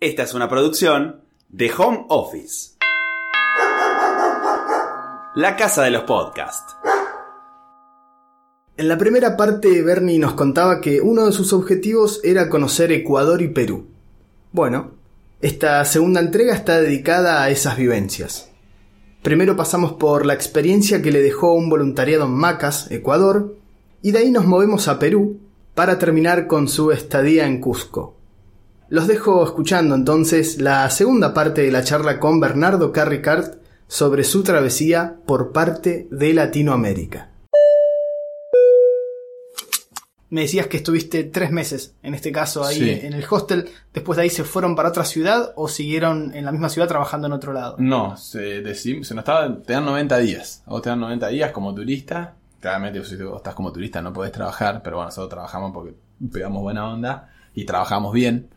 Esta 0.00 0.22
es 0.22 0.32
una 0.32 0.48
producción 0.48 1.22
de 1.48 1.72
Home 1.76 2.06
Office. 2.08 2.76
La 5.34 5.56
casa 5.56 5.82
de 5.82 5.90
los 5.90 6.04
podcasts. 6.04 6.76
En 8.76 8.86
la 8.86 8.96
primera 8.96 9.36
parte, 9.36 9.82
Bernie 9.82 10.20
nos 10.20 10.34
contaba 10.34 10.80
que 10.80 11.00
uno 11.00 11.26
de 11.26 11.32
sus 11.32 11.52
objetivos 11.52 12.20
era 12.22 12.48
conocer 12.48 12.92
Ecuador 12.92 13.42
y 13.42 13.48
Perú. 13.48 13.88
Bueno, 14.52 14.92
esta 15.40 15.84
segunda 15.84 16.20
entrega 16.20 16.54
está 16.54 16.80
dedicada 16.80 17.42
a 17.42 17.50
esas 17.50 17.76
vivencias. 17.76 18.52
Primero 19.24 19.56
pasamos 19.56 19.94
por 19.94 20.26
la 20.26 20.34
experiencia 20.34 21.02
que 21.02 21.10
le 21.10 21.22
dejó 21.22 21.54
un 21.54 21.68
voluntariado 21.68 22.26
en 22.26 22.34
Macas, 22.34 22.88
Ecuador, 22.92 23.56
y 24.00 24.12
de 24.12 24.20
ahí 24.20 24.30
nos 24.30 24.46
movemos 24.46 24.86
a 24.86 25.00
Perú 25.00 25.40
para 25.74 25.98
terminar 25.98 26.46
con 26.46 26.68
su 26.68 26.92
estadía 26.92 27.48
en 27.48 27.60
Cusco. 27.60 28.17
Los 28.90 29.06
dejo 29.06 29.44
escuchando 29.44 29.94
entonces 29.94 30.58
la 30.60 30.88
segunda 30.90 31.34
parte 31.34 31.62
de 31.62 31.70
la 31.72 31.84
charla 31.84 32.18
con 32.18 32.40
Bernardo 32.40 32.90
Carricart 32.92 33.56
sobre 33.86 34.24
su 34.24 34.42
travesía 34.42 35.16
por 35.26 35.52
parte 35.52 36.08
de 36.10 36.32
Latinoamérica. 36.34 37.30
Me 40.30 40.42
decías 40.42 40.66
que 40.66 40.76
estuviste 40.78 41.24
tres 41.24 41.50
meses, 41.50 41.94
en 42.02 42.12
este 42.12 42.30
caso, 42.32 42.62
ahí 42.62 42.76
Sí. 42.78 42.90
en 43.06 43.14
el 43.14 43.24
hostel. 43.30 43.66
Después 43.94 44.16
de 44.18 44.24
ahí 44.24 44.30
se 44.30 44.44
fueron 44.44 44.76
para 44.76 44.90
otra 44.90 45.04
ciudad 45.06 45.52
o 45.56 45.68
siguieron 45.68 46.34
en 46.34 46.44
la 46.44 46.52
misma 46.52 46.68
ciudad 46.68 46.86
trabajando 46.86 47.26
en 47.28 47.32
otro 47.32 47.54
lado. 47.54 47.76
No, 47.78 48.14
se, 48.18 48.62
decim- 48.62 49.04
se 49.04 49.14
nos 49.14 49.22
estaba, 49.22 49.62
te 49.62 49.72
dan 49.72 49.86
90 49.86 50.18
días. 50.18 50.62
Vos 50.66 50.82
te 50.82 50.90
dan 50.90 51.00
90 51.00 51.28
días 51.28 51.50
como 51.52 51.74
turista. 51.74 52.34
Claramente, 52.60 53.02
si 53.04 53.16
vos 53.16 53.36
estás 53.38 53.54
como 53.54 53.72
turista 53.72 54.02
no 54.02 54.12
podés 54.12 54.32
trabajar, 54.32 54.82
pero 54.82 54.96
bueno, 54.96 55.08
nosotros 55.08 55.30
trabajamos 55.30 55.72
porque 55.72 55.94
pegamos 56.30 56.60
buena 56.62 56.90
onda 56.92 57.30
y 57.54 57.64
trabajamos 57.64 58.12
bien. 58.12 58.50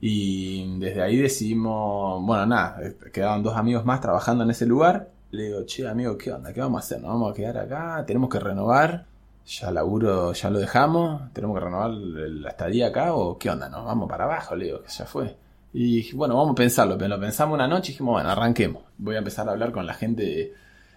Y 0.00 0.78
desde 0.78 1.02
ahí 1.02 1.16
decidimos, 1.16 2.24
bueno, 2.24 2.46
nada, 2.46 2.78
eh, 2.82 2.96
quedaban 3.12 3.42
dos 3.42 3.56
amigos 3.56 3.84
más 3.84 4.00
trabajando 4.00 4.44
en 4.44 4.50
ese 4.50 4.66
lugar. 4.66 5.10
Le 5.30 5.44
digo, 5.44 5.64
che, 5.64 5.86
amigo, 5.86 6.16
¿qué 6.16 6.32
onda? 6.32 6.52
¿Qué 6.52 6.60
vamos 6.60 6.82
a 6.82 6.84
hacer? 6.84 7.00
¿Nos 7.00 7.10
vamos 7.10 7.32
a 7.32 7.34
quedar 7.34 7.58
acá? 7.58 8.04
¿Tenemos 8.06 8.30
que 8.30 8.38
renovar? 8.38 9.06
¿Ya 9.46 9.70
laburo, 9.70 10.32
ya 10.32 10.50
lo 10.50 10.58
dejamos? 10.58 11.32
¿Tenemos 11.32 11.58
que 11.58 11.64
renovar 11.64 11.90
la 11.90 12.50
estadía 12.50 12.88
acá? 12.88 13.14
¿O 13.14 13.38
qué 13.38 13.50
onda? 13.50 13.68
¿Nos 13.68 13.84
vamos 13.84 14.08
para 14.08 14.24
abajo? 14.24 14.54
Le 14.54 14.66
digo, 14.66 14.82
que 14.82 14.88
ya 14.88 15.04
fue. 15.04 15.36
Y 15.72 16.12
bueno, 16.14 16.36
vamos 16.36 16.52
a 16.52 16.54
pensarlo. 16.54 16.96
Pero 16.96 17.16
lo 17.16 17.20
pensamos 17.20 17.54
una 17.54 17.66
noche 17.66 17.90
y 17.90 17.92
dijimos, 17.94 18.14
bueno, 18.14 18.30
arranquemos. 18.30 18.84
Voy 18.98 19.16
a 19.16 19.18
empezar 19.18 19.48
a 19.48 19.52
hablar 19.52 19.72
con 19.72 19.86
la 19.86 19.94
gente 19.94 20.22
de, 20.22 20.54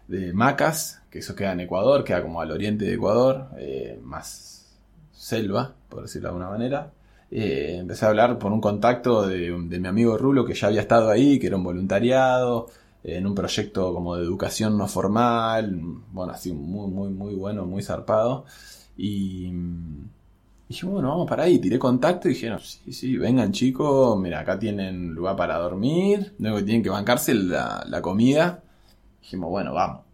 de 0.07 0.33
Macas, 0.33 1.01
que 1.09 1.19
eso 1.19 1.35
queda 1.35 1.53
en 1.53 1.61
Ecuador, 1.61 2.03
queda 2.03 2.21
como 2.21 2.41
al 2.41 2.51
oriente 2.51 2.85
de 2.85 2.93
Ecuador, 2.93 3.47
eh, 3.57 3.99
más 4.03 4.77
selva, 5.11 5.73
por 5.89 6.03
decirlo 6.03 6.29
de 6.29 6.35
alguna 6.35 6.49
manera. 6.49 6.91
Eh, 7.31 7.77
empecé 7.79 8.05
a 8.05 8.09
hablar 8.09 8.37
por 8.37 8.51
un 8.51 8.59
contacto 8.59 9.25
de, 9.25 9.51
mi 9.51 9.87
amigo 9.87 10.17
Rulo, 10.17 10.45
que 10.45 10.53
ya 10.53 10.67
había 10.67 10.81
estado 10.81 11.09
ahí, 11.09 11.39
que 11.39 11.47
era 11.47 11.55
un 11.55 11.63
voluntariado, 11.63 12.67
en 13.03 13.25
un 13.25 13.33
proyecto 13.33 13.93
como 13.93 14.15
de 14.17 14.23
educación 14.23 14.77
no 14.77 14.87
formal, 14.87 15.73
bueno, 16.11 16.33
así 16.33 16.51
muy, 16.53 16.91
muy, 16.91 17.09
muy 17.09 17.35
bueno, 17.35 17.65
muy 17.65 17.81
zarpado. 17.83 18.45
Y 18.97 19.47
mm, 19.51 20.09
dije, 20.69 20.85
bueno, 20.85 21.09
vamos 21.09 21.27
para 21.29 21.43
ahí. 21.43 21.59
Tiré 21.59 21.79
contacto 21.79 22.27
y 22.29 22.33
dijeron, 22.33 22.59
sí, 22.59 22.91
sí, 22.93 23.17
vengan 23.17 23.51
chicos, 23.53 24.19
mira, 24.19 24.41
acá 24.41 24.59
tienen 24.59 25.13
lugar 25.13 25.35
para 25.37 25.57
dormir, 25.57 26.33
luego 26.39 26.63
tienen 26.63 26.83
que 26.83 26.89
bancarse 26.89 27.33
la, 27.33 27.83
la 27.87 28.01
comida. 28.01 28.63
Dijimos, 29.21 29.49
bueno, 29.49 29.73
vamos. 29.73 30.10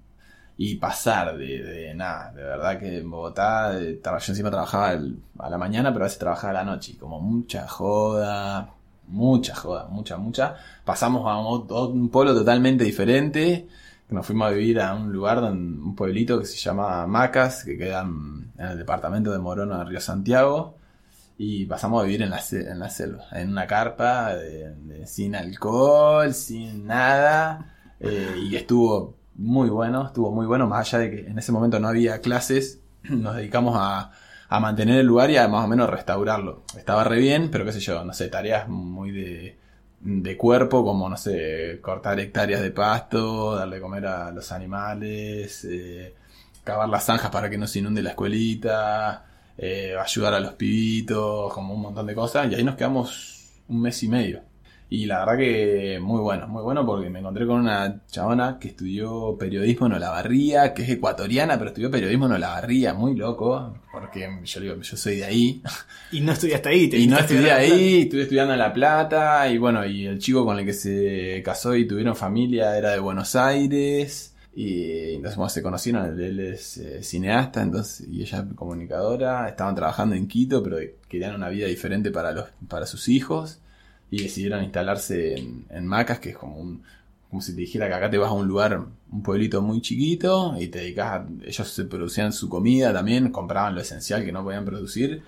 Y 0.60 0.76
pasar 0.78 1.38
de, 1.38 1.62
de 1.62 1.94
nada, 1.94 2.32
de 2.32 2.42
verdad 2.44 2.80
que 2.80 2.98
en 3.00 3.10
Bogotá, 3.12 3.72
de 3.74 4.02
tra- 4.02 4.18
yo 4.20 4.32
encima 4.34 4.50
trabajaba 4.50 4.98
a 5.40 5.50
la 5.50 5.58
mañana, 5.58 5.92
pero 5.94 6.06
a 6.06 6.08
veces 6.08 6.18
trabajaba 6.20 6.50
a 6.52 6.54
la 6.54 6.64
noche, 6.64 6.94
y 6.94 6.96
como 6.96 7.20
mucha 7.20 7.68
joda, 7.68 8.74
mucha 9.08 9.54
joda, 9.56 9.86
mucha, 9.88 10.18
mucha. 10.18 10.56
Pasamos 10.84 11.28
a 11.28 11.38
un, 11.38 12.10
pueblo 12.10 12.34
totalmente 12.34 12.84
diferente, 12.84 13.68
nos 14.10 14.26
fuimos 14.26 14.48
a 14.48 14.52
vivir 14.52 14.80
a 14.82 14.96
un 14.96 15.12
lugar, 15.14 15.42
don- 15.42 15.80
un 15.80 15.96
pueblito 15.96 16.40
que 16.40 16.46
se 16.46 16.58
llama 16.58 17.06
Macas, 17.08 17.64
que 17.64 17.78
queda 17.78 18.02
en, 18.02 18.52
el 18.58 18.78
departamento 18.80 19.32
de 19.32 19.38
Morona, 19.40 19.84
Río 19.84 20.00
Santiago. 20.02 20.76
Y 21.38 21.66
pasamos 21.68 22.02
a 22.02 22.06
vivir 22.06 22.24
en 22.24 22.32
la, 22.32 22.42
en 22.52 22.80
la 22.80 22.90
selva, 22.90 23.26
en 23.34 23.50
una 23.52 23.68
carpa, 23.68 24.32
sin 25.06 25.36
alcohol, 25.36 26.34
sin 26.34 26.88
nada. 26.88 27.76
eh, 28.00 28.36
y 28.50 28.56
estuvo 28.56 29.17
muy 29.38 29.70
bueno, 29.70 30.08
estuvo 30.08 30.32
muy 30.32 30.46
bueno, 30.46 30.68
más 30.68 30.94
allá 30.94 31.04
de 31.04 31.12
que 31.12 31.28
en 31.28 31.38
ese 31.38 31.52
momento 31.52 31.80
no 31.80 31.88
había 31.88 32.20
clases, 32.22 32.82
nos 33.04 33.36
dedicamos 33.36 33.76
a, 33.80 34.12
a 34.50 34.60
mantener 34.60 35.00
el 35.00 35.08
lugar 35.08 35.30
y 35.30 35.38
a 35.38 35.48
más 35.48 35.64
o 35.64 35.68
menos 35.68 35.90
restaurarlo. 35.90 36.64
Estaba 36.78 37.04
re 37.04 37.20
bien, 37.20 37.50
pero 37.52 37.66
qué 37.66 37.72
sé 37.72 37.80
yo, 37.80 38.04
no 38.04 38.14
sé, 38.14 38.28
tareas 38.30 38.68
muy 38.68 39.12
de, 39.12 39.58
de 40.00 40.38
cuerpo, 40.38 40.84
como, 40.84 41.10
no 41.10 41.18
sé, 41.18 41.80
cortar 41.82 42.20
hectáreas 42.20 42.62
de 42.62 42.72
pasto, 42.72 43.56
darle 43.56 43.80
comer 43.80 44.06
a 44.08 44.32
los 44.32 44.52
animales, 44.52 45.66
eh, 45.66 46.16
cavar 46.64 46.90
las 46.90 47.06
zanjas 47.06 47.32
para 47.32 47.50
que 47.50 47.58
no 47.58 47.68
se 47.68 47.80
inunde 47.80 48.02
la 48.02 48.12
escuelita, 48.12 49.26
eh, 49.58 49.96
ayudar 50.00 50.34
a 50.34 50.40
los 50.40 50.54
pibitos, 50.54 51.54
como 51.54 51.74
un 51.74 51.82
montón 51.82 52.06
de 52.06 52.16
cosas, 52.16 52.52
y 52.52 52.56
ahí 52.56 52.64
nos 52.64 52.76
quedamos 52.76 53.62
un 53.68 53.82
mes 53.82 54.02
y 54.04 54.08
medio. 54.08 54.42
Y 54.90 55.06
la 55.06 55.20
verdad 55.20 55.38
que 55.38 56.00
muy 56.02 56.22
bueno, 56.22 56.48
muy 56.48 56.64
bueno 56.64 56.86
porque 56.86 57.10
me 57.10 57.20
encontré 57.20 57.46
con 57.46 57.60
una 57.60 58.04
chabona 58.08 58.58
que 58.58 58.70
estudió 58.70 59.38
periodismo 59.38 59.88
en 59.88 59.94
Olavarría, 59.94 60.74
que 60.74 60.84
es 60.84 60.90
ecuatoriana, 60.90 61.58
pero 61.58 61.72
estudió 61.72 61.92
periodismo 61.92 62.28
en 62.28 62.34
Olavarría, 62.34 62.94
muy 62.94 63.14
loco, 63.14 63.80
porque 63.92 64.30
yo 64.46 64.62
digo, 64.62 64.82
yo 64.82 64.98
soy 64.98 65.18
de 65.18 65.26
ahí, 65.26 65.62
Y 66.12 66.22
no 66.22 66.32
estudiaste 66.32 66.70
ahí. 66.70 66.88
te 66.88 66.98
y 66.98 67.08
no 67.08 67.20
estudié 67.20 67.52
ahí, 67.52 68.02
estuve 68.04 68.22
estudiando 68.22 68.54
en 68.54 68.60
La 68.60 68.72
Plata, 68.72 69.50
y 69.50 69.58
bueno, 69.58 69.86
y 69.86 70.06
el 70.06 70.20
chico 70.20 70.46
con 70.46 70.58
el 70.58 70.66
que 70.66 70.74
se 70.74 71.42
casó 71.44 71.76
y 71.76 71.86
tuvieron 71.86 72.16
familia 72.16 72.78
era 72.78 72.92
de 72.92 73.00
Buenos 73.00 73.36
Aires, 73.36 74.36
y 74.56 75.16
entonces 75.16 75.36
bueno, 75.36 75.50
se 75.50 75.62
conocieron, 75.62 76.18
él 76.18 76.40
es 76.40 76.78
eh, 76.78 77.04
cineasta, 77.04 77.62
entonces, 77.62 78.08
y 78.08 78.22
ella 78.22 78.48
comunicadora, 78.56 79.50
estaban 79.50 79.76
trabajando 79.76 80.16
en 80.16 80.30
Quito, 80.30 80.64
pero 80.64 80.78
querían 81.10 81.36
una 81.36 81.50
vida 81.50 81.68
diferente 81.68 82.10
para 82.10 82.32
los, 82.32 82.46
para 82.70 82.86
sus 82.86 83.10
hijos, 83.10 83.60
y 84.12 84.24
decidieron 84.24 84.64
instalarse 84.64 85.36
en, 85.38 85.66
en 85.70 85.86
Macas, 85.86 86.20
que 86.20 86.30
es 86.32 86.38
como 86.38 86.58
un, 86.58 86.84
como 87.30 87.42
si 87.42 87.54
te 87.54 87.62
dijera 87.62 87.88
que 87.88 87.94
acá 87.94 88.10
te 88.10 88.18
vas 88.18 88.30
a 88.30 88.34
un 88.34 88.48
lugar, 88.48 88.80
un 89.12 89.24
pueblito 89.24 89.62
muy 89.62 89.82
chiquito, 89.82 90.56
y 90.60 90.68
te 90.68 90.80
dedicas 90.80 91.08
a, 91.22 91.28
ellos 91.46 91.68
se 91.70 91.86
producían 91.86 92.32
su 92.34 92.48
comida 92.50 92.94
también, 92.94 93.32
compraban 93.32 93.76
lo 93.76 93.82
esencial 93.82 94.24
que 94.24 94.32
no 94.32 94.44
podían 94.44 94.66
producir, 94.66 95.24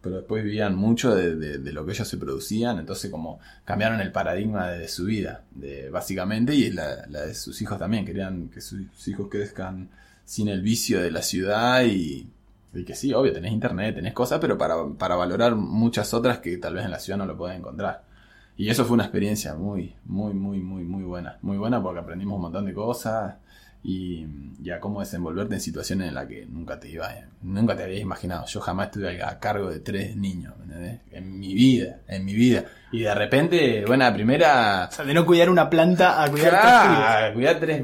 pero 0.00 0.16
después 0.16 0.44
vivían 0.44 0.76
mucho 0.76 1.14
de, 1.14 1.36
de- 1.36 1.72
lo 1.72 1.86
que 1.86 1.92
ellos 1.92 2.06
se 2.08 2.18
producían, 2.18 2.78
entonces 2.78 3.10
como 3.10 3.40
cambiaron 3.64 4.00
el 4.00 4.12
paradigma 4.12 4.68
de, 4.70 4.88
su 4.88 5.04
vida, 5.06 5.42
básicamente, 5.90 6.54
y 6.54 6.70
la, 6.70 6.96
de 7.06 7.34
sus 7.34 7.60
hijos 7.62 7.78
también, 7.78 8.04
querían 8.04 8.48
que 8.48 8.60
sus 8.60 9.08
hijos 9.08 9.28
crezcan 9.30 9.88
sin 10.26 10.48
el 10.48 10.60
vicio 10.62 11.00
de 11.00 11.10
la 11.10 11.22
ciudad 11.22 11.84
y, 11.84 12.28
que 12.86 12.94
sí, 12.94 13.14
obvio, 13.14 13.32
tenés 13.32 13.52
internet, 13.52 13.94
tenés 13.94 14.12
cosas, 14.12 14.40
pero 14.40 14.58
para, 14.58 14.74
para 14.98 15.14
valorar 15.16 15.54
muchas 15.54 16.12
otras 16.12 16.38
que 16.40 16.56
tal 16.58 16.74
vez 16.74 16.84
en 16.84 16.90
la 16.90 16.98
ciudad 16.98 17.18
no 17.18 17.26
lo 17.26 17.36
pueden 17.36 17.58
encontrar. 17.58 18.03
Y 18.56 18.68
eso 18.68 18.84
fue 18.84 18.94
una 18.94 19.04
experiencia 19.04 19.54
muy, 19.54 19.94
muy, 20.04 20.32
muy, 20.32 20.60
muy, 20.60 20.84
muy 20.84 21.02
buena. 21.02 21.38
Muy 21.42 21.56
buena 21.58 21.82
porque 21.82 22.00
aprendimos 22.00 22.36
un 22.36 22.42
montón 22.42 22.66
de 22.66 22.72
cosas 22.72 23.34
y, 23.82 24.24
y 24.62 24.70
a 24.70 24.80
cómo 24.80 25.00
desenvolverte 25.00 25.54
en 25.54 25.60
situaciones 25.60 26.08
en 26.08 26.14
las 26.14 26.26
que 26.26 26.46
nunca 26.46 26.80
te 26.80 26.88
iba, 26.88 27.08
nunca 27.42 27.76
te 27.76 27.82
habías 27.82 28.00
imaginado. 28.00 28.46
Yo 28.46 28.60
jamás 28.60 28.86
estuve 28.86 29.22
a 29.22 29.38
cargo 29.38 29.70
de 29.70 29.80
tres 29.80 30.16
niños, 30.16 30.54
¿me 30.58 30.64
entendés? 30.64 31.00
En 31.10 31.38
mi 31.38 31.52
vida, 31.52 32.00
en 32.08 32.24
mi 32.24 32.32
vida. 32.32 32.64
Y 32.92 33.00
de 33.00 33.14
repente, 33.14 33.84
bueno, 33.86 34.04
la 34.04 34.14
primera... 34.14 34.88
O 34.90 34.94
sea, 34.94 35.04
de 35.04 35.12
no 35.12 35.26
cuidar 35.26 35.50
una 35.50 35.68
planta 35.68 36.22
a 36.22 36.30
cuidar 36.30 36.50
tres 36.50 36.62
Claro, 36.62 37.34
cuidar 37.34 37.60
tres. 37.60 37.82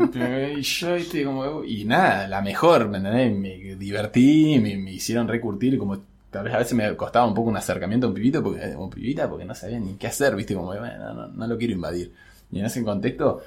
Y 0.56 0.62
yo, 0.62 1.24
como. 1.26 1.64
Y 1.64 1.84
nada, 1.84 2.28
la 2.28 2.40
mejor, 2.40 2.88
¿me 2.88 2.98
entendés? 2.98 3.36
Me 3.36 3.74
divertí, 3.74 4.58
me, 4.58 4.76
me 4.76 4.92
hicieron 4.92 5.26
recurtir, 5.26 5.76
como. 5.76 6.09
Tal 6.30 6.44
vez 6.44 6.54
a 6.54 6.58
veces 6.58 6.74
me 6.74 6.96
costaba 6.96 7.26
un 7.26 7.34
poco 7.34 7.50
un 7.50 7.56
acercamiento 7.56 8.06
a 8.06 8.10
un 8.10 8.14
pibito, 8.14 8.42
porque, 8.42 8.72
a 8.72 8.78
un 8.78 8.90
porque 8.90 9.44
no 9.44 9.54
sabía 9.54 9.80
ni 9.80 9.94
qué 9.94 10.06
hacer, 10.06 10.36
viste, 10.36 10.54
como, 10.54 10.68
bueno, 10.68 11.14
no, 11.14 11.26
no 11.28 11.46
lo 11.46 11.58
quiero 11.58 11.74
invadir. 11.74 12.12
Y 12.52 12.60
en 12.60 12.66
ese 12.66 12.84
contexto, 12.84 13.42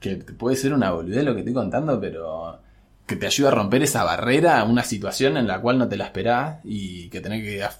que 0.00 0.16
puede 0.16 0.56
ser 0.56 0.72
una 0.74 0.90
boludez 0.90 1.24
lo 1.24 1.32
que 1.32 1.40
estoy 1.40 1.54
contando, 1.54 2.00
pero 2.00 2.60
que 3.06 3.16
te 3.16 3.26
ayuda 3.26 3.48
a 3.48 3.52
romper 3.52 3.82
esa 3.82 4.02
barrera, 4.04 4.64
una 4.64 4.82
situación 4.82 5.36
en 5.36 5.46
la 5.46 5.60
cual 5.60 5.78
no 5.78 5.88
te 5.88 5.96
la 5.96 6.06
esperás 6.06 6.58
y 6.64 7.08
que 7.08 7.20
tenés 7.20 7.70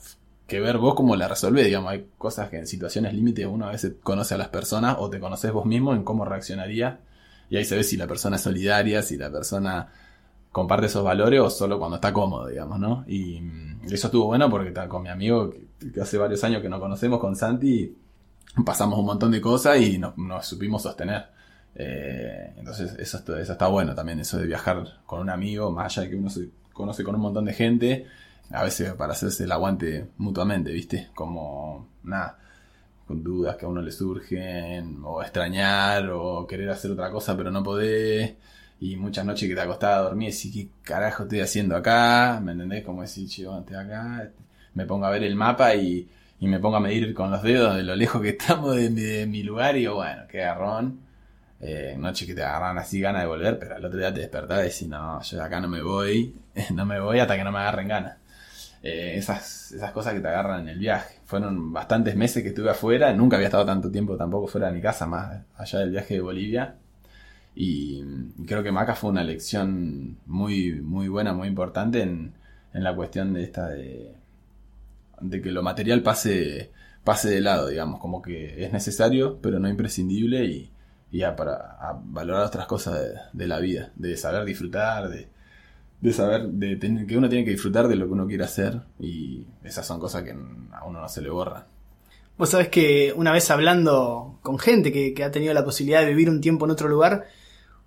que, 0.47 0.61
ver 0.61 0.79
vos 0.79 0.95
cómo 0.95 1.17
la 1.17 1.27
resolvés. 1.27 1.67
Digamos, 1.67 1.91
hay 1.91 2.07
cosas 2.17 2.49
que 2.49 2.59
en 2.59 2.67
situaciones 2.67 3.13
límite 3.13 3.47
uno 3.47 3.67
a 3.67 3.73
veces 3.73 3.95
conoce 4.03 4.35
a 4.35 4.39
las 4.39 4.49
personas 4.49 4.97
o 5.01 5.11
te 5.11 5.19
conoces 5.19 5.53
vos 5.53 5.67
mismo 5.67 5.95
en 5.95 6.05
cómo 6.05 6.25
reaccionaría. 6.25 7.01
Y 7.51 7.57
ahí 7.57 7.65
se 7.65 7.77
ve 7.77 7.83
si 7.83 7.97
la 7.97 8.07
persona 8.07 8.37
es 8.37 8.43
solidaria, 8.43 9.03
si 9.03 9.17
la 9.17 9.31
persona 9.31 9.89
comparte 10.57 10.87
esos 10.87 11.05
valores 11.05 11.39
o 11.39 11.51
solo 11.51 11.79
cuando 11.79 11.97
está 11.97 12.15
cómodo, 12.15 12.47
digamos, 12.47 12.81
¿no? 12.81 13.05
Y 13.07 13.43
mm, 13.43 13.93
eso 13.93 14.07
estuvo 14.07 14.25
bueno 14.25 14.49
porque 14.49 14.73
con 14.89 15.03
mi 15.03 15.11
amigo 15.11 15.51
que, 15.51 16.01
hace 16.01 16.17
varios 16.17 16.43
años 16.45 16.63
que 16.63 16.71
nos 16.71 16.81
conocemos, 16.81 17.21
con 17.21 17.37
Santi, 17.37 17.95
pasamos 18.65 18.99
un 18.99 19.05
montón 19.05 19.33
de 19.33 19.43
cosas 19.43 19.79
y 19.79 19.99
nos, 19.99 20.15
supimos 20.47 20.83
sostener. 20.83 21.27
Eh, 21.75 22.55
entonces 22.57 22.95
eso, 22.99 23.19
eso 23.37 23.53
está 23.53 23.67
bueno 23.67 23.95
también, 23.95 24.19
eso 24.21 24.39
de 24.39 24.47
viajar 24.47 24.83
con 25.05 25.21
un 25.21 25.29
amigo, 25.29 25.71
más 25.71 25.93
allá 25.93 26.05
de 26.05 26.11
que 26.11 26.17
uno 26.17 26.31
se 26.31 26.49
conoce 26.73 27.05
con 27.05 27.17
un 27.17 27.21
montón 27.21 27.45
de 27.45 27.53
gente, 27.53 28.07
a 28.51 28.65
veces 28.65 28.95
para 28.95 29.13
hacerse 29.13 29.45
el 29.45 29.53
aguante 29.53 30.09
mutuamente, 30.17 30.73
¿viste? 30.73 31.11
Como, 31.15 31.87
nada, 32.03 32.39
con 33.07 33.23
dudas 33.23 33.57
que 33.57 33.67
a 33.67 33.69
uno 33.69 33.83
le 33.83 33.93
surgen, 33.93 35.03
o 35.05 35.21
extrañar, 35.21 36.09
o 36.09 36.47
querer 36.47 36.71
hacer 36.71 36.93
otra 36.93 37.11
cosa 37.11 37.37
pero 37.37 37.51
no 37.51 37.63
poder. 37.63 38.37
Y 38.81 38.97
muchas 38.97 39.25
noches 39.25 39.49
que 39.49 39.55
te 39.55 39.61
acostaba 39.61 39.97
a 39.97 40.03
dormir 40.03 40.29
y 40.29 40.33
decís, 40.33 40.53
¿qué 40.53 40.69
carajo 40.83 41.23
estoy 41.25 41.41
haciendo 41.41 41.77
acá? 41.77 42.41
¿Me 42.43 42.53
entendés? 42.53 42.85
Como 42.85 43.03
decir, 43.03 43.29
chivo, 43.29 43.59
estoy 43.59 43.77
acá. 43.77 44.29
Me 44.75 44.85
pongo 44.87 45.07
a 45.07 45.11
ver 45.11 45.23
el 45.25 45.35
mapa 45.35 45.75
y, 45.75 46.09
y 46.41 46.47
me 46.49 46.61
pongo 46.61 46.77
a 46.77 46.81
medir 46.81 47.15
con 47.15 47.31
los 47.31 47.43
dedos 47.43 47.77
de 47.77 47.83
lo 47.85 47.97
lejos 47.97 48.21
que 48.23 48.29
estamos 48.39 48.77
de, 48.77 48.91
mi- 48.91 49.01
de 49.03 49.27
mi 49.27 49.43
lugar 49.43 49.77
y 49.77 49.81
digo, 49.81 49.95
bueno, 49.97 50.23
qué 50.29 50.39
garrón. 50.39 51.01
Eh, 51.61 51.97
noches 51.99 52.27
que 52.29 52.35
te 52.35 52.43
agarran 52.45 52.79
así 52.79 53.01
ganas 53.01 53.23
de 53.23 53.29
volver, 53.29 53.59
pero 53.59 53.77
al 53.77 53.85
otro 53.85 53.99
día 53.99 54.13
te 54.13 54.21
despertás 54.21 54.61
y 54.61 54.63
decís, 54.65 54.89
no, 54.89 55.23
yo 55.23 55.37
de 55.39 55.43
acá 55.45 55.61
no 55.61 55.69
me 55.69 55.83
voy, 55.83 56.35
no 56.75 56.85
me 56.87 57.01
voy 57.01 57.19
hasta 57.21 57.37
que 57.37 57.45
no 57.45 57.53
me 57.53 57.59
agarren 57.61 57.89
ganas. 57.89 58.19
Eh, 58.83 59.15
esas, 59.17 59.73
esas 59.73 59.93
cosas 59.93 60.15
que 60.15 60.21
te 60.21 60.29
agarran 60.29 60.63
en 60.63 60.69
el 60.71 60.79
viaje. 60.79 61.21
Fueron 61.25 61.73
bastantes 61.73 62.17
meses 62.17 62.43
que 62.43 62.51
estuve 62.51 62.71
afuera, 62.71 63.13
nunca 63.15 63.37
había 63.37 63.49
estado 63.49 63.67
tanto 63.67 63.91
tiempo 63.91 64.17
tampoco 64.17 64.47
fuera 64.47 64.69
de 64.69 64.75
mi 64.75 64.81
casa, 64.83 65.07
más 65.07 65.43
allá 65.57 65.81
del 65.81 65.91
viaje 65.91 66.15
de 66.15 66.21
Bolivia. 66.21 66.77
Y, 67.57 68.05
creo 68.47 68.63
que 68.63 68.71
Maca 68.71 68.95
fue 68.95 69.11
una 69.11 69.25
lección 69.25 70.19
muy, 70.27 70.73
muy 70.83 71.09
buena, 71.09 71.33
muy 71.33 71.49
importante 71.49 72.03
en, 72.03 72.35
en 72.75 72.85
la 72.85 72.95
cuestión 72.95 73.33
de 73.33 73.43
esta 73.43 73.69
de, 73.69 74.15
de 75.21 75.41
que 75.41 75.51
lo 75.51 75.63
material 75.63 76.03
pase, 76.03 76.71
pase 77.03 77.31
de 77.31 77.41
lado, 77.41 77.69
digamos, 77.69 77.99
como 77.99 78.21
que 78.21 78.63
es 78.63 78.73
necesario, 78.73 79.39
pero 79.41 79.59
no 79.59 79.69
imprescindible 79.69 80.45
y, 80.45 80.71
y 81.11 81.23
a, 81.23 81.35
para 81.35 81.99
valorar 82.05 82.45
otras 82.45 82.67
cosas 82.67 83.01
de, 83.33 83.47
la 83.47 83.59
vida, 83.59 83.91
de 83.97 84.19
saber 84.19 84.45
disfrutar, 84.45 85.09
de, 85.09 85.29
de 86.03 86.13
saber 86.13 86.49
de 86.49 86.77
tener, 86.77 87.07
que 87.07 87.17
uno 87.17 87.31
tiene 87.31 87.47
que 87.47 87.53
disfrutar 87.53 87.89
de 87.89 87.97
lo 87.97 88.07
que 88.07 88.13
uno 88.13 88.27
quiere 88.27 88.45
hacer 88.45 88.83
y 89.01 89.47
esas 89.65 89.87
son 89.87 89.99
cosas 89.99 90.25
que 90.25 90.33
a 90.33 90.85
uno 90.85 91.01
no 91.01 91.09
se 91.09 91.23
le 91.23 91.31
borran. 91.31 91.65
Vos 92.37 92.51
sabés 92.51 92.69
que 92.69 93.15
una 93.17 93.33
vez 93.33 93.51
hablando 93.51 94.39
con 94.43 94.59
gente 94.59 94.93
que 94.93 95.25
ha 95.25 95.31
tenido 95.31 95.55
la 95.55 95.65
posibilidad 95.65 96.03
de 96.03 96.09
vivir 96.09 96.29
un 96.29 96.43
tiempo 96.43 96.67
en 96.67 96.73
otro 96.73 96.87
lugar, 96.87 97.25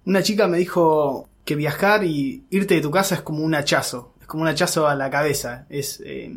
una 0.06 0.24
chica 0.24 0.48
me 0.48 0.58
dijo 0.58 1.28
que 1.46 1.56
viajar 1.56 2.04
y 2.04 2.46
irte 2.50 2.76
de 2.76 2.82
tu 2.82 2.92
casa 2.92 3.16
es 3.16 3.22
como 3.22 3.44
un 3.44 3.56
hachazo, 3.56 4.14
es 4.22 4.28
como 4.28 4.44
un 4.44 4.50
hachazo 4.50 4.88
a 4.88 4.96
la 4.96 5.10
cabeza, 5.10 5.66
es 5.70 6.02
eh, 6.06 6.32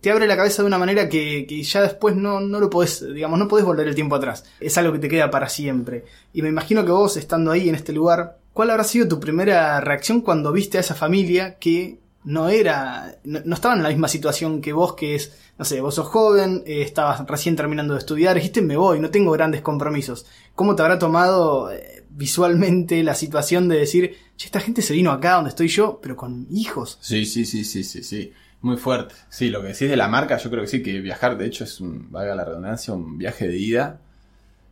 te 0.00 0.10
abre 0.10 0.26
la 0.26 0.36
cabeza 0.36 0.60
de 0.60 0.66
una 0.66 0.76
manera 0.76 1.08
que, 1.08 1.46
que 1.46 1.62
ya 1.62 1.80
después 1.80 2.14
no, 2.14 2.38
no 2.38 2.60
lo 2.60 2.68
podés, 2.68 3.04
digamos, 3.14 3.38
no 3.38 3.48
podés 3.48 3.64
volver 3.64 3.88
el 3.88 3.94
tiempo 3.94 4.16
atrás, 4.16 4.44
es 4.60 4.76
algo 4.76 4.92
que 4.92 4.98
te 4.98 5.08
queda 5.08 5.30
para 5.30 5.48
siempre. 5.48 6.04
Y 6.34 6.42
me 6.42 6.50
imagino 6.50 6.84
que 6.84 6.90
vos 6.90 7.16
estando 7.16 7.50
ahí 7.50 7.70
en 7.70 7.74
este 7.74 7.94
lugar, 7.94 8.36
¿cuál 8.52 8.68
habrá 8.68 8.84
sido 8.84 9.08
tu 9.08 9.18
primera 9.18 9.80
reacción 9.80 10.20
cuando 10.20 10.52
viste 10.52 10.76
a 10.76 10.82
esa 10.82 10.94
familia 10.94 11.58
que 11.58 12.00
no 12.24 12.48
era, 12.48 13.16
no, 13.24 13.40
no 13.44 13.54
estaban 13.54 13.78
en 13.78 13.84
la 13.84 13.90
misma 13.90 14.08
situación 14.08 14.60
que 14.60 14.72
vos, 14.72 14.94
que 14.94 15.14
es, 15.14 15.38
no 15.58 15.64
sé, 15.64 15.80
vos 15.80 15.94
sos 15.94 16.08
joven, 16.08 16.62
eh, 16.66 16.82
estabas 16.82 17.26
recién 17.26 17.54
terminando 17.54 17.94
de 17.94 18.00
estudiar, 18.00 18.34
dijiste 18.34 18.62
me 18.62 18.76
voy, 18.76 18.98
no 18.98 19.10
tengo 19.10 19.30
grandes 19.32 19.60
compromisos. 19.60 20.26
¿Cómo 20.54 20.74
te 20.74 20.82
habrá 20.82 20.98
tomado 20.98 21.70
eh, 21.70 21.93
visualmente 22.16 23.02
la 23.02 23.14
situación 23.14 23.68
de 23.68 23.78
decir, 23.78 24.16
che, 24.36 24.46
esta 24.46 24.60
gente 24.60 24.82
se 24.82 24.94
vino 24.94 25.10
acá 25.10 25.34
donde 25.34 25.50
estoy 25.50 25.68
yo, 25.68 25.98
pero 26.02 26.16
con 26.16 26.46
hijos? 26.50 26.98
Sí, 27.00 27.26
sí, 27.26 27.44
sí, 27.44 27.64
sí, 27.64 27.84
sí, 27.84 28.02
sí. 28.02 28.32
Muy 28.60 28.76
fuerte. 28.76 29.14
Sí, 29.28 29.50
lo 29.50 29.60
que 29.60 29.68
decís 29.68 29.90
de 29.90 29.96
la 29.96 30.08
marca, 30.08 30.38
yo 30.38 30.48
creo 30.48 30.62
que 30.62 30.68
sí, 30.68 30.82
que 30.82 31.00
viajar, 31.00 31.36
de 31.36 31.46
hecho, 31.46 31.64
es 31.64 31.80
un, 31.80 32.10
valga 32.10 32.34
la 32.34 32.44
redundancia, 32.44 32.94
un 32.94 33.18
viaje 33.18 33.48
de 33.48 33.58
ida. 33.58 34.00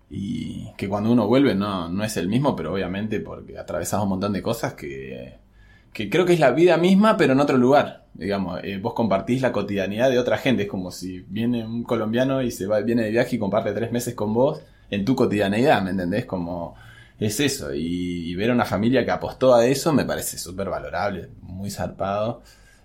Y 0.08 0.68
que 0.76 0.88
cuando 0.88 1.10
uno 1.10 1.26
vuelve 1.26 1.54
no, 1.54 1.88
no 1.88 2.04
es 2.04 2.16
el 2.16 2.28
mismo, 2.28 2.54
pero 2.54 2.72
obviamente 2.72 3.20
porque 3.20 3.58
atravesás 3.58 4.02
un 4.02 4.10
montón 4.10 4.32
de 4.32 4.42
cosas 4.42 4.74
que, 4.74 5.38
que 5.92 6.10
creo 6.10 6.24
que 6.24 6.34
es 6.34 6.40
la 6.40 6.50
vida 6.50 6.76
misma, 6.76 7.16
pero 7.16 7.32
en 7.32 7.40
otro 7.40 7.56
lugar. 7.58 8.04
Digamos, 8.14 8.60
eh, 8.62 8.78
vos 8.78 8.92
compartís 8.92 9.40
la 9.40 9.52
cotidianidad 9.52 10.10
de 10.10 10.18
otra 10.18 10.38
gente. 10.38 10.64
Es 10.64 10.68
como 10.68 10.90
si 10.90 11.20
viene 11.28 11.64
un 11.64 11.82
colombiano 11.82 12.42
y 12.42 12.50
se 12.50 12.66
va, 12.66 12.80
viene 12.80 13.04
de 13.04 13.10
viaje 13.10 13.36
y 13.36 13.38
comparte 13.38 13.72
tres 13.72 13.90
meses 13.90 14.14
con 14.14 14.34
vos 14.34 14.60
en 14.90 15.04
tu 15.04 15.16
cotidianeidad, 15.16 15.82
¿me 15.82 15.90
entendés? 15.90 16.26
Como 16.26 16.76
es 17.26 17.40
eso. 17.40 17.74
Y, 17.74 18.34
ver 18.34 18.50
a 18.50 18.54
una 18.54 18.64
familia 18.64 19.04
que 19.04 19.10
apostó 19.10 19.54
a 19.54 19.66
eso 19.66 19.92
me 19.92 20.04
parece 20.04 20.38
súper 20.38 20.68
valorable, 20.68 21.28
muy 21.42 21.70
zarpado. 21.70 22.42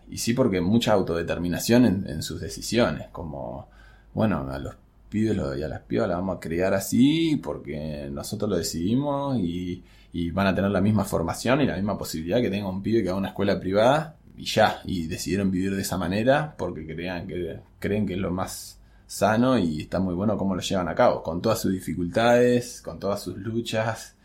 Y 0.09 0.17
sí, 0.17 0.33
porque 0.33 0.61
mucha 0.61 0.93
autodeterminación 0.93 1.85
en, 1.85 2.07
en 2.07 2.21
sus 2.21 2.39
decisiones. 2.39 3.07
Como, 3.11 3.69
bueno, 4.13 4.47
a 4.49 4.59
los 4.59 4.75
pibes 5.09 5.37
y 5.57 5.63
a 5.63 5.67
las 5.67 5.81
pibas 5.81 6.07
la 6.07 6.15
vamos 6.15 6.37
a 6.37 6.39
criar 6.39 6.73
así 6.73 7.37
porque 7.37 8.09
nosotros 8.11 8.49
lo 8.49 8.57
decidimos 8.57 9.37
y, 9.39 9.83
y 10.13 10.31
van 10.31 10.47
a 10.47 10.55
tener 10.55 10.71
la 10.71 10.81
misma 10.81 11.05
formación 11.05 11.61
y 11.61 11.65
la 11.65 11.75
misma 11.75 11.97
posibilidad 11.97 12.41
que 12.41 12.49
tenga 12.49 12.69
un 12.69 12.83
pibe 12.83 13.03
que 13.03 13.09
va 13.09 13.15
a 13.15 13.19
una 13.19 13.29
escuela 13.29 13.59
privada 13.59 14.15
y 14.35 14.45
ya, 14.45 14.81
y 14.85 15.07
decidieron 15.07 15.49
vivir 15.49 15.75
de 15.75 15.81
esa 15.81 15.97
manera 15.97 16.55
porque 16.57 16.85
crean 16.85 17.27
que, 17.27 17.59
creen 17.79 18.05
que 18.05 18.13
es 18.13 18.19
lo 18.19 18.31
más 18.31 18.79
sano 19.07 19.57
y 19.57 19.81
está 19.81 19.99
muy 19.99 20.13
bueno 20.13 20.37
cómo 20.37 20.53
lo 20.53 20.61
llevan 20.61 20.89
a 20.89 20.95
cabo, 20.95 21.23
con 21.23 21.41
todas 21.41 21.61
sus 21.61 21.71
dificultades, 21.71 22.81
con 22.81 22.99
todas 22.99 23.23
sus 23.23 23.37
luchas 23.37 24.16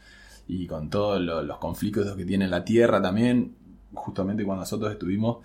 y 0.49 0.67
con 0.67 0.91
todos 0.91 1.21
lo- 1.21 1.43
los 1.43 1.59
conflictos 1.59 2.15
que 2.17 2.25
tiene 2.25 2.49
la 2.49 2.65
tierra 2.65 3.01
también. 3.01 3.55
Justamente 3.95 4.45
cuando 4.45 4.63
nosotros 4.63 4.93
estuvimos, 4.93 5.39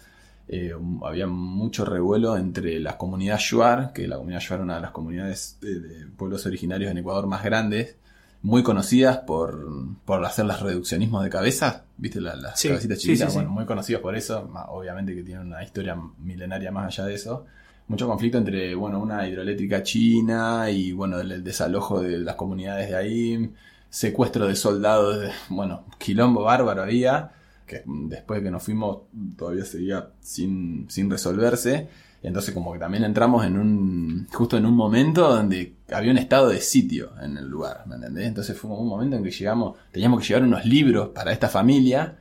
eh, 0.47 0.73
había 1.03 1.27
mucho 1.27 1.83
revuelo 1.85 2.37
entre 2.37 2.79
la 2.79 2.97
comunidad 2.97 3.37
Shuar, 3.39 3.91
que 3.93 4.07
la 4.07 4.15
comunidad 4.17 4.39
Shuar 4.39 4.59
es 4.61 4.63
una 4.63 4.75
de 4.75 4.81
las 4.81 4.91
comunidades 4.91 5.57
de, 5.61 5.79
de 5.79 6.05
pueblos 6.07 6.45
originarios 6.45 6.89
en 6.91 6.97
Ecuador 6.99 7.27
más 7.27 7.43
grandes, 7.43 7.97
muy 8.43 8.63
conocidas 8.63 9.17
por, 9.19 9.67
por 10.05 10.23
hacer 10.23 10.45
los 10.45 10.61
reduccionismos 10.61 11.23
de 11.23 11.29
cabeza, 11.29 11.83
¿viste? 11.97 12.21
La- 12.21 12.35
las 12.35 12.59
Sí, 12.59 12.69
cabecitas 12.69 12.99
chiquitas, 12.99 13.27
sí, 13.27 13.31
sí. 13.31 13.35
bueno, 13.35 13.49
muy 13.49 13.65
conocidos 13.65 14.01
por 14.01 14.15
eso, 14.15 14.49
obviamente 14.69 15.13
que 15.15 15.23
tienen 15.23 15.47
una 15.47 15.63
historia 15.63 15.97
milenaria 16.19 16.71
más 16.71 16.87
allá 16.87 17.07
de 17.09 17.15
eso. 17.15 17.45
Mucho 17.89 18.07
conflicto 18.07 18.37
entre, 18.37 18.75
bueno, 18.75 18.99
una 18.99 19.27
hidroeléctrica 19.27 19.81
china 19.83 20.69
y, 20.69 20.91
bueno, 20.91 21.19
el, 21.19 21.31
el 21.31 21.43
desalojo 21.43 22.01
de 22.01 22.19
las 22.19 22.35
comunidades 22.35 22.89
de 22.89 22.95
ahí, 22.95 23.53
secuestro 23.97 24.45
de 24.47 24.55
soldados, 24.55 25.19
de- 25.21 25.31
bueno, 25.49 25.85
quilombo 25.97 26.43
bárbaro 26.43 26.83
había, 26.83 27.31
que 27.65 27.81
después 27.85 28.39
de 28.39 28.45
que 28.45 28.51
nos 28.51 28.61
fuimos 28.63 28.99
todavía 29.37 29.65
seguía 29.65 30.09
sin, 30.21 30.85
sin 30.89 31.09
resolverse. 31.09 31.87
Entonces 32.23 32.53
como 32.53 32.73
que 32.73 32.79
también 32.79 33.03
entramos 33.03 33.45
en 33.45 33.57
un, 33.57 34.27
justo 34.31 34.57
en 34.57 34.65
un 34.65 34.75
momento 34.75 35.27
donde 35.29 35.75
había 35.91 36.11
un 36.11 36.17
estado 36.17 36.49
de 36.49 36.61
sitio 36.61 37.11
en 37.21 37.37
el 37.37 37.47
lugar, 37.47 37.83
¿me 37.87 37.95
entendés? 37.95 38.27
Entonces 38.27 38.57
fue 38.57 38.69
como 38.69 38.81
un 38.81 38.89
momento 38.89 39.15
en 39.15 39.23
que 39.23 39.31
llegamos, 39.31 39.77
teníamos 39.91 40.21
que 40.21 40.27
llevar 40.27 40.43
unos 40.43 40.65
libros 40.65 41.09
para 41.09 41.31
esta 41.31 41.47
familia 41.49 42.17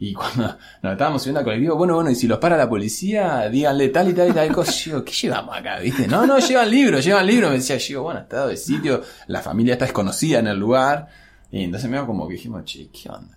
y 0.00 0.14
cuando 0.14 0.56
nos 0.82 0.92
estábamos 0.92 1.22
subiendo 1.22 1.40
al 1.40 1.44
colectivo, 1.44 1.76
bueno, 1.76 1.94
bueno, 1.94 2.10
y 2.10 2.14
si 2.14 2.28
los 2.28 2.38
para 2.38 2.56
la 2.56 2.68
policía, 2.68 3.48
díganle 3.48 3.88
tal 3.88 4.08
y 4.08 4.14
tal 4.14 4.30
y 4.30 4.32
tal 4.32 4.52
cosa. 4.52 4.72
Yo 4.72 5.04
¿qué 5.04 5.12
llevamos 5.12 5.56
acá? 5.56 5.80
¿Viste? 5.80 6.06
No, 6.06 6.26
no, 6.26 6.38
llevan 6.38 6.70
libros, 6.70 7.04
llevan 7.04 7.26
libros. 7.26 7.50
Me 7.50 7.56
decía, 7.56 7.76
yo, 7.78 8.02
bueno, 8.02 8.20
estado 8.20 8.48
de 8.48 8.56
sitio, 8.56 9.02
la 9.26 9.40
familia 9.40 9.72
está 9.74 9.86
desconocida 9.86 10.38
en 10.38 10.46
el 10.46 10.58
lugar. 10.58 11.08
Y 11.50 11.64
entonces 11.64 11.90
me 11.90 12.04
como 12.06 12.28
que 12.28 12.34
dijimos, 12.34 12.64
che, 12.64 12.88
¿qué 12.90 13.08
onda? 13.08 13.36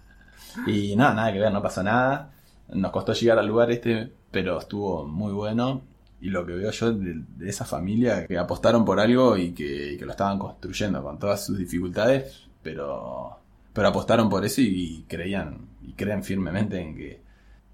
Y 0.68 0.96
nada, 0.96 1.13
nada 1.13 1.34
que 1.34 1.39
ver, 1.39 1.51
no 1.51 1.62
pasó 1.62 1.82
nada. 1.82 2.32
Nos 2.70 2.91
costó 2.91 3.13
llegar 3.13 3.39
al 3.39 3.48
lugar 3.48 3.72
este, 3.72 4.12
pero 4.30 4.60
estuvo 4.60 5.08
muy 5.08 5.34
bueno. 5.34 5.82
Y 6.20 6.30
lo 6.30 6.46
que 6.46 6.53
veo 6.53 6.70
yo 6.70 6.94
de, 6.94 7.24
esa 7.44 7.65
familia 7.65 8.27
que 8.27 8.38
apostaron 8.38 8.86
por 8.86 9.00
algo 9.00 9.36
y 9.38 9.53
que, 9.53 9.96
que 9.98 10.06
lo 10.06 10.12
estaban 10.12 10.38
construyendo 10.38 11.01
con 11.01 11.18
todas 11.18 11.44
sus 11.44 11.58
dificultades, 11.58 12.44
pero, 12.62 13.40
pero 13.74 13.88
apostaron 13.88 14.30
por 14.30 14.46
eso 14.46 14.62
y, 14.62 15.06
creían 15.08 15.70
y 15.82 15.94
creen 15.94 16.24
firmemente 16.24 16.80
en 16.80 16.96
que, 16.96 17.22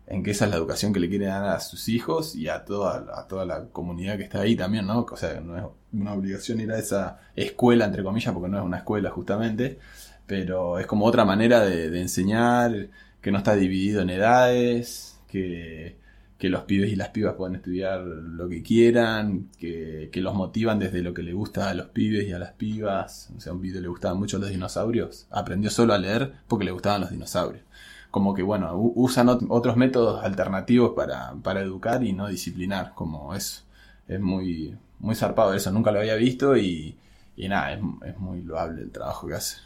en 0.07 0.23
que 0.23 0.31
esa 0.31 0.45
es 0.45 0.51
la 0.51 0.57
educación 0.57 0.93
que 0.93 0.99
le 0.99 1.09
quieren 1.09 1.29
dar 1.29 1.45
a 1.45 1.59
sus 1.59 1.89
hijos 1.89 2.35
y 2.35 2.47
a 2.47 2.65
toda, 2.65 3.05
a 3.19 3.27
toda 3.27 3.45
la 3.45 3.65
comunidad 3.69 4.17
que 4.17 4.23
está 4.23 4.41
ahí 4.41 4.55
también, 4.55 4.87
¿no? 4.87 5.05
O 5.09 5.17
sea, 5.17 5.39
no 5.41 5.57
es 5.57 5.63
una 5.93 6.13
obligación 6.13 6.61
ir 6.61 6.71
a 6.71 6.79
esa 6.79 7.19
escuela, 7.35 7.85
entre 7.85 8.03
comillas, 8.03 8.33
porque 8.33 8.49
no 8.49 8.57
es 8.57 8.63
una 8.63 8.77
escuela 8.77 9.09
justamente, 9.09 9.79
pero 10.25 10.79
es 10.79 10.85
como 10.87 11.05
otra 11.05 11.25
manera 11.25 11.61
de, 11.61 11.89
de 11.89 12.01
enseñar, 12.01 12.89
que 13.21 13.31
no 13.31 13.39
está 13.39 13.55
dividido 13.55 14.01
en 14.01 14.09
edades, 14.09 15.19
que, 15.27 15.97
que 16.37 16.49
los 16.49 16.63
pibes 16.63 16.91
y 16.91 16.95
las 16.95 17.09
pibas 17.09 17.33
pueden 17.35 17.55
estudiar 17.55 18.01
lo 18.01 18.47
que 18.47 18.61
quieran, 18.61 19.49
que, 19.57 20.09
que 20.11 20.21
los 20.21 20.35
motivan 20.35 20.77
desde 20.79 21.01
lo 21.01 21.13
que 21.13 21.23
le 21.23 21.33
gusta 21.33 21.69
a 21.69 21.73
los 21.73 21.87
pibes 21.87 22.27
y 22.27 22.31
a 22.33 22.39
las 22.39 22.51
pibas. 22.53 23.31
O 23.35 23.39
sea, 23.41 23.51
a 23.51 23.55
un 23.55 23.61
pibe 23.61 23.81
le 23.81 23.87
gustaban 23.87 24.19
mucho 24.19 24.37
los 24.37 24.49
dinosaurios, 24.49 25.27
aprendió 25.31 25.69
solo 25.71 25.93
a 25.93 25.97
leer 25.97 26.33
porque 26.47 26.65
le 26.65 26.71
gustaban 26.71 27.01
los 27.01 27.09
dinosaurios. 27.09 27.63
Como 28.11 28.33
que, 28.33 28.43
bueno, 28.43 28.71
usan 28.75 29.27
ot- 29.27 29.45
otros 29.49 29.75
métodos 29.77 30.23
alternativos 30.23 30.93
para, 30.95 31.33
para 31.43 31.61
educar 31.61 32.03
y 32.03 32.13
no 32.13 32.27
disciplinar, 32.27 32.93
como 32.95 33.35
eso. 33.35 33.63
Es 34.07 34.19
muy, 34.19 34.77
muy 34.99 35.15
zarpado 35.15 35.53
eso, 35.53 35.71
nunca 35.71 35.91
lo 35.91 35.99
había 35.99 36.15
visto 36.15 36.55
y, 36.55 36.97
y 37.35 37.49
nada, 37.49 37.73
es, 37.73 37.79
es 38.05 38.17
muy 38.17 38.41
loable 38.43 38.81
el 38.83 38.91
trabajo 38.91 39.27
que 39.27 39.33
hace. 39.33 39.57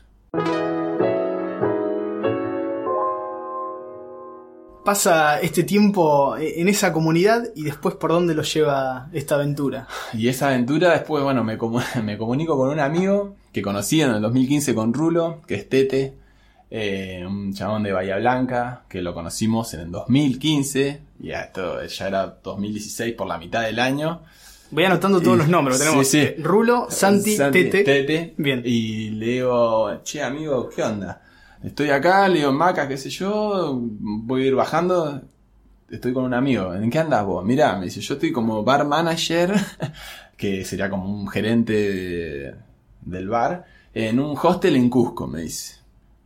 Pasa 4.84 5.40
este 5.42 5.64
tiempo 5.64 6.36
en 6.38 6.68
esa 6.68 6.92
comunidad 6.92 7.44
y 7.56 7.64
después 7.64 7.94
por 7.96 8.12
dónde 8.12 8.34
lo 8.34 8.42
lleva 8.42 9.10
esta 9.14 9.36
aventura. 9.36 9.88
Y 10.14 10.28
esa 10.28 10.48
aventura 10.48 10.92
después, 10.92 11.24
bueno, 11.24 11.44
me, 11.44 11.58
me 12.04 12.18
comunico 12.18 12.58
con 12.58 12.70
un 12.70 12.80
amigo 12.80 13.36
que 13.54 13.62
conocí 13.62 14.02
en 14.02 14.10
el 14.12 14.22
2015 14.22 14.74
con 14.74 14.94
Rulo, 14.94 15.42
que 15.46 15.56
es 15.56 15.70
Tete, 15.70 16.16
eh, 16.72 17.24
un 17.28 17.54
chabón 17.54 17.84
de 17.84 17.92
Bahía 17.92 18.18
Blanca, 18.18 18.84
que 18.90 19.02
lo 19.02 19.14
conocimos 19.14 19.72
en 19.76 19.82
el 19.82 19.92
2015, 19.92 21.02
y 21.20 21.28
ya, 21.28 21.42
esto 21.42 21.84
ya 21.86 22.08
era 22.08 22.38
2016 22.44 23.14
por 23.14 23.28
la 23.28 23.38
mitad 23.38 23.62
del 23.64 23.80
año, 23.80 24.22
Voy 24.74 24.86
anotando 24.86 25.20
todos 25.20 25.36
Y- 25.36 25.40
los 25.40 25.48
nombres. 25.50 25.80
Tenemos 25.80 26.08
sí. 26.08 26.20
eh, 26.20 26.38
Rulo, 26.40 26.88
Santi, 26.90 27.36
Tete. 27.38 27.84
Tete. 27.84 28.34
Bien. 28.38 28.62
Y 28.64 29.10
le 29.10 29.26
digo, 29.26 30.02
che, 30.04 30.24
amigo, 30.24 30.70
¿qué 30.74 30.82
onda? 30.82 31.22
Estoy 31.64 31.90
acá, 31.92 32.28
le 32.28 32.40
digo, 32.40 32.52
Maca, 32.52 32.88
qué 32.88 32.98
sé 32.98 33.10
yo, 33.10 33.78
voy 33.82 34.44
a 34.44 34.48
ir 34.48 34.56
bajando. 34.56 35.22
Estoy 35.90 36.14
con 36.14 36.26
un 36.26 36.34
amigo. 36.34 36.74
¿En 36.76 36.90
qué 36.90 37.00
andas 37.00 37.26
vos? 37.26 37.46
Mirá, 37.46 37.78
me 37.78 37.86
dice, 37.86 38.02
yo 38.02 38.16
estoy 38.16 38.32
como 38.32 38.64
bar 38.64 38.86
manager, 38.88 39.54
que 40.38 40.66
sería 40.66 40.90
como 40.90 41.10
un 41.10 41.28
gerente 41.30 41.74
de- 41.74 42.56
del 43.02 43.30
bar, 43.30 43.66
en 43.94 44.20
un 44.20 44.38
hostel 44.42 44.76
en 44.78 44.90
Cusco, 44.90 45.28
me 45.28 45.42
dice. 45.44 45.78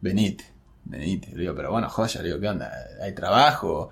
Venite, 0.01 0.46
venite. 0.86 1.32
Le 1.34 1.42
digo, 1.42 1.56
pero 1.56 1.72
bueno, 1.72 1.89
joya, 1.89 2.22
le 2.22 2.30
digo, 2.30 2.39
¿qué 2.42 2.50
onda? 2.50 2.72
¿Hay 3.04 3.13
trabajo? 3.15 3.89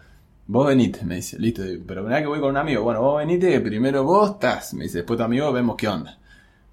Vos 0.48 0.68
venite, 0.68 1.06
me 1.06 1.16
dice, 1.18 1.40
listo, 1.40 1.64
pero 1.88 2.04
mirá 2.04 2.22
que 2.22 2.28
voy 2.28 2.40
con 2.42 2.52
un 2.52 2.58
amigo. 2.58 2.84
Bueno, 2.84 3.02
vos 3.02 3.20
venite, 3.20 3.60
primero 3.62 4.04
vos 4.04 4.32
estás, 4.32 4.74
me 4.76 4.84
dice, 4.86 5.00
después 5.00 5.18
tu 5.18 5.24
amigo 5.24 5.52
vemos 5.54 5.76
qué 5.78 5.88
onda. 5.90 6.20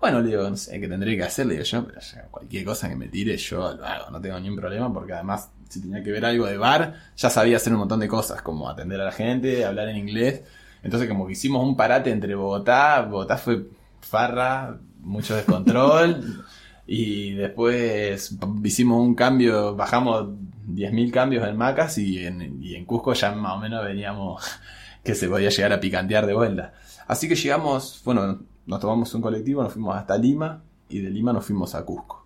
Bueno, 0.00 0.22
le 0.22 0.28
digo, 0.28 0.48
no 0.48 0.56
sé 0.56 0.80
qué 0.80 0.88
tendré 0.88 1.14
que 1.14 1.24
hacer, 1.24 1.44
le 1.46 1.54
digo 1.54 1.64
yo, 1.64 1.86
pero 1.86 2.00
ya 2.00 2.22
cualquier 2.30 2.64
cosa 2.64 2.88
que 2.88 2.96
me 2.96 3.08
tire 3.08 3.36
yo 3.36 3.74
lo 3.74 3.84
hago, 3.84 4.10
no 4.10 4.18
tengo 4.18 4.40
ningún 4.40 4.58
problema, 4.58 4.90
porque 4.90 5.12
además, 5.12 5.50
si 5.68 5.82
tenía 5.82 6.02
que 6.02 6.10
ver 6.10 6.24
algo 6.24 6.46
de 6.46 6.56
bar, 6.56 6.94
ya 7.16 7.28
sabía 7.28 7.58
hacer 7.58 7.74
un 7.74 7.80
montón 7.80 8.00
de 8.00 8.08
cosas, 8.08 8.40
como 8.40 8.70
atender 8.70 8.98
a 8.98 9.04
la 9.04 9.12
gente, 9.12 9.62
hablar 9.64 9.88
en 9.90 9.98
inglés. 9.98 10.42
Entonces, 10.82 11.06
como 11.06 11.26
que 11.26 11.32
hicimos 11.32 11.62
un 11.62 11.76
parate 11.76 12.10
entre 12.10 12.34
Bogotá, 12.34 13.02
Bogotá 13.02 13.36
fue 13.36 13.66
farra, 14.00 14.78
mucho 15.00 15.36
descontrol, 15.36 16.46
y 16.86 17.34
después 17.34 18.38
hicimos 18.64 19.02
un 19.02 19.14
cambio, 19.14 19.76
bajamos 19.76 20.28
10.000 20.66 21.10
cambios 21.10 21.46
en 21.46 21.58
Macas, 21.58 21.98
y 21.98 22.24
en, 22.24 22.62
y 22.62 22.74
en 22.74 22.86
Cusco 22.86 23.12
ya 23.12 23.32
más 23.32 23.52
o 23.52 23.58
menos 23.58 23.84
veníamos 23.84 24.42
que 25.04 25.14
se 25.14 25.28
podía 25.28 25.50
llegar 25.50 25.74
a 25.74 25.80
picantear 25.80 26.24
de 26.24 26.32
vuelta. 26.32 26.72
Así 27.06 27.28
que 27.28 27.34
llegamos, 27.34 28.00
bueno, 28.02 28.40
nos 28.70 28.78
tomamos 28.78 29.12
un 29.14 29.20
colectivo, 29.20 29.64
nos 29.64 29.72
fuimos 29.72 29.96
hasta 29.96 30.16
Lima 30.16 30.62
y 30.88 31.00
de 31.00 31.10
Lima 31.10 31.32
nos 31.32 31.44
fuimos 31.44 31.74
a 31.74 31.84
Cusco. 31.84 32.24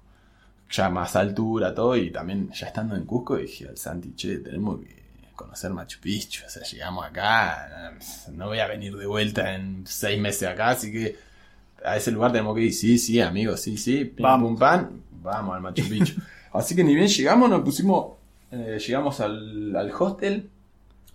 Ya 0.70 0.90
más 0.90 1.16
altura, 1.16 1.74
todo, 1.74 1.96
y 1.96 2.10
también 2.10 2.50
ya 2.52 2.66
estando 2.66 2.94
en 2.96 3.06
Cusco 3.06 3.36
dije 3.36 3.66
al 3.66 3.78
Santi, 3.78 4.14
che, 4.14 4.38
tenemos 4.38 4.80
que 4.80 5.04
conocer 5.34 5.72
Machu 5.72 6.00
Picchu, 6.00 6.42
o 6.46 6.50
sea, 6.50 6.62
llegamos 6.62 7.06
acá, 7.06 7.94
no 8.32 8.48
voy 8.48 8.58
a 8.58 8.66
venir 8.66 8.94
de 8.94 9.06
vuelta 9.06 9.54
en 9.54 9.86
seis 9.86 10.20
meses 10.20 10.46
acá, 10.46 10.70
así 10.70 10.92
que 10.92 11.16
a 11.82 11.96
ese 11.96 12.10
lugar 12.10 12.30
tenemos 12.30 12.54
que 12.54 12.62
ir, 12.62 12.74
sí, 12.74 12.98
sí, 12.98 13.20
amigos, 13.20 13.60
sí, 13.60 13.78
sí, 13.78 14.04
pim, 14.04 14.22
Vamos. 14.22 14.50
pum, 14.50 14.58
pam, 14.58 15.00
vamos 15.22 15.56
al 15.56 15.62
Machu 15.62 15.88
Picchu. 15.88 16.20
así 16.52 16.76
que 16.76 16.84
ni 16.84 16.94
bien 16.94 17.08
llegamos, 17.08 17.48
nos 17.48 17.62
pusimos, 17.62 18.16
eh, 18.50 18.78
llegamos 18.86 19.18
al, 19.20 19.74
al 19.74 19.90
hostel, 19.98 20.50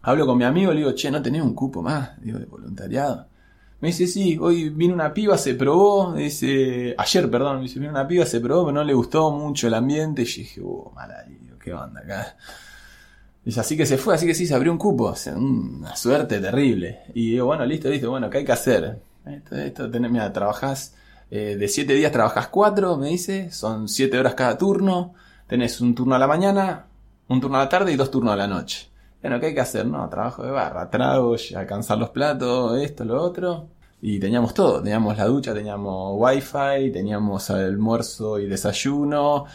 Hablo 0.01 0.25
con 0.25 0.37
mi 0.37 0.45
amigo, 0.45 0.71
le 0.71 0.79
digo, 0.79 0.93
che, 0.93 1.11
¿no 1.11 1.21
tenés 1.21 1.41
un 1.41 1.53
cupo 1.53 1.81
más? 1.81 2.19
Digo, 2.21 2.39
de 2.39 2.45
voluntariado. 2.45 3.27
Me 3.81 3.87
dice, 3.89 4.07
sí, 4.07 4.37
hoy 4.39 4.69
vino 4.69 4.93
una 4.93 5.13
piba, 5.13 5.37
se 5.37 5.55
probó, 5.55 6.13
dice, 6.13 6.95
ayer, 6.97 7.31
perdón, 7.31 7.57
me 7.57 7.63
dice, 7.63 7.79
vino 7.79 7.91
una 7.91 8.07
piba, 8.07 8.25
se 8.25 8.41
probó, 8.41 8.65
pero 8.65 8.73
no 8.73 8.83
le 8.83 8.93
gustó 8.93 9.31
mucho 9.31 9.67
el 9.67 9.73
ambiente. 9.73 10.23
Y 10.23 10.25
yo 10.25 10.37
dije, 10.37 10.61
uh, 10.61 10.91
mala, 10.93 11.25
¿qué 11.63 11.73
onda 11.73 12.01
acá? 12.01 12.35
Dice, 13.45 13.59
así 13.61 13.77
que 13.77 13.85
se 13.85 13.97
fue, 13.97 14.15
así 14.15 14.25
que 14.25 14.33
sí, 14.33 14.45
se 14.45 14.53
abrió 14.53 14.73
un 14.73 14.77
cupo. 14.77 15.15
Una 15.35 15.95
suerte 15.95 16.39
terrible. 16.39 17.03
Y 17.13 17.31
digo, 17.31 17.45
bueno, 17.45 17.65
listo, 17.65 17.89
listo, 17.89 18.09
bueno, 18.09 18.29
¿qué 18.29 18.39
hay 18.39 18.45
que 18.45 18.51
hacer? 18.51 18.99
Esto, 19.25 19.55
esto, 19.55 19.89
tenés, 19.89 20.11
mira, 20.11 20.33
trabajás, 20.33 20.95
eh, 21.31 21.55
de 21.57 21.67
siete 21.69 21.93
días 21.93 22.11
trabajás 22.11 22.49
cuatro, 22.49 22.97
me 22.97 23.07
dice, 23.09 23.49
son 23.51 23.87
siete 23.87 24.19
horas 24.19 24.33
cada 24.33 24.57
turno, 24.57 25.13
tenés 25.47 25.79
un 25.79 25.95
turno 25.95 26.15
a 26.15 26.19
la 26.19 26.27
mañana, 26.27 26.87
un 27.29 27.39
turno 27.39 27.57
a 27.57 27.61
la 27.61 27.69
tarde 27.69 27.93
y 27.93 27.95
dos 27.95 28.11
turnos 28.11 28.33
a 28.33 28.35
la 28.35 28.47
noche. 28.47 28.89
Bueno, 29.21 29.39
¿qué 29.39 29.47
hay 29.47 29.53
que 29.53 29.59
hacer? 29.61 29.85
No, 29.85 30.07
trabajo 30.09 30.43
de 30.43 30.51
barra, 30.51 30.89
trago, 30.89 31.35
alcanzar 31.55 31.97
los 31.97 32.09
platos, 32.09 32.79
esto, 32.81 33.03
lo 33.03 33.21
otro. 33.21 33.67
Y 34.01 34.17
teníamos 34.19 34.53
todo, 34.53 34.81
teníamos 34.81 35.17
la 35.17 35.25
ducha, 35.25 35.53
teníamos 35.53 36.13
wifi, 36.17 36.91
teníamos 36.93 37.49
almuerzo 37.49 38.39
y 38.39 38.47
desayuno. 38.47 39.45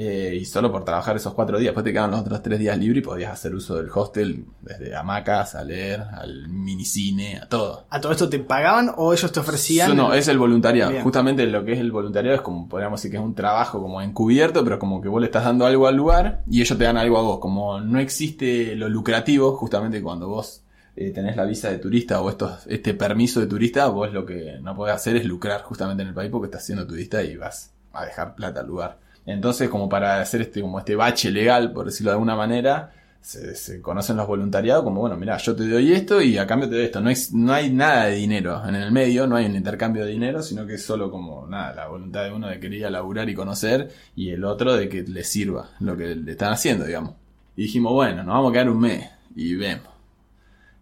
Eh, 0.00 0.32
y 0.40 0.44
solo 0.44 0.70
por 0.70 0.84
trabajar 0.84 1.16
esos 1.16 1.34
cuatro 1.34 1.58
días, 1.58 1.70
después 1.70 1.82
te 1.82 1.90
quedaban 1.90 2.12
los 2.12 2.20
otros 2.20 2.40
tres 2.40 2.60
días 2.60 2.78
libres 2.78 3.02
y 3.02 3.04
podías 3.04 3.32
hacer 3.32 3.52
uso 3.52 3.74
del 3.74 3.88
hostel, 3.92 4.44
desde 4.60 4.94
hamacas, 4.94 5.56
a 5.56 5.64
leer, 5.64 6.02
al 6.12 6.46
minicine, 6.46 7.40
a 7.40 7.48
todo. 7.48 7.84
¿A 7.90 8.00
todo 8.00 8.12
esto 8.12 8.28
te 8.28 8.38
pagaban 8.38 8.92
o 8.96 9.12
ellos 9.12 9.32
te 9.32 9.40
ofrecían? 9.40 9.90
Eso 9.90 9.96
no, 9.96 10.14
es 10.14 10.28
el 10.28 10.38
voluntariado. 10.38 10.92
Bien. 10.92 11.02
Justamente 11.02 11.44
lo 11.48 11.64
que 11.64 11.72
es 11.72 11.80
el 11.80 11.90
voluntariado 11.90 12.36
es 12.36 12.42
como, 12.42 12.68
podríamos 12.68 13.00
decir 13.00 13.10
que 13.10 13.16
es 13.16 13.22
un 13.24 13.34
trabajo 13.34 13.82
como 13.82 14.00
encubierto, 14.00 14.62
pero 14.62 14.78
como 14.78 15.00
que 15.00 15.08
vos 15.08 15.20
le 15.20 15.26
estás 15.26 15.42
dando 15.42 15.66
algo 15.66 15.88
al 15.88 15.96
lugar 15.96 16.44
y 16.48 16.60
ellos 16.60 16.78
te 16.78 16.84
dan 16.84 16.96
algo 16.96 17.18
a 17.18 17.22
vos. 17.22 17.40
Como 17.40 17.80
no 17.80 17.98
existe 17.98 18.76
lo 18.76 18.88
lucrativo, 18.88 19.56
justamente 19.56 20.00
cuando 20.00 20.28
vos 20.28 20.62
eh, 20.94 21.10
tenés 21.10 21.34
la 21.34 21.44
visa 21.44 21.70
de 21.70 21.78
turista 21.78 22.20
o 22.20 22.30
estos, 22.30 22.68
este 22.68 22.94
permiso 22.94 23.40
de 23.40 23.48
turista, 23.48 23.88
vos 23.88 24.12
lo 24.12 24.24
que 24.24 24.60
no 24.62 24.76
podés 24.76 24.94
hacer 24.94 25.16
es 25.16 25.24
lucrar 25.24 25.62
justamente 25.62 26.04
en 26.04 26.10
el 26.10 26.14
país 26.14 26.30
porque 26.30 26.46
estás 26.46 26.64
siendo 26.64 26.86
turista 26.86 27.20
y 27.24 27.36
vas 27.36 27.72
a 27.92 28.04
dejar 28.04 28.36
plata 28.36 28.60
al 28.60 28.68
lugar. 28.68 29.07
Entonces, 29.28 29.68
como 29.68 29.90
para 29.90 30.22
hacer 30.22 30.40
este, 30.40 30.62
como 30.62 30.78
este 30.78 30.96
bache 30.96 31.30
legal, 31.30 31.70
por 31.72 31.84
decirlo 31.84 32.10
de 32.10 32.14
alguna 32.14 32.34
manera, 32.34 32.92
se, 33.20 33.82
conocen 33.82 34.16
los 34.16 34.26
voluntariados 34.26 34.82
como, 34.84 35.02
bueno, 35.02 35.18
mira, 35.18 35.36
yo 35.36 35.54
te 35.54 35.68
doy 35.68 35.92
esto 35.92 36.22
y 36.22 36.38
a 36.38 36.46
cambio 36.46 36.66
te 36.66 36.76
doy 36.76 36.84
esto. 36.86 37.02
No, 37.02 37.10
es, 37.10 37.34
no 37.34 37.52
hay 37.52 37.70
nada 37.70 38.06
de 38.06 38.14
dinero 38.14 38.66
en 38.66 38.74
el 38.74 38.90
medio, 38.90 39.26
no 39.26 39.36
hay 39.36 39.44
un 39.44 39.54
intercambio 39.54 40.06
de 40.06 40.12
dinero, 40.12 40.42
sino 40.42 40.66
que 40.66 40.74
es 40.74 40.82
solo 40.82 41.10
como, 41.10 41.46
nada, 41.46 41.74
la 41.74 41.88
voluntad 41.88 42.24
de 42.24 42.32
uno 42.32 42.48
de 42.48 42.58
querer 42.58 42.90
laburar 42.90 43.28
y 43.28 43.34
conocer 43.34 43.90
y 44.16 44.30
el 44.30 44.44
otro 44.44 44.74
de 44.74 44.88
que 44.88 45.02
le 45.02 45.22
sirva 45.24 45.72
lo 45.80 45.94
que 45.94 46.16
le 46.16 46.32
están 46.32 46.54
haciendo, 46.54 46.86
digamos. 46.86 47.12
Y 47.54 47.64
dijimos, 47.64 47.92
bueno, 47.92 48.24
nos 48.24 48.34
vamos 48.34 48.48
a 48.48 48.52
quedar 48.54 48.70
un 48.70 48.80
mes 48.80 49.10
y 49.36 49.54
vemos. 49.56 49.88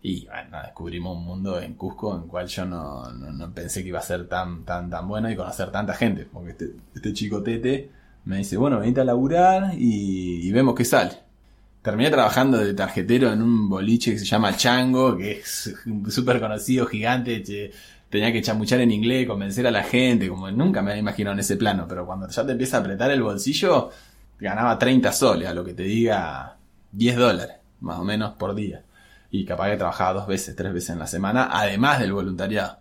Y 0.03 0.25
bueno, 0.27 0.63
descubrimos 0.63 1.17
un 1.17 1.25
mundo 1.25 1.61
en 1.61 1.75
Cusco 1.75 2.15
en 2.15 2.23
el 2.23 2.29
cual 2.29 2.47
yo 2.47 2.65
no, 2.65 3.11
no, 3.11 3.33
no 3.33 3.53
pensé 3.53 3.83
que 3.83 3.89
iba 3.89 3.99
a 3.99 4.03
ser 4.03 4.29
tan, 4.29 4.65
tan, 4.65 4.89
tan 4.89 5.09
bueno 5.09 5.29
y 5.29 5.35
conocer 5.35 5.73
tanta 5.73 5.95
gente. 5.95 6.29
Porque 6.33 6.51
este, 6.51 6.71
este 6.95 7.13
chico 7.13 7.43
Tete 7.43 7.96
me 8.27 8.39
dice, 8.39 8.57
bueno, 8.57 8.81
venite 8.81 9.01
a 9.01 9.05
laburar 9.05 9.75
y, 9.79 10.47
y 10.47 10.53
vemos 10.53 10.75
qué 10.75 10.85
sale. 10.85 11.13
Terminé 11.81 12.11
trabajando 12.11 12.59
de 12.59 12.75
tarjetero 12.75 13.33
en 13.33 13.41
un 13.41 13.69
boliche 13.69 14.13
que 14.13 14.19
se 14.19 14.25
llama 14.25 14.57
Chango, 14.57 15.17
que 15.17 15.39
es 15.39 15.73
súper 16.09 16.41
conocido, 16.41 16.87
gigante. 16.87 17.43
che, 17.45 17.71
tenía 18.11 18.33
que 18.33 18.43
chamuchar 18.43 18.81
en 18.81 18.91
inglés, 18.91 19.29
convencer 19.29 19.67
a 19.69 19.71
la 19.71 19.85
gente, 19.85 20.29
como 20.29 20.51
nunca 20.51 20.83
me 20.83 20.91
había 20.91 21.01
imaginado 21.01 21.35
en 21.35 21.41
ese 21.41 21.57
plano. 21.57 21.87
Pero 21.89 22.05
cuando 22.05 22.29
ya 22.29 22.45
te 22.45 22.53
empieza 22.53 22.79
a 22.79 22.81
apretar 22.81 23.13
el 23.13 23.23
bolsillo, 23.23 23.91
ganaba 24.41 24.77
30 24.77 25.13
soles, 25.13 25.49
a 25.49 25.55
lo 25.55 25.65
que 25.65 25.75
te 25.75 25.85
diga 25.85 26.57
10 26.91 27.17
dólares, 27.17 27.57
más 27.81 27.99
o 28.01 28.05
menos, 28.05 28.35
por 28.35 28.57
día. 28.57 28.83
Y 29.31 29.45
capaz 29.45 29.71
que 29.71 29.77
trabajaba 29.77 30.15
dos 30.15 30.27
veces, 30.27 30.57
tres 30.57 30.73
veces 30.73 30.91
en 30.91 30.99
la 30.99 31.07
semana, 31.07 31.49
además 31.53 32.01
del 32.01 32.13
voluntariado. 32.13 32.79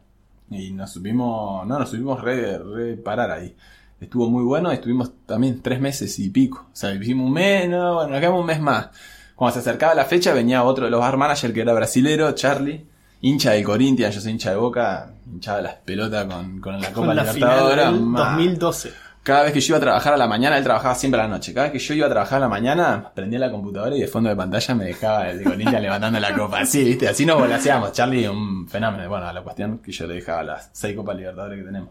Y 0.50 0.72
nos 0.72 0.92
subimos, 0.94 1.68
no, 1.68 1.78
nos 1.78 1.90
subimos 1.90 2.22
re, 2.22 2.58
re 2.58 2.98
parar 2.98 3.30
ahí. 3.30 3.56
Estuvo 4.00 4.30
muy 4.30 4.44
bueno, 4.44 4.72
estuvimos 4.72 5.12
también 5.26 5.62
tres 5.62 5.80
meses 5.80 6.20
y 6.20 6.30
pico. 6.30 6.68
O 6.72 6.76
sea, 6.76 6.94
hicimos 6.94 7.28
un 7.28 7.34
mes, 7.34 7.70
no, 7.70 7.96
bueno, 7.96 8.12
nos 8.12 8.20
quedamos 8.20 8.42
un 8.42 8.46
mes 8.46 8.60
más. 8.60 8.90
Cuando 9.36 9.54
se 9.54 9.60
acercaba 9.60 9.94
la 9.96 10.06
fecha 10.06 10.34
venía 10.34 10.64
otro 10.64 10.86
de 10.86 10.92
los 10.92 11.00
bar 11.00 11.18
managers 11.18 11.54
que 11.54 11.62
era 11.62 11.74
brasilero, 11.74 12.32
Charlie, 12.34 12.86
hincha 13.22 13.52
del 13.52 13.64
Corinthians, 13.64 14.16
yo 14.16 14.22
soy 14.22 14.32
hincha 14.32 14.52
de 14.52 14.58
Boca, 14.58 15.10
hinchaba 15.32 15.62
las 15.62 15.76
pelotas 15.76 16.26
con, 16.26 16.60
con 16.60 16.80
la 16.80 16.90
Copa 16.90 17.08
Con 17.08 17.16
la 17.16 17.24
Libertadores. 17.24 17.86
final 17.86 17.94
del 17.94 18.02
ma. 18.06 18.30
2012. 18.32 18.94
Cada 19.24 19.42
vez 19.44 19.54
que 19.54 19.60
yo 19.60 19.72
iba 19.72 19.78
a 19.78 19.82
trabajar 19.82 20.14
a 20.14 20.18
la 20.18 20.28
mañana, 20.28 20.56
él 20.56 20.64
trabajaba 20.64 20.94
siempre 20.94 21.20
a 21.20 21.24
la 21.24 21.30
noche. 21.30 21.52
Cada 21.52 21.70
vez 21.70 21.74
que 21.74 21.80
yo 21.80 21.96
iba 21.96 22.06
a 22.06 22.10
trabajar 22.12 22.38
a 22.38 22.42
la 22.42 22.48
mañana, 22.48 23.12
prendía 23.16 23.40
la 23.40 23.50
computadora 23.50 23.96
y 23.96 24.02
de 24.02 24.08
fondo 24.08 24.30
de 24.30 24.36
pantalla 24.36 24.76
me 24.76 24.86
dejaba 24.86 25.28
el 25.32 25.42
Corinthians 25.44 25.82
levantando 25.82 26.20
la 26.20 26.36
copa. 26.36 26.60
Así, 26.60 26.84
viste, 26.84 27.08
así 27.08 27.26
nos 27.26 27.40
volaseamos. 27.40 27.92
Charlie, 27.92 28.28
un 28.28 28.68
fenómeno. 28.68 29.10
Bueno, 29.10 29.34
la 29.34 29.42
cuestión 29.42 29.80
que 29.80 29.92
yo 29.92 30.06
le 30.06 30.14
dejaba 30.16 30.44
las 30.44 30.70
seis 30.74 30.96
copas 30.96 31.18
libertadores 31.18 31.58
que 31.58 31.66
tenemos. 31.66 31.90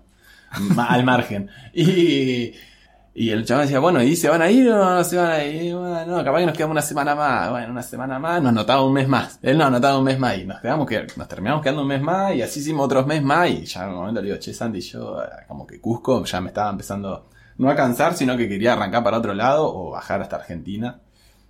Al 0.76 1.04
margen. 1.04 1.48
Y, 1.72 2.52
y 3.16 3.30
el 3.30 3.44
chaval 3.44 3.66
decía, 3.66 3.78
bueno, 3.78 4.02
¿y 4.02 4.16
se 4.16 4.28
van 4.28 4.42
a 4.42 4.50
ir 4.50 4.68
o 4.68 4.96
no 4.96 5.04
se 5.04 5.16
van 5.16 5.30
a 5.30 5.44
ir? 5.44 5.74
Bueno, 5.74 6.04
no, 6.04 6.24
capaz 6.24 6.40
que 6.40 6.46
nos 6.46 6.56
quedamos 6.56 6.72
una 6.72 6.82
semana 6.82 7.14
más. 7.14 7.50
Bueno, 7.50 7.70
una 7.70 7.82
semana 7.82 8.18
más, 8.18 8.42
nos 8.42 8.52
notaba 8.52 8.84
un 8.84 8.92
mes 8.92 9.06
más. 9.06 9.38
Él 9.40 9.56
nos 9.56 9.68
anotaba 9.68 9.98
un 9.98 10.04
mes 10.04 10.18
más 10.18 10.36
y 10.36 10.44
nos 10.44 10.60
quedamos 10.60 10.88
que, 10.88 11.06
nos 11.16 11.28
terminamos 11.28 11.62
quedando 11.62 11.82
un 11.82 11.88
mes 11.88 12.02
más 12.02 12.34
y 12.34 12.42
así 12.42 12.58
hicimos 12.58 12.86
otros 12.86 13.06
mes 13.06 13.22
más 13.22 13.48
y 13.50 13.64
ya 13.66 13.84
en 13.84 13.90
un 13.90 13.94
momento 13.96 14.20
le 14.20 14.28
digo, 14.28 14.38
che, 14.40 14.52
Sandy, 14.52 14.80
yo 14.80 15.22
eh, 15.22 15.26
como 15.46 15.64
que 15.64 15.80
Cusco 15.80 16.24
ya 16.24 16.40
me 16.40 16.48
estaba 16.48 16.70
empezando 16.70 17.28
no 17.56 17.70
a 17.70 17.76
cansar, 17.76 18.14
sino 18.14 18.36
que 18.36 18.48
quería 18.48 18.72
arrancar 18.72 19.04
para 19.04 19.18
otro 19.18 19.32
lado 19.32 19.72
o 19.72 19.90
bajar 19.90 20.20
hasta 20.20 20.36
Argentina. 20.36 21.00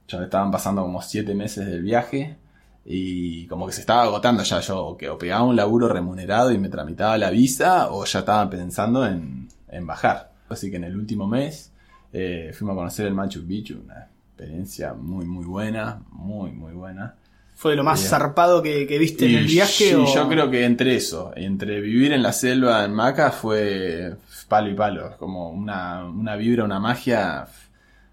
Ya 0.07 0.19
me 0.19 0.25
estaban 0.25 0.51
pasando 0.51 0.83
como 0.83 1.01
siete 1.01 1.35
meses 1.35 1.65
del 1.67 1.83
viaje 1.83 2.37
y 2.85 3.47
como 3.47 3.67
que 3.67 3.73
se 3.73 3.81
estaba 3.81 4.03
agotando 4.03 4.43
ya 4.43 4.61
yo, 4.61 4.97
que 4.99 5.09
o 5.09 5.17
pegaba 5.17 5.45
un 5.45 5.57
laburo 5.57 5.89
remunerado 5.89 6.53
y 6.53 6.59
me 6.59 6.69
tramitaba 6.69 7.17
la 7.17 7.31
visa 7.31 7.91
o 7.91 8.05
ya 8.05 8.19
estaba 8.21 8.49
pensando 8.51 9.07
en, 9.07 9.49
en 9.69 9.87
bajar. 9.87 10.33
Así 10.49 10.71
que 10.71 10.77
en 10.77 10.85
el 10.85 10.97
último 10.97 11.27
mes 11.27 11.73
eh, 12.13 12.53
fuimos 12.57 12.75
a 12.75 12.77
conocer 12.77 13.07
el 13.07 13.15
Machu 13.15 13.47
Picchu, 13.47 13.81
una 13.85 14.09
experiencia 14.29 14.93
muy 14.93 15.25
muy 15.25 15.45
buena, 15.45 16.03
muy 16.11 16.51
muy 16.51 16.73
buena. 16.73 17.15
¿Fue 17.57 17.77
lo 17.77 17.85
más 17.85 18.01
Bien. 18.01 18.11
zarpado 18.11 18.63
que, 18.63 18.87
que 18.87 18.99
viste 18.99 19.27
en 19.27 19.37
el 19.37 19.47
viaje? 19.47 19.91
sí, 19.91 19.95
o... 19.95 20.13
yo 20.13 20.29
creo 20.29 20.51
que 20.51 20.65
entre 20.65 20.97
eso, 20.97 21.33
entre 21.37 21.81
vivir 21.81 22.13
en 22.13 22.23
la 22.23 22.33
selva 22.33 22.85
en 22.85 22.93
Maca 22.93 23.31
fue 23.31 24.17
palo 24.49 24.71
y 24.71 24.75
palo, 24.75 25.17
como 25.19 25.51
una, 25.51 26.05
una 26.05 26.37
vibra, 26.37 26.65
una 26.65 26.81
magia 26.81 27.47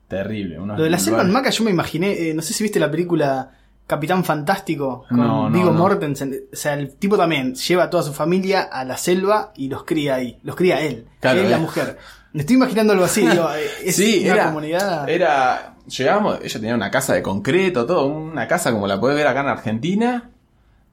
terrible. 0.08 0.60
unos 0.60 0.78
Lo 0.78 0.84
de 0.84 0.90
la 0.92 1.00
selva 1.00 1.24
en 1.24 1.32
Maca 1.32 1.50
yo 1.50 1.64
me 1.64 1.72
imaginé, 1.72 2.30
eh, 2.30 2.34
no 2.34 2.42
sé 2.44 2.54
si 2.54 2.64
viste 2.64 2.80
la 2.80 2.92
película 2.92 3.52
Capitán 3.92 4.24
Fantástico 4.24 5.06
con 5.10 5.18
No, 5.18 5.50
no, 5.50 5.56
Viggo 5.56 5.72
no. 5.72 5.78
Mortensen. 5.80 6.34
O 6.52 6.56
sea, 6.56 6.74
el 6.74 6.96
tipo 6.96 7.18
también 7.18 7.54
lleva 7.56 7.84
a 7.84 7.90
toda 7.90 8.04
su 8.04 8.14
familia 8.14 8.62
a 8.64 8.84
la 8.86 8.98
selva 8.98 9.52
y 9.56 9.68
los 9.68 9.84
cría 9.84 10.16
ahí. 10.16 10.40
Los 10.44 10.56
cría 10.56 10.82
él. 10.82 11.06
Claro, 11.20 11.42
él 11.42 11.52
la 11.52 11.58
mujer. 11.60 11.98
Me 12.34 12.42
estoy 12.42 12.56
imaginando 12.56 12.94
algo 12.94 13.06
así. 13.06 13.28
digo, 13.28 13.50
eh, 13.54 13.66
es 13.84 13.96
sí, 13.98 14.22
una 14.24 14.34
era, 14.34 14.46
comunidad. 14.46 15.10
era. 15.10 15.76
Llegamos, 15.88 16.40
ella 16.42 16.60
tenía 16.60 16.76
una 16.76 16.90
casa 16.90 17.14
de 17.14 17.22
concreto, 17.22 17.86
todo, 17.86 18.06
una 18.06 18.48
casa 18.48 18.72
como 18.72 18.88
la 18.88 19.00
puedes 19.00 19.18
ver 19.18 19.28
acá 19.28 19.42
en 19.42 19.48
Argentina, 19.50 20.30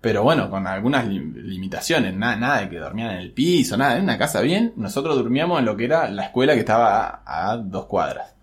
pero 0.01 0.23
bueno, 0.25 0.51
con 0.51 0.67
algunas 0.67 1.07
lim- 1.07 1.35
limitaciones, 1.37 2.15
nada, 2.17 2.35
nada 2.37 2.61
de 2.63 2.69
que 2.69 2.79
dormían 2.79 3.11
en 3.13 3.19
el 3.19 3.31
piso, 3.33 3.77
nada, 3.77 3.93
era 3.95 4.03
una 4.03 4.19
casa 4.19 4.41
bien. 4.41 4.73
Nosotros 4.77 5.15
dormíamos 5.17 5.61
en 5.61 5.67
lo 5.67 5.77
que 5.77 5.85
era 5.85 6.09
la 6.09 6.25
escuela 6.25 6.55
que 6.55 6.61
estaba 6.61 7.23
a, 7.25 7.51
a 7.53 7.57
dos 7.59 7.87
cuadras 7.87 8.35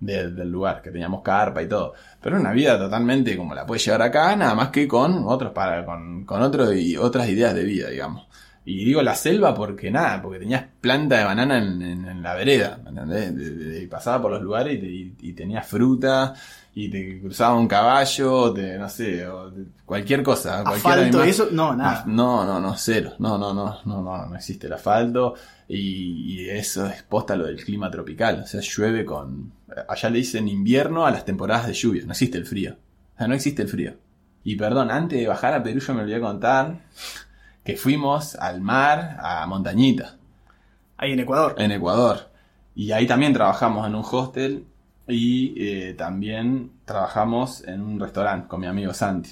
de- 0.00 0.30
del 0.30 0.50
lugar, 0.50 0.82
que 0.82 0.90
teníamos 0.90 1.22
carpa 1.22 1.62
y 1.62 1.68
todo. 1.68 1.94
Pero 2.20 2.36
una 2.38 2.52
vida 2.52 2.78
totalmente 2.78 3.36
como 3.36 3.54
la 3.54 3.66
puedes 3.66 3.84
llevar 3.84 4.02
acá, 4.02 4.34
nada 4.36 4.54
más 4.54 4.68
que 4.70 4.86
con 4.88 5.24
otros 5.26 5.52
para, 5.52 5.84
con, 5.84 6.24
con 6.24 6.42
y 6.78 6.96
otras 6.96 7.28
ideas 7.28 7.54
de 7.54 7.64
vida, 7.64 7.88
digamos. 7.90 8.26
Y 8.66 8.84
digo 8.84 9.02
la 9.02 9.14
selva 9.14 9.54
porque 9.54 9.90
nada, 9.90 10.22
porque 10.22 10.38
tenías 10.38 10.64
planta 10.80 11.18
de 11.18 11.24
banana 11.24 11.58
en, 11.58 11.82
en- 11.82 12.04
en 12.08 12.22
la 12.22 12.34
vereda, 12.34 12.78
¿me 12.82 12.90
entendés? 12.90 13.88
Pasaba 13.88 14.22
por 14.22 14.30
los 14.32 14.42
lugares 14.42 14.82
y, 14.82 14.86
y- 14.86 15.16
y 15.30 15.32
tenías 15.34 15.66
fruta, 15.66 16.34
y 16.76 16.88
te 16.90 17.20
cruzaba 17.20 17.54
un 17.56 17.68
caballo, 17.68 18.52
te, 18.52 18.76
no 18.78 18.88
sé, 18.88 19.26
o 19.28 19.50
te- 19.52 19.64
cualquier 19.86 20.22
cosa. 20.22 20.62
cualquier 20.64 20.92
Asfalto 20.94 21.24
y 21.24 21.28
eso, 21.28 21.48
no, 21.52 21.74
nada. 21.76 22.02
No, 22.06 22.44
no, 22.44 22.58
no, 22.60 22.74
cero. 22.76 23.12
No, 23.18 23.38
no, 23.38 23.54
no, 23.54 23.78
no, 23.84 24.02
no, 24.02 24.26
no 24.26 24.34
existe 24.36 24.66
el 24.66 24.72
asfalto. 24.72 25.34
Y, 25.68 26.34
y 26.42 26.50
eso 26.50 26.86
es 26.86 27.02
posta 27.04 27.36
lo 27.36 27.46
del 27.46 27.62
clima 27.64 27.90
tropical. 27.90 28.40
O 28.42 28.46
sea, 28.46 28.60
llueve 28.60 29.04
con. 29.04 29.52
Allá 29.88 30.10
le 30.10 30.18
dicen 30.18 30.48
invierno 30.48 31.06
a 31.06 31.10
las 31.10 31.24
temporadas 31.24 31.66
de 31.68 31.74
lluvia. 31.74 32.02
No 32.04 32.10
existe 32.12 32.38
el 32.38 32.46
frío. 32.46 32.76
O 33.14 33.18
sea, 33.18 33.28
no 33.28 33.34
existe 33.34 33.62
el 33.62 33.68
frío. 33.68 33.94
Y 34.42 34.56
perdón, 34.56 34.90
antes 34.90 35.18
de 35.20 35.26
bajar 35.28 35.54
a 35.54 35.62
Perú, 35.62 35.80
yo 35.80 35.94
me 35.94 36.02
olvidé 36.02 36.20
contar 36.20 36.80
que 37.64 37.76
fuimos 37.76 38.34
al 38.34 38.60
mar 38.60 39.16
a 39.22 39.46
Montañita, 39.46 40.16
Ahí 40.98 41.12
en 41.12 41.20
Ecuador. 41.20 41.54
en 41.56 41.72
Ecuador. 41.72 42.30
Y 42.74 42.92
ahí 42.92 43.06
también 43.06 43.32
trabajamos 43.32 43.86
en 43.86 43.94
un 43.94 44.04
hostel 44.04 44.66
y 45.08 45.54
eh, 45.56 45.94
también 45.94 46.70
trabajamos 46.84 47.64
en 47.66 47.82
un 47.82 48.00
restaurante 48.00 48.48
con 48.48 48.60
mi 48.60 48.66
amigo 48.66 48.94
Santi. 48.94 49.30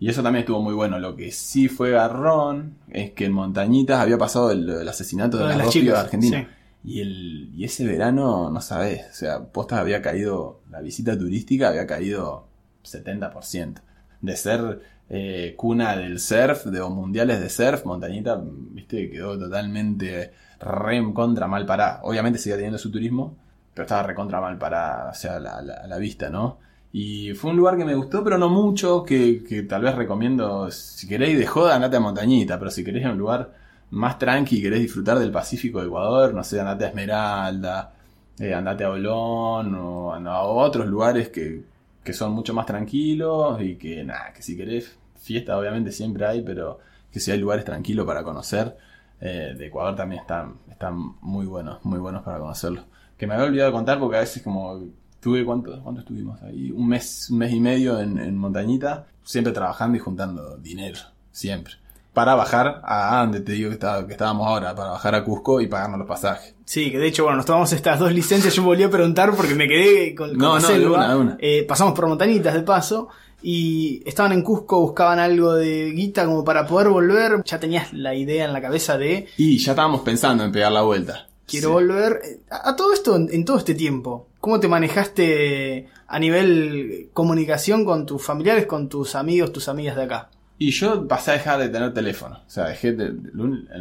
Y 0.00 0.08
eso 0.08 0.22
también 0.22 0.40
estuvo 0.40 0.60
muy 0.60 0.74
bueno. 0.74 0.98
Lo 0.98 1.16
que 1.16 1.30
sí 1.30 1.68
fue 1.68 1.92
garrón 1.92 2.76
es 2.90 3.12
que 3.12 3.26
en 3.26 3.32
Montañitas 3.32 4.00
había 4.00 4.18
pasado 4.18 4.50
el, 4.50 4.68
el 4.68 4.88
asesinato 4.88 5.38
de 5.38 5.44
de 5.44 5.48
las 5.50 5.58
las 5.58 5.66
dos 5.66 5.72
chicas, 5.72 5.86
pibas 5.86 6.04
argentinas. 6.04 6.40
sí. 6.42 6.48
Y, 6.84 7.00
el, 7.00 7.50
y 7.56 7.64
ese 7.64 7.86
verano, 7.86 8.50
no 8.50 8.60
sabés, 8.60 9.06
o 9.10 9.14
sea, 9.14 9.42
posta 9.42 9.80
había 9.80 10.02
caído, 10.02 10.60
la 10.70 10.82
visita 10.82 11.18
turística 11.18 11.68
había 11.70 11.86
caído 11.86 12.46
70%. 12.84 13.80
De 14.20 14.36
ser 14.36 14.82
eh, 15.08 15.54
cuna 15.56 15.96
del 15.96 16.20
surf, 16.20 16.66
de 16.66 16.80
o 16.80 16.90
mundiales 16.90 17.40
de 17.40 17.48
surf, 17.48 17.86
Montañita, 17.86 18.38
viste, 18.44 19.10
quedó 19.10 19.38
totalmente 19.38 20.32
re 20.60 20.96
en 20.96 21.14
contra 21.14 21.46
mal 21.46 21.64
parada. 21.64 22.00
Obviamente 22.02 22.38
seguía 22.38 22.56
teniendo 22.56 22.78
su 22.78 22.90
turismo, 22.90 23.36
pero 23.74 23.84
estaba 23.84 24.04
recontra 24.04 24.40
mal 24.40 24.58
parada, 24.58 25.10
o 25.10 25.14
sea, 25.14 25.38
la, 25.40 25.60
la, 25.62 25.98
vista, 25.98 26.30
¿no? 26.30 26.58
Y 26.92 27.34
fue 27.34 27.50
un 27.50 27.56
lugar 27.56 27.76
que 27.76 27.84
me 27.84 27.94
gustó, 27.94 28.22
pero 28.24 28.38
no 28.38 28.48
mucho, 28.48 29.02
que, 29.04 29.42
que 29.44 29.64
tal 29.64 29.82
vez 29.82 29.94
recomiendo, 29.96 30.70
si 30.70 31.08
queréis 31.08 31.38
de 31.38 31.46
joda, 31.46 31.74
andate 31.74 31.96
a 31.96 32.00
Montañita, 32.00 32.58
pero 32.58 32.70
si 32.70 32.84
queréis 32.84 33.06
a 33.06 33.10
un 33.10 33.18
lugar 33.18 33.52
más 33.90 34.18
tranqui 34.18 34.58
y 34.58 34.62
querés 34.62 34.80
disfrutar 34.80 35.18
del 35.18 35.32
Pacífico 35.32 35.80
de 35.80 35.86
Ecuador, 35.86 36.34
no 36.34 36.44
sé, 36.44 36.60
andate 36.60 36.84
a 36.84 36.88
Esmeralda, 36.88 37.94
eh, 38.38 38.54
andate 38.54 38.84
a 38.84 38.90
Olón 38.90 39.74
o 39.74 40.14
a 40.14 40.42
otros 40.42 40.86
lugares 40.86 41.28
que, 41.30 41.64
que 42.04 42.12
son 42.12 42.32
mucho 42.32 42.54
más 42.54 42.66
tranquilos 42.66 43.60
y 43.62 43.76
que 43.76 44.04
nada, 44.04 44.32
que 44.32 44.42
si 44.42 44.56
querés 44.56 44.96
fiesta 45.16 45.58
obviamente 45.58 45.90
siempre 45.90 46.26
hay, 46.26 46.42
pero 46.42 46.78
que 47.10 47.18
si 47.18 47.30
hay 47.30 47.38
lugares 47.38 47.64
tranquilos 47.64 48.06
para 48.06 48.22
conocer, 48.22 48.76
eh, 49.20 49.54
de 49.56 49.66
Ecuador 49.66 49.96
también 49.96 50.20
están, 50.20 50.58
están 50.70 50.96
muy 51.22 51.46
buenos, 51.46 51.82
muy 51.84 51.98
buenos 51.98 52.22
para 52.22 52.38
conocerlos. 52.38 52.84
Que 53.16 53.26
me 53.26 53.34
había 53.34 53.46
olvidado 53.46 53.70
de 53.70 53.76
contar 53.76 53.98
porque 53.98 54.16
a 54.16 54.20
veces 54.20 54.42
como 54.42 54.82
tuve 55.20 55.44
cuánto, 55.44 55.80
cuánto 55.82 56.00
estuvimos 56.00 56.42
ahí, 56.42 56.70
un 56.70 56.88
mes, 56.88 57.28
un 57.30 57.38
mes 57.38 57.52
y 57.52 57.60
medio 57.60 57.98
en, 57.98 58.18
en 58.18 58.36
Montañita, 58.36 59.06
siempre 59.22 59.52
trabajando 59.52 59.96
y 59.96 60.00
juntando 60.00 60.56
dinero, 60.58 60.98
siempre. 61.32 61.74
Para 62.12 62.34
bajar 62.36 62.80
a 62.84 63.20
donde 63.22 63.40
te 63.40 63.52
digo 63.52 63.70
que, 63.70 63.74
estaba, 63.74 64.06
que 64.06 64.12
estábamos 64.12 64.46
ahora, 64.46 64.74
para 64.74 64.90
bajar 64.90 65.14
a 65.16 65.24
Cusco 65.24 65.60
y 65.60 65.66
pagarnos 65.66 65.98
los 65.98 66.06
pasajes. 66.06 66.54
Sí, 66.64 66.92
que 66.92 66.98
de 66.98 67.08
hecho, 67.08 67.24
bueno, 67.24 67.38
nos 67.38 67.46
tomamos 67.46 67.72
estas 67.72 67.98
dos 67.98 68.12
licencias. 68.12 68.54
Yo 68.54 68.62
volví 68.62 68.84
a 68.84 68.90
preguntar 68.90 69.34
porque 69.34 69.56
me 69.56 69.66
quedé 69.66 70.14
con, 70.14 70.28
con 70.28 70.38
No, 70.38 70.54
la 70.54 70.60
no, 70.60 70.68
de 70.68 70.86
una, 70.86 71.08
de 71.08 71.16
una. 71.16 71.36
Eh, 71.40 71.64
pasamos 71.66 71.92
por 71.94 72.06
montañitas 72.06 72.54
de 72.54 72.62
paso. 72.62 73.08
Y 73.42 74.00
estaban 74.06 74.32
en 74.32 74.42
Cusco, 74.42 74.80
buscaban 74.80 75.18
algo 75.18 75.54
de 75.54 75.90
guita 75.90 76.24
como 76.24 76.44
para 76.44 76.66
poder 76.66 76.88
volver. 76.88 77.42
Ya 77.44 77.58
tenías 77.58 77.92
la 77.92 78.14
idea 78.14 78.44
en 78.44 78.52
la 78.52 78.62
cabeza 78.62 78.96
de 78.96 79.26
Y 79.36 79.58
ya 79.58 79.72
estábamos 79.72 80.02
pensando 80.02 80.44
en 80.44 80.52
pegar 80.52 80.70
la 80.70 80.82
vuelta. 80.82 81.26
Quiero 81.46 81.68
Sí. 81.68 81.72
volver. 81.74 82.20
Eh, 82.24 82.40
A, 82.50 82.70
a 82.70 82.76
todo 82.76 82.92
esto, 82.92 83.16
en, 83.16 83.28
en 83.32 83.44
todo 83.44 83.58
este 83.58 83.74
tiempo, 83.74 84.28
¿cómo 84.40 84.60
te 84.60 84.68
manejaste 84.68 85.88
a 86.06 86.18
nivel 86.18 87.10
comunicación 87.12 87.84
con 87.84 88.06
tus 88.06 88.22
familiares, 88.22 88.66
con 88.66 88.88
tus 88.88 89.14
amigos, 89.14 89.52
tus 89.52 89.68
amigas 89.68 89.96
de 89.96 90.02
acá? 90.04 90.28
Y 90.56 90.70
yo 90.70 91.08
pasé 91.08 91.32
a 91.32 91.34
dejar 91.34 91.58
de 91.58 91.68
tener 91.68 91.92
teléfono. 91.92 92.36
O 92.46 92.50
sea, 92.50 92.66
dejé 92.66 92.92
de- 92.92 93.12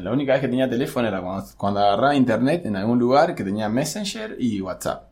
la 0.01 0.11
única 0.11 0.33
vez 0.33 0.41
que 0.41 0.47
tenía 0.47 0.67
teléfono 0.69 1.07
era 1.07 1.21
cuando, 1.21 1.45
cuando 1.55 1.79
agarraba 1.79 2.15
internet 2.15 2.65
en 2.65 2.75
algún 2.75 2.97
lugar 2.97 3.35
que 3.35 3.43
tenía 3.43 3.69
Messenger 3.69 4.35
y 4.39 4.59
WhatsApp. 4.59 5.09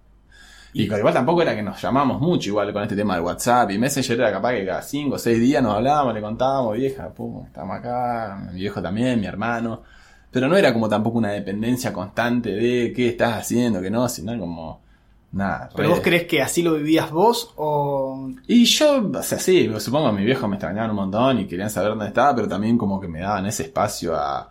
Y 0.74 0.84
igual 0.84 1.14
tampoco 1.14 1.42
era 1.42 1.54
que 1.54 1.62
nos 1.62 1.82
llamamos 1.82 2.22
mucho 2.22 2.50
igual 2.50 2.72
con 2.72 2.82
este 2.82 2.96
tema 2.96 3.16
de 3.16 3.22
WhatsApp 3.22 3.70
y 3.72 3.78
Messenger 3.78 4.22
era 4.22 4.32
capaz 4.32 4.54
que 4.54 4.66
cada 4.66 4.82
5 4.82 5.16
o 5.16 5.20
6 5.20 5.38
días 5.40 5.62
nos 5.62 5.76
hablábamos, 5.76 6.14
le 6.14 6.22
contábamos, 6.22 6.78
vieja, 6.78 7.10
pum, 7.10 7.46
estamos 7.46 7.78
acá, 7.78 8.42
mi 8.54 8.60
viejo 8.62 8.82
también, 8.82 9.20
mi 9.20 9.28
hermano. 9.28 9.84
Pero 10.32 10.48
no 10.48 10.58
era 10.58 10.74
como 10.74 10.89
tampoco 10.89 11.17
una 11.20 11.32
dependencia 11.32 11.94
constante 11.94 12.52
de 12.52 12.94
qué 12.96 13.10
estás 13.10 13.38
haciendo, 13.39 13.82
que 13.82 13.89
no, 13.91 14.08
sino 14.10 14.38
como 14.39 14.82
nada. 15.34 15.70
¿Pero 15.76 15.89
re- 15.89 15.89
vos 15.89 16.02
crees 16.02 16.26
que 16.28 16.41
así 16.41 16.62
lo 16.62 16.74
vivías 16.76 17.12
vos 17.12 17.54
o 17.56 18.30
y 18.48 18.65
yo, 18.65 19.10
o 19.13 19.24
sea, 19.24 19.39
sí, 19.39 19.70
supongo 19.80 20.08
que 20.12 20.17
mi 20.17 20.26
viejo 20.26 20.48
me 20.48 20.58
extrañaban 20.58 20.89
un 20.91 20.98
montón 20.98 21.39
y 21.39 21.48
querían 21.48 21.70
saber 21.70 21.91
dónde 21.91 22.08
estaba, 22.08 22.36
pero 22.36 22.48
también 22.48 22.78
como 22.78 23.00
que 23.00 23.08
me 23.08 23.22
daban 23.22 23.46
ese 23.46 23.63
espacio 23.63 24.15
a, 24.15 24.50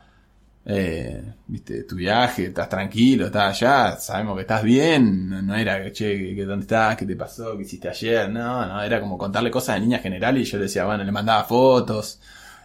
eh, 0.67 1.35
viste, 1.47 1.85
tu 1.85 1.97
viaje, 1.97 2.47
estás 2.47 2.69
tranquilo, 2.69 3.27
estás 3.27 3.63
allá, 3.63 3.97
sabemos 3.99 4.37
que 4.37 4.43
estás 4.43 4.63
bien, 4.65 5.29
no, 5.31 5.43
no 5.43 5.57
era 5.57 5.83
que, 5.85 5.93
che, 5.93 6.35
que, 6.37 6.45
dónde 6.47 6.65
estás, 6.65 6.97
qué 6.97 7.07
te 7.07 7.17
pasó, 7.17 7.57
qué 7.57 7.63
hiciste 7.65 7.89
ayer, 7.89 8.31
no, 8.31 8.67
no, 8.67 8.83
era 8.83 9.01
como 9.01 9.19
contarle 9.19 9.51
cosas 9.51 9.77
de 9.77 9.83
niña 9.83 9.99
general 10.01 10.39
y 10.39 10.45
yo 10.45 10.59
le 10.59 10.65
decía, 10.65 10.85
bueno, 10.87 11.05
le 11.05 11.13
mandaba 11.13 11.45
fotos, 11.45 12.21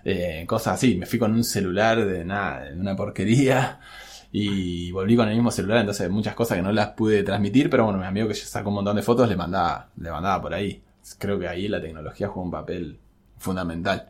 eh, 0.05 0.45
cosas 0.47 0.75
así, 0.75 0.95
me 0.95 1.05
fui 1.05 1.19
con 1.19 1.33
un 1.33 1.43
celular 1.43 2.05
de 2.05 2.23
nada, 2.23 2.65
de 2.65 2.79
una 2.79 2.95
porquería. 2.95 3.79
Y 4.31 4.91
volví 4.91 5.15
con 5.15 5.29
el 5.29 5.35
mismo 5.35 5.49
celular, 5.49 5.79
entonces 5.79 6.09
muchas 6.09 6.35
cosas 6.35 6.57
que 6.57 6.61
no 6.63 6.71
las 6.71 6.89
pude 6.89 7.23
transmitir, 7.23 7.69
pero 7.69 7.85
bueno, 7.85 7.99
mi 7.99 8.05
amigo 8.05 8.27
que 8.27 8.33
ya 8.33 8.45
sacó 8.45 8.69
un 8.69 8.75
montón 8.75 8.95
de 8.97 9.01
fotos 9.01 9.29
le 9.29 9.37
mandaba, 9.37 9.89
le 9.97 10.11
mandaba 10.11 10.41
por 10.41 10.53
ahí. 10.53 10.83
Creo 11.17 11.39
que 11.39 11.47
ahí 11.47 11.67
la 11.69 11.81
tecnología 11.81 12.27
juega 12.27 12.45
un 12.45 12.51
papel 12.51 12.99
fundamental. 13.37 14.09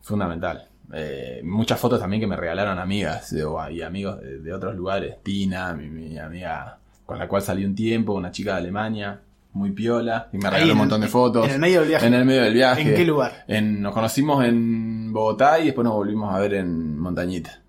Fundamental. 0.00 0.68
Eh, 0.92 1.42
muchas 1.44 1.78
fotos 1.78 2.00
también 2.00 2.20
que 2.20 2.26
me 2.26 2.36
regalaron 2.36 2.78
amigas 2.78 3.32
y 3.70 3.82
amigos 3.82 4.20
de, 4.20 4.40
de 4.40 4.52
otros 4.52 4.74
lugares. 4.74 5.22
Tina, 5.22 5.72
mi, 5.74 5.88
mi 5.88 6.18
amiga 6.18 6.78
con 7.06 7.18
la 7.18 7.28
cual 7.28 7.42
salí 7.42 7.64
un 7.64 7.74
tiempo, 7.74 8.14
una 8.14 8.30
chica 8.30 8.52
de 8.52 8.58
Alemania, 8.58 9.20
muy 9.54 9.70
piola, 9.72 10.28
y 10.32 10.38
me 10.38 10.48
regaló 10.50 10.72
un 10.72 10.78
montón 10.78 11.00
de 11.00 11.08
fotos. 11.08 11.46
en 11.46 11.52
el 11.54 11.58
medio 11.60 11.80
del 11.80 11.88
viaje? 11.90 12.06
En 12.06 12.14
el 12.14 12.24
medio 12.24 12.42
del 12.42 12.54
viaje. 12.54 12.82
¿En 12.82 12.94
qué 12.94 13.04
lugar? 13.04 13.44
En- 13.46 13.82
nos 13.82 13.92
conocimos 13.92 14.44
en 14.44 15.12
Bogotá 15.12 15.58
y 15.60 15.66
después 15.66 15.84
nos 15.84 15.94
volvimos 15.94 16.34
a 16.34 16.38
ver 16.38 16.54
en 16.54 16.98
Montañita. 16.98 17.60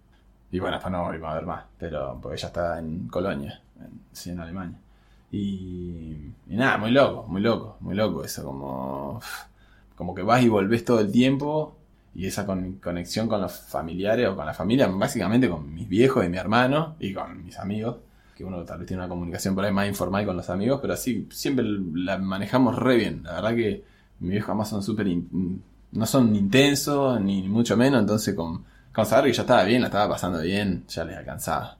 Y 0.51 0.59
bueno, 0.59 0.75
después 0.75 0.91
no 0.91 1.03
volvimos 1.03 1.31
a 1.31 1.33
ver 1.35 1.45
más, 1.45 1.63
pero 1.77 2.19
porque 2.21 2.37
ella 2.37 2.47
está 2.47 2.79
en 2.79 3.07
Colonia, 3.07 3.59
en, 3.79 3.89
sí, 4.11 4.29
en 4.29 4.39
Alemania. 4.39 4.77
Y, 5.31 6.31
y 6.47 6.55
nada, 6.55 6.77
muy 6.77 6.91
loco, 6.91 7.25
muy 7.27 7.41
loco, 7.41 7.77
muy 7.81 7.95
loco 7.95 8.23
eso, 8.23 8.43
como, 8.43 9.19
como 9.95 10.13
que 10.13 10.21
vas 10.21 10.43
y 10.43 10.47
volvés 10.49 10.85
todo 10.85 10.99
el 10.99 11.11
tiempo 11.11 11.75
y 12.15 12.27
esa 12.27 12.45
con- 12.45 12.73
conexión 12.73 13.27
con 13.27 13.41
los 13.41 13.51
familiares 13.59 14.29
o 14.29 14.35
con 14.35 14.45
la 14.45 14.53
familia, 14.53 14.87
básicamente 14.87 15.49
con 15.49 15.73
mis 15.73 15.89
viejos 15.89 16.23
y 16.23 16.29
mi 16.29 16.37
hermano 16.37 16.95
y 16.99 17.13
con 17.13 17.43
mis 17.43 17.57
amigos, 17.57 17.97
que 18.35 18.43
uno 18.43 18.63
tal 18.63 18.79
vez 18.79 18.87
tiene 18.87 19.01
una 19.01 19.09
comunicación 19.09 19.55
por 19.55 19.65
ahí 19.65 19.71
más 19.71 19.87
informal 19.87 20.25
con 20.25 20.37
los 20.37 20.49
amigos, 20.49 20.79
pero 20.81 20.93
así 20.93 21.27
siempre 21.31 21.65
la 21.93 22.17
manejamos 22.17 22.75
re 22.77 22.97
bien. 22.97 23.23
La 23.23 23.33
verdad 23.33 23.55
que 23.55 23.83
mis 24.19 24.31
viejos 24.31 24.47
jamás 24.47 24.69
son 24.69 24.83
súper, 24.83 25.07
no 25.91 26.05
son 26.05 26.35
intensos 26.35 27.19
ni 27.21 27.43
mucho 27.43 27.77
menos, 27.77 28.01
entonces 28.01 28.33
con, 28.35 28.63
con 28.93 29.05
saber 29.05 29.31
que 29.31 29.37
yo 29.37 29.41
estaba 29.41 29.63
bien, 29.63 29.81
la 29.81 29.87
estaba 29.87 30.13
pasando 30.13 30.39
bien, 30.41 30.83
ya 30.87 31.03
les 31.03 31.17
alcanzaba. 31.17 31.77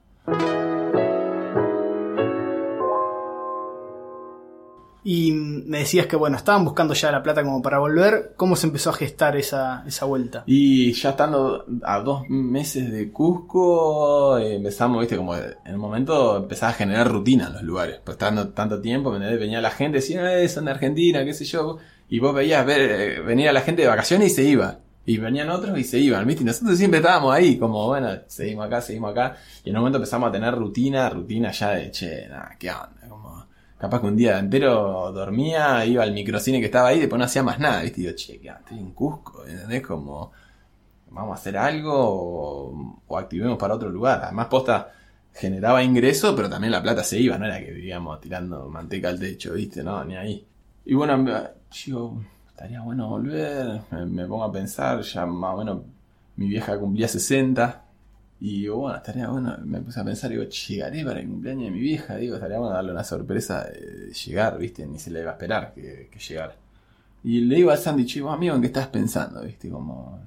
Y 5.06 5.32
me 5.32 5.80
decías 5.80 6.06
que, 6.06 6.16
bueno, 6.16 6.38
estaban 6.38 6.64
buscando 6.64 6.94
ya 6.94 7.12
la 7.12 7.22
plata 7.22 7.42
como 7.42 7.60
para 7.60 7.78
volver. 7.78 8.32
¿Cómo 8.36 8.56
se 8.56 8.66
empezó 8.66 8.88
a 8.88 8.94
gestar 8.94 9.36
esa, 9.36 9.84
esa 9.86 10.06
vuelta? 10.06 10.44
Y 10.46 10.92
ya 10.94 11.10
estando 11.10 11.66
a 11.82 12.00
dos 12.00 12.22
meses 12.30 12.90
de 12.90 13.12
Cusco, 13.12 14.38
eh, 14.38 14.54
empezamos, 14.54 15.00
viste, 15.00 15.18
como 15.18 15.36
en 15.36 15.54
el 15.66 15.76
momento 15.76 16.38
empezaba 16.38 16.72
a 16.72 16.74
generar 16.74 17.12
rutina 17.12 17.48
en 17.48 17.52
los 17.52 17.62
lugares. 17.62 18.00
Pues 18.02 18.14
estando 18.14 18.48
tanto 18.48 18.80
tiempo, 18.80 19.10
venía 19.10 19.60
la 19.60 19.70
gente, 19.70 19.98
decía, 19.98 20.40
eh, 20.40 20.48
son 20.48 20.64
de 20.64 20.70
Argentina, 20.70 21.22
qué 21.22 21.34
sé 21.34 21.44
yo. 21.44 21.76
Y 22.08 22.18
vos 22.18 22.34
veías 22.34 22.64
ver, 22.64 22.80
eh, 22.80 23.20
venir 23.20 23.50
a 23.50 23.52
la 23.52 23.60
gente 23.60 23.82
de 23.82 23.88
vacaciones 23.88 24.32
y 24.32 24.34
se 24.34 24.44
iba. 24.44 24.78
Y 25.06 25.18
venían 25.18 25.50
otros 25.50 25.78
y 25.78 25.84
se 25.84 25.98
iban, 25.98 26.26
¿viste? 26.26 26.42
Y 26.44 26.46
nosotros 26.46 26.78
siempre 26.78 27.00
estábamos 27.00 27.34
ahí, 27.34 27.58
como, 27.58 27.86
bueno, 27.88 28.08
seguimos 28.26 28.66
acá, 28.66 28.80
seguimos 28.80 29.10
acá. 29.10 29.36
Y 29.62 29.68
en 29.68 29.76
un 29.76 29.82
momento 29.82 29.98
empezamos 29.98 30.30
a 30.30 30.32
tener 30.32 30.54
rutina, 30.54 31.10
rutina 31.10 31.50
ya 31.50 31.72
de, 31.72 31.90
che, 31.90 32.26
nada, 32.26 32.56
¿qué 32.58 32.70
onda? 32.70 33.06
Como, 33.06 33.43
capaz 33.84 34.00
que 34.00 34.06
un 34.06 34.16
día 34.16 34.38
entero 34.38 35.12
dormía, 35.12 35.84
iba 35.84 36.02
al 36.02 36.12
microcine 36.14 36.58
que 36.58 36.66
estaba 36.66 36.88
ahí 36.88 37.00
después 37.00 37.18
no 37.18 37.26
hacía 37.26 37.42
más 37.42 37.58
nada, 37.58 37.82
¿viste? 37.82 38.00
Y 38.00 38.04
digo, 38.04 38.16
che, 38.16 38.40
¿qué 38.40 38.48
onda? 38.48 38.60
Estoy 38.60 38.78
en 38.78 38.92
Cusco, 38.92 39.44
¿entendés? 39.46 39.82
Como, 39.82 40.32
vamos 41.10 41.32
a 41.32 41.34
hacer 41.34 41.58
algo 41.58 41.92
o, 43.06 43.18
activemos 43.18 43.58
para 43.58 43.74
otro 43.74 43.90
lugar. 43.90 44.22
Además, 44.24 44.46
posta 44.46 44.90
generaba 45.34 45.82
ingreso, 45.82 46.34
pero 46.34 46.48
también 46.48 46.70
la 46.70 46.82
plata 46.82 47.04
se 47.04 47.20
iba, 47.20 47.36
no 47.36 47.44
era 47.44 47.58
que 47.58 47.72
vivíamos 47.72 48.22
tirando 48.22 48.70
manteca 48.70 49.10
al 49.10 49.20
techo, 49.20 49.52
¿viste? 49.52 49.82
No, 49.84 50.02
ni 50.02 50.16
ahí. 50.16 50.46
Y 50.86 50.94
bueno, 50.94 51.22
digo, 51.84 52.22
estaría 52.48 52.80
bueno 52.80 53.10
volver, 53.10 53.82
me 53.90 54.24
pongo 54.26 54.44
a 54.44 54.52
pensar, 54.52 55.02
ya 55.02 55.26
más 55.26 55.54
o 55.54 55.58
menos 55.58 55.82
mi 56.36 56.48
vieja 56.48 56.78
cumplía 56.78 57.06
60. 57.06 57.83
Y 58.40 58.60
digo, 58.62 58.76
bueno, 58.76 58.96
estaría 58.98 59.28
bueno, 59.28 59.56
me 59.64 59.80
puse 59.80 60.00
a 60.00 60.04
pensar, 60.04 60.30
digo, 60.30 60.42
llegaré 60.44 61.04
para 61.04 61.20
el 61.20 61.26
cumpleaños 61.28 61.64
de 61.64 61.70
mi 61.70 61.80
vieja, 61.80 62.16
digo, 62.16 62.34
estaría 62.34 62.58
bueno 62.58 62.74
darle 62.74 62.92
una 62.92 63.04
sorpresa 63.04 63.64
de 63.64 64.12
llegar, 64.12 64.58
¿viste? 64.58 64.86
Ni 64.86 64.98
se 64.98 65.10
le 65.10 65.20
iba 65.20 65.30
a 65.30 65.34
esperar 65.34 65.72
que, 65.74 66.08
que 66.10 66.18
llegara. 66.18 66.54
Y 67.22 67.40
le 67.40 67.56
digo 67.56 67.70
al 67.70 67.78
Sandy, 67.78 68.04
chico, 68.04 68.30
amigo, 68.30 68.54
¿en 68.54 68.60
qué 68.60 68.66
estás 68.66 68.88
pensando? 68.88 69.40
¿Viste? 69.42 69.70
Como, 69.70 70.18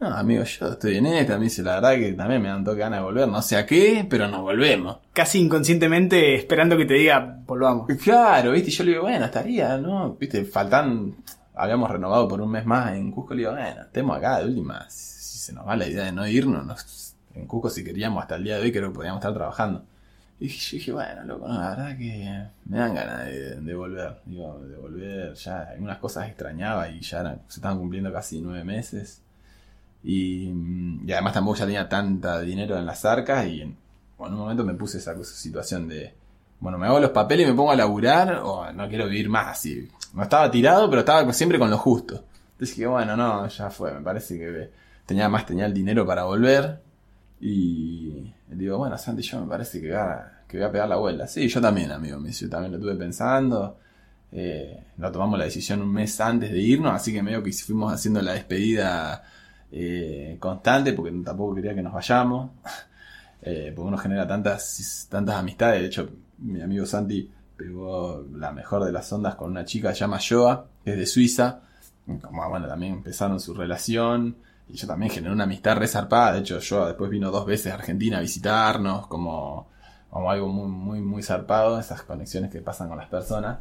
no, 0.00 0.08
amigo, 0.08 0.42
yo 0.44 0.68
estoy 0.68 0.96
en 0.96 1.06
esta, 1.06 1.38
me 1.38 1.44
dice, 1.44 1.62
la 1.62 1.76
verdad 1.76 1.94
que 1.94 2.12
también 2.12 2.42
me 2.42 2.48
dan 2.48 2.64
toque 2.64 2.80
ganas 2.80 2.98
de 3.00 3.04
volver, 3.04 3.28
no 3.28 3.40
sé 3.40 3.56
a 3.56 3.64
qué, 3.64 4.06
pero 4.08 4.28
nos 4.28 4.42
volvemos. 4.42 4.98
Casi 5.14 5.40
inconscientemente 5.40 6.34
esperando 6.34 6.76
que 6.76 6.84
te 6.84 6.94
diga, 6.94 7.38
volvamos. 7.46 7.86
Claro, 8.02 8.52
viste, 8.52 8.70
yo 8.70 8.84
le 8.84 8.90
digo, 8.90 9.02
bueno, 9.04 9.24
estaría, 9.24 9.78
¿no? 9.78 10.14
Viste, 10.14 10.44
faltan, 10.44 11.14
habíamos 11.54 11.90
renovado 11.90 12.28
por 12.28 12.40
un 12.42 12.50
mes 12.50 12.66
más 12.66 12.92
en 12.94 13.10
Cusco, 13.10 13.32
le 13.34 13.40
digo, 13.40 13.52
bueno, 13.52 13.82
estemos 13.82 14.16
acá 14.18 14.40
de 14.40 14.46
última, 14.46 14.84
si, 14.90 15.22
si 15.22 15.38
se 15.38 15.52
nos 15.54 15.66
va 15.66 15.76
la 15.76 15.86
idea 15.86 16.04
de 16.04 16.12
no 16.12 16.26
irnos, 16.26 16.66
nos- 16.66 17.09
en 17.34 17.46
Cusco 17.46 17.70
si 17.70 17.84
queríamos 17.84 18.22
hasta 18.22 18.36
el 18.36 18.44
día 18.44 18.56
de 18.56 18.62
hoy 18.62 18.72
creo 18.72 18.90
que 18.90 18.94
podíamos 18.96 19.20
estar 19.20 19.34
trabajando. 19.34 19.84
Y 20.38 20.48
yo 20.48 20.76
dije, 20.78 20.92
bueno, 20.92 21.22
loco, 21.24 21.46
no, 21.46 21.60
la 21.60 21.70
verdad 21.70 21.98
que 21.98 22.46
me 22.64 22.78
dan 22.78 22.94
ganas 22.94 23.26
de, 23.26 23.56
de 23.60 23.74
volver, 23.74 24.20
digo, 24.24 24.58
de 24.64 24.76
volver, 24.76 25.34
ya 25.34 25.60
algunas 25.72 25.98
cosas 25.98 26.28
extrañaba 26.28 26.88
y 26.88 27.00
ya 27.00 27.20
eran- 27.20 27.40
se 27.48 27.58
estaban 27.60 27.78
cumpliendo 27.78 28.10
casi 28.12 28.40
nueve 28.40 28.64
meses. 28.64 29.20
Y, 30.02 30.48
mm, 30.50 31.08
y 31.08 31.12
además 31.12 31.34
tampoco 31.34 31.58
ya 31.58 31.66
tenía 31.66 31.88
tanta 31.88 32.40
dinero 32.40 32.78
en 32.78 32.86
las 32.86 33.04
arcas 33.04 33.46
y 33.46 33.60
en, 33.62 33.76
bueno, 34.16 34.28
en 34.28 34.34
un 34.34 34.40
momento 34.40 34.64
me 34.64 34.74
puse 34.74 34.96
esa 34.98 35.14
situación 35.24 35.88
de, 35.88 36.14
bueno, 36.58 36.78
me 36.78 36.86
hago 36.86 37.00
los 37.00 37.10
papeles 37.10 37.46
y 37.46 37.50
me 37.50 37.56
pongo 37.56 37.72
a 37.72 37.76
laburar 37.76 38.40
o 38.42 38.72
no 38.72 38.88
quiero 38.88 39.06
vivir 39.06 39.28
más 39.28 39.48
así. 39.48 39.88
No 40.14 40.22
estaba 40.22 40.50
tirado, 40.50 40.88
pero 40.88 41.00
estaba 41.00 41.30
siempre 41.34 41.58
con 41.58 41.68
lo 41.70 41.76
justo. 41.76 42.24
Entonces 42.52 42.76
dije, 42.76 42.86
bueno, 42.88 43.14
no, 43.16 43.46
ya 43.46 43.68
fue, 43.70 43.92
me 43.92 44.00
parece 44.00 44.38
que 44.38 44.70
tenía 45.04 45.28
más, 45.28 45.44
tenía 45.44 45.66
el 45.66 45.74
dinero 45.74 46.06
para 46.06 46.24
volver. 46.24 46.80
Y 47.40 48.32
digo, 48.48 48.78
bueno, 48.78 48.98
Santi, 48.98 49.22
yo 49.22 49.40
me 49.40 49.46
parece 49.46 49.80
que 49.80 49.96
que 50.50 50.58
voy 50.58 50.66
a 50.66 50.72
pegar 50.72 50.88
la 50.88 50.96
vuelta. 50.96 51.26
Sí, 51.28 51.46
yo 51.48 51.60
también, 51.60 51.92
amigo, 51.92 52.18
yo 52.26 52.48
también 52.48 52.72
lo 52.72 52.78
estuve 52.78 52.96
pensando. 52.96 53.78
Eh, 54.32 54.84
lo 54.98 55.10
tomamos 55.12 55.38
la 55.38 55.44
decisión 55.44 55.80
un 55.82 55.92
mes 55.92 56.20
antes 56.20 56.50
de 56.50 56.60
irnos, 56.60 56.92
así 56.92 57.12
que 57.12 57.22
medio 57.22 57.42
que 57.42 57.52
fuimos 57.52 57.92
haciendo 57.92 58.20
la 58.20 58.32
despedida 58.32 59.22
eh, 59.70 60.36
constante, 60.40 60.92
porque 60.92 61.12
tampoco 61.24 61.54
quería 61.54 61.74
que 61.74 61.82
nos 61.82 61.92
vayamos. 61.92 62.50
Eh, 63.42 63.72
porque 63.74 63.88
uno 63.88 63.96
genera 63.96 64.26
tantas, 64.26 65.06
tantas 65.08 65.36
amistades. 65.36 65.80
De 65.80 65.86
hecho, 65.86 66.10
mi 66.40 66.60
amigo 66.60 66.84
Santi 66.84 67.26
pegó 67.56 68.22
la 68.34 68.52
mejor 68.52 68.84
de 68.84 68.92
las 68.92 69.10
ondas 69.14 69.34
con 69.34 69.50
una 69.50 69.64
chica 69.64 69.88
que 69.88 69.94
se 69.94 70.00
llama 70.00 70.18
Joa, 70.20 70.66
que 70.84 70.90
es 70.90 70.98
de 70.98 71.06
Suiza. 71.06 71.62
Como, 72.20 72.46
bueno, 72.50 72.68
también 72.68 72.92
empezaron 72.92 73.40
su 73.40 73.54
relación. 73.54 74.36
Y 74.72 74.76
yo 74.76 74.86
también 74.86 75.10
generé 75.10 75.32
una 75.32 75.44
amistad 75.44 75.76
resarpada. 75.76 76.32
De 76.32 76.40
hecho, 76.40 76.60
Joa 76.66 76.88
después 76.88 77.10
vino 77.10 77.30
dos 77.30 77.44
veces 77.44 77.72
a 77.72 77.74
Argentina 77.74 78.18
a 78.18 78.20
visitarnos, 78.20 79.06
como, 79.08 79.68
como 80.10 80.30
algo 80.30 80.48
muy, 80.48 80.68
muy, 80.68 81.00
muy 81.00 81.22
zarpado, 81.22 81.80
esas 81.80 82.02
conexiones 82.02 82.50
que 82.50 82.60
pasan 82.60 82.88
con 82.88 82.98
las 82.98 83.08
personas. 83.08 83.58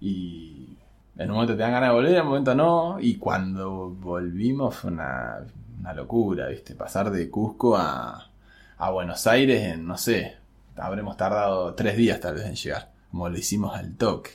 Y 0.00 0.76
en 1.16 1.30
un 1.30 1.34
momento 1.36 1.54
te 1.54 1.62
dan 1.62 1.72
ganas 1.72 1.90
de 1.90 1.94
volver, 1.94 2.14
en 2.14 2.22
un 2.22 2.28
momento 2.28 2.54
no. 2.54 2.98
Y 3.00 3.16
cuando 3.16 3.90
volvimos 3.90 4.76
fue 4.76 4.92
una, 4.92 5.38
una 5.80 5.92
locura, 5.92 6.48
¿viste? 6.48 6.74
Pasar 6.74 7.10
de 7.10 7.28
Cusco 7.30 7.76
a, 7.76 8.30
a 8.78 8.90
Buenos 8.90 9.26
Aires 9.26 9.62
en, 9.62 9.86
no 9.86 9.96
sé, 9.98 10.36
habremos 10.76 11.16
tardado 11.16 11.74
tres 11.74 11.96
días 11.96 12.20
tal 12.20 12.34
vez 12.34 12.46
en 12.46 12.54
llegar. 12.54 12.92
Como 13.10 13.28
lo 13.28 13.36
hicimos 13.36 13.76
al 13.76 13.96
toque. 13.96 14.30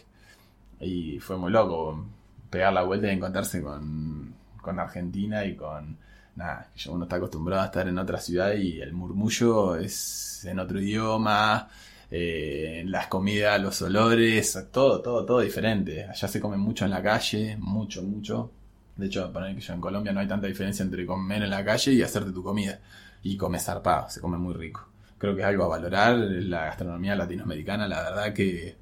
Y 0.81 1.19
fue 1.19 1.37
muy 1.37 1.51
loco 1.51 2.05
pegar 2.49 2.73
la 2.73 2.83
vuelta 2.83 3.07
y 3.07 3.11
encontrarse 3.11 3.61
con, 3.61 4.18
con 4.61 4.79
Argentina 4.79 5.45
y 5.45 5.55
con... 5.55 5.97
Nada, 6.35 6.69
uno 6.89 7.03
está 7.03 7.17
acostumbrado 7.17 7.63
a 7.63 7.65
estar 7.65 7.87
en 7.87 7.97
otra 7.97 8.17
ciudad 8.19 8.53
y 8.53 8.79
el 8.79 8.93
murmullo 8.93 9.75
es 9.75 10.45
en 10.45 10.59
otro 10.59 10.79
idioma, 10.79 11.67
eh, 12.11 12.83
las 12.87 13.07
comidas, 13.07 13.61
los 13.61 13.81
olores, 13.81 14.67
todo, 14.71 15.01
todo, 15.01 15.25
todo 15.25 15.39
diferente. 15.41 16.05
Allá 16.05 16.27
se 16.27 16.39
come 16.39 16.57
mucho 16.57 16.85
en 16.85 16.91
la 16.91 17.03
calle, 17.03 17.57
mucho, 17.57 18.01
mucho. 18.03 18.51
De 18.95 19.07
hecho, 19.07 19.31
para 19.31 19.53
que 19.53 19.61
yo 19.61 19.73
en 19.73 19.81
Colombia 19.81 20.11
no 20.13 20.19
hay 20.19 20.27
tanta 20.27 20.47
diferencia 20.47 20.83
entre 20.83 21.05
comer 21.05 21.43
en 21.43 21.49
la 21.49 21.63
calle 21.63 21.93
y 21.93 22.01
hacerte 22.01 22.31
tu 22.31 22.43
comida. 22.43 22.79
Y 23.23 23.35
comer 23.37 23.61
zarpado, 23.61 24.09
se 24.09 24.21
come 24.21 24.37
muy 24.37 24.53
rico. 24.53 24.87
Creo 25.17 25.35
que 25.35 25.41
es 25.41 25.47
algo 25.47 25.65
a 25.65 25.67
valorar, 25.67 26.15
la 26.17 26.65
gastronomía 26.65 27.15
latinoamericana, 27.15 27.87
la 27.87 28.01
verdad 28.03 28.33
que 28.33 28.77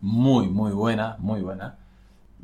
muy, 0.00 0.48
muy 0.48 0.72
buena, 0.72 1.16
muy 1.18 1.42
buena. 1.42 1.78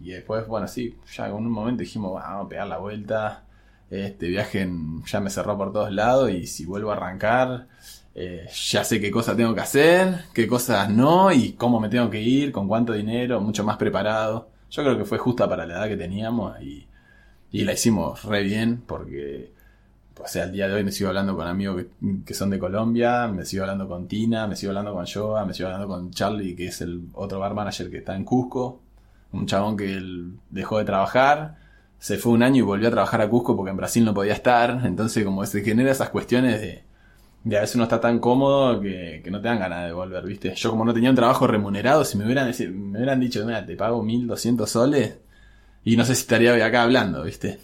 Y 0.00 0.10
después, 0.10 0.46
bueno, 0.46 0.68
sí, 0.68 0.96
ya 1.14 1.26
en 1.28 1.34
un 1.34 1.50
momento 1.50 1.80
dijimos, 1.82 2.12
"Bueno, 2.12 2.26
vamos 2.28 2.46
a 2.46 2.48
pegar 2.48 2.66
la 2.68 2.78
vuelta. 2.78 3.44
Este 3.90 4.28
viaje 4.28 4.68
ya 5.06 5.20
me 5.20 5.30
cerró 5.30 5.56
por 5.56 5.72
todos 5.72 5.92
lados 5.92 6.30
y 6.30 6.46
si 6.46 6.64
vuelvo 6.66 6.90
a 6.90 6.94
arrancar, 6.96 7.66
eh, 8.14 8.46
ya 8.70 8.84
sé 8.84 9.00
qué 9.00 9.10
cosas 9.10 9.36
tengo 9.36 9.54
que 9.54 9.60
hacer, 9.60 10.24
qué 10.34 10.46
cosas 10.46 10.90
no 10.90 11.32
y 11.32 11.52
cómo 11.52 11.80
me 11.80 11.88
tengo 11.88 12.10
que 12.10 12.20
ir, 12.20 12.52
con 12.52 12.68
cuánto 12.68 12.92
dinero, 12.92 13.40
mucho 13.40 13.64
más 13.64 13.76
preparado. 13.76 14.48
Yo 14.70 14.82
creo 14.82 14.98
que 14.98 15.04
fue 15.04 15.18
justa 15.18 15.48
para 15.48 15.66
la 15.66 15.74
edad 15.74 15.88
que 15.88 15.96
teníamos 15.96 16.60
y, 16.60 16.86
y 17.52 17.64
la 17.64 17.72
hicimos 17.72 18.24
re 18.24 18.42
bien 18.42 18.82
porque, 18.86 19.52
o 20.22 20.26
sea, 20.28 20.44
al 20.44 20.52
día 20.52 20.68
de 20.68 20.74
hoy 20.74 20.84
me 20.84 20.92
sigo 20.92 21.08
hablando 21.08 21.36
con 21.36 21.46
amigos 21.46 21.84
que 22.26 22.34
son 22.34 22.50
de 22.50 22.58
Colombia, 22.58 23.28
me 23.28 23.44
sigo 23.44 23.62
hablando 23.64 23.88
con 23.88 24.08
Tina, 24.08 24.46
me 24.46 24.56
sigo 24.56 24.70
hablando 24.70 24.92
con 24.94 25.06
Joa, 25.06 25.44
me 25.46 25.54
sigo 25.54 25.68
hablando 25.68 25.88
con 25.88 26.10
Charlie, 26.10 26.54
que 26.56 26.66
es 26.68 26.80
el 26.82 27.08
otro 27.14 27.38
bar 27.40 27.54
manager 27.54 27.90
que 27.90 27.98
está 27.98 28.16
en 28.16 28.24
Cusco, 28.24 28.80
un 29.32 29.46
chabón 29.46 29.76
que 29.76 29.92
él 29.92 30.32
dejó 30.50 30.78
de 30.78 30.84
trabajar, 30.84 31.56
se 31.98 32.16
fue 32.18 32.32
un 32.32 32.42
año 32.42 32.58
y 32.58 32.60
volvió 32.62 32.88
a 32.88 32.90
trabajar 32.92 33.20
a 33.20 33.28
Cusco 33.28 33.56
porque 33.56 33.70
en 33.70 33.76
Brasil 33.76 34.04
no 34.04 34.14
podía 34.14 34.32
estar, 34.34 34.80
entonces 34.84 35.24
como 35.24 35.44
se 35.46 35.62
genera 35.62 35.90
esas 35.90 36.10
cuestiones 36.10 36.60
de, 36.60 36.82
de 37.44 37.58
a 37.58 37.60
veces 37.62 37.76
uno 37.76 37.84
está 37.84 38.00
tan 38.00 38.18
cómodo 38.20 38.80
que, 38.80 39.20
que 39.24 39.30
no 39.30 39.40
te 39.40 39.48
dan 39.48 39.58
ganas 39.60 39.86
de 39.86 39.92
volver, 39.92 40.24
¿viste? 40.24 40.54
Yo 40.54 40.70
como 40.70 40.84
no 40.84 40.94
tenía 40.94 41.10
un 41.10 41.16
trabajo 41.16 41.46
remunerado, 41.46 42.04
si 42.04 42.16
me 42.18 42.24
hubieran, 42.24 42.48
deci- 42.50 42.70
me 42.72 42.98
hubieran 42.98 43.20
dicho, 43.20 43.44
mira, 43.44 43.64
te 43.66 43.76
pago 43.76 44.02
1200 44.02 44.70
soles 44.70 45.16
y 45.84 45.96
no 45.96 46.04
sé 46.04 46.14
si 46.14 46.22
estaría 46.22 46.52
hoy 46.52 46.60
acá 46.60 46.82
hablando, 46.82 47.22
¿viste? 47.24 47.58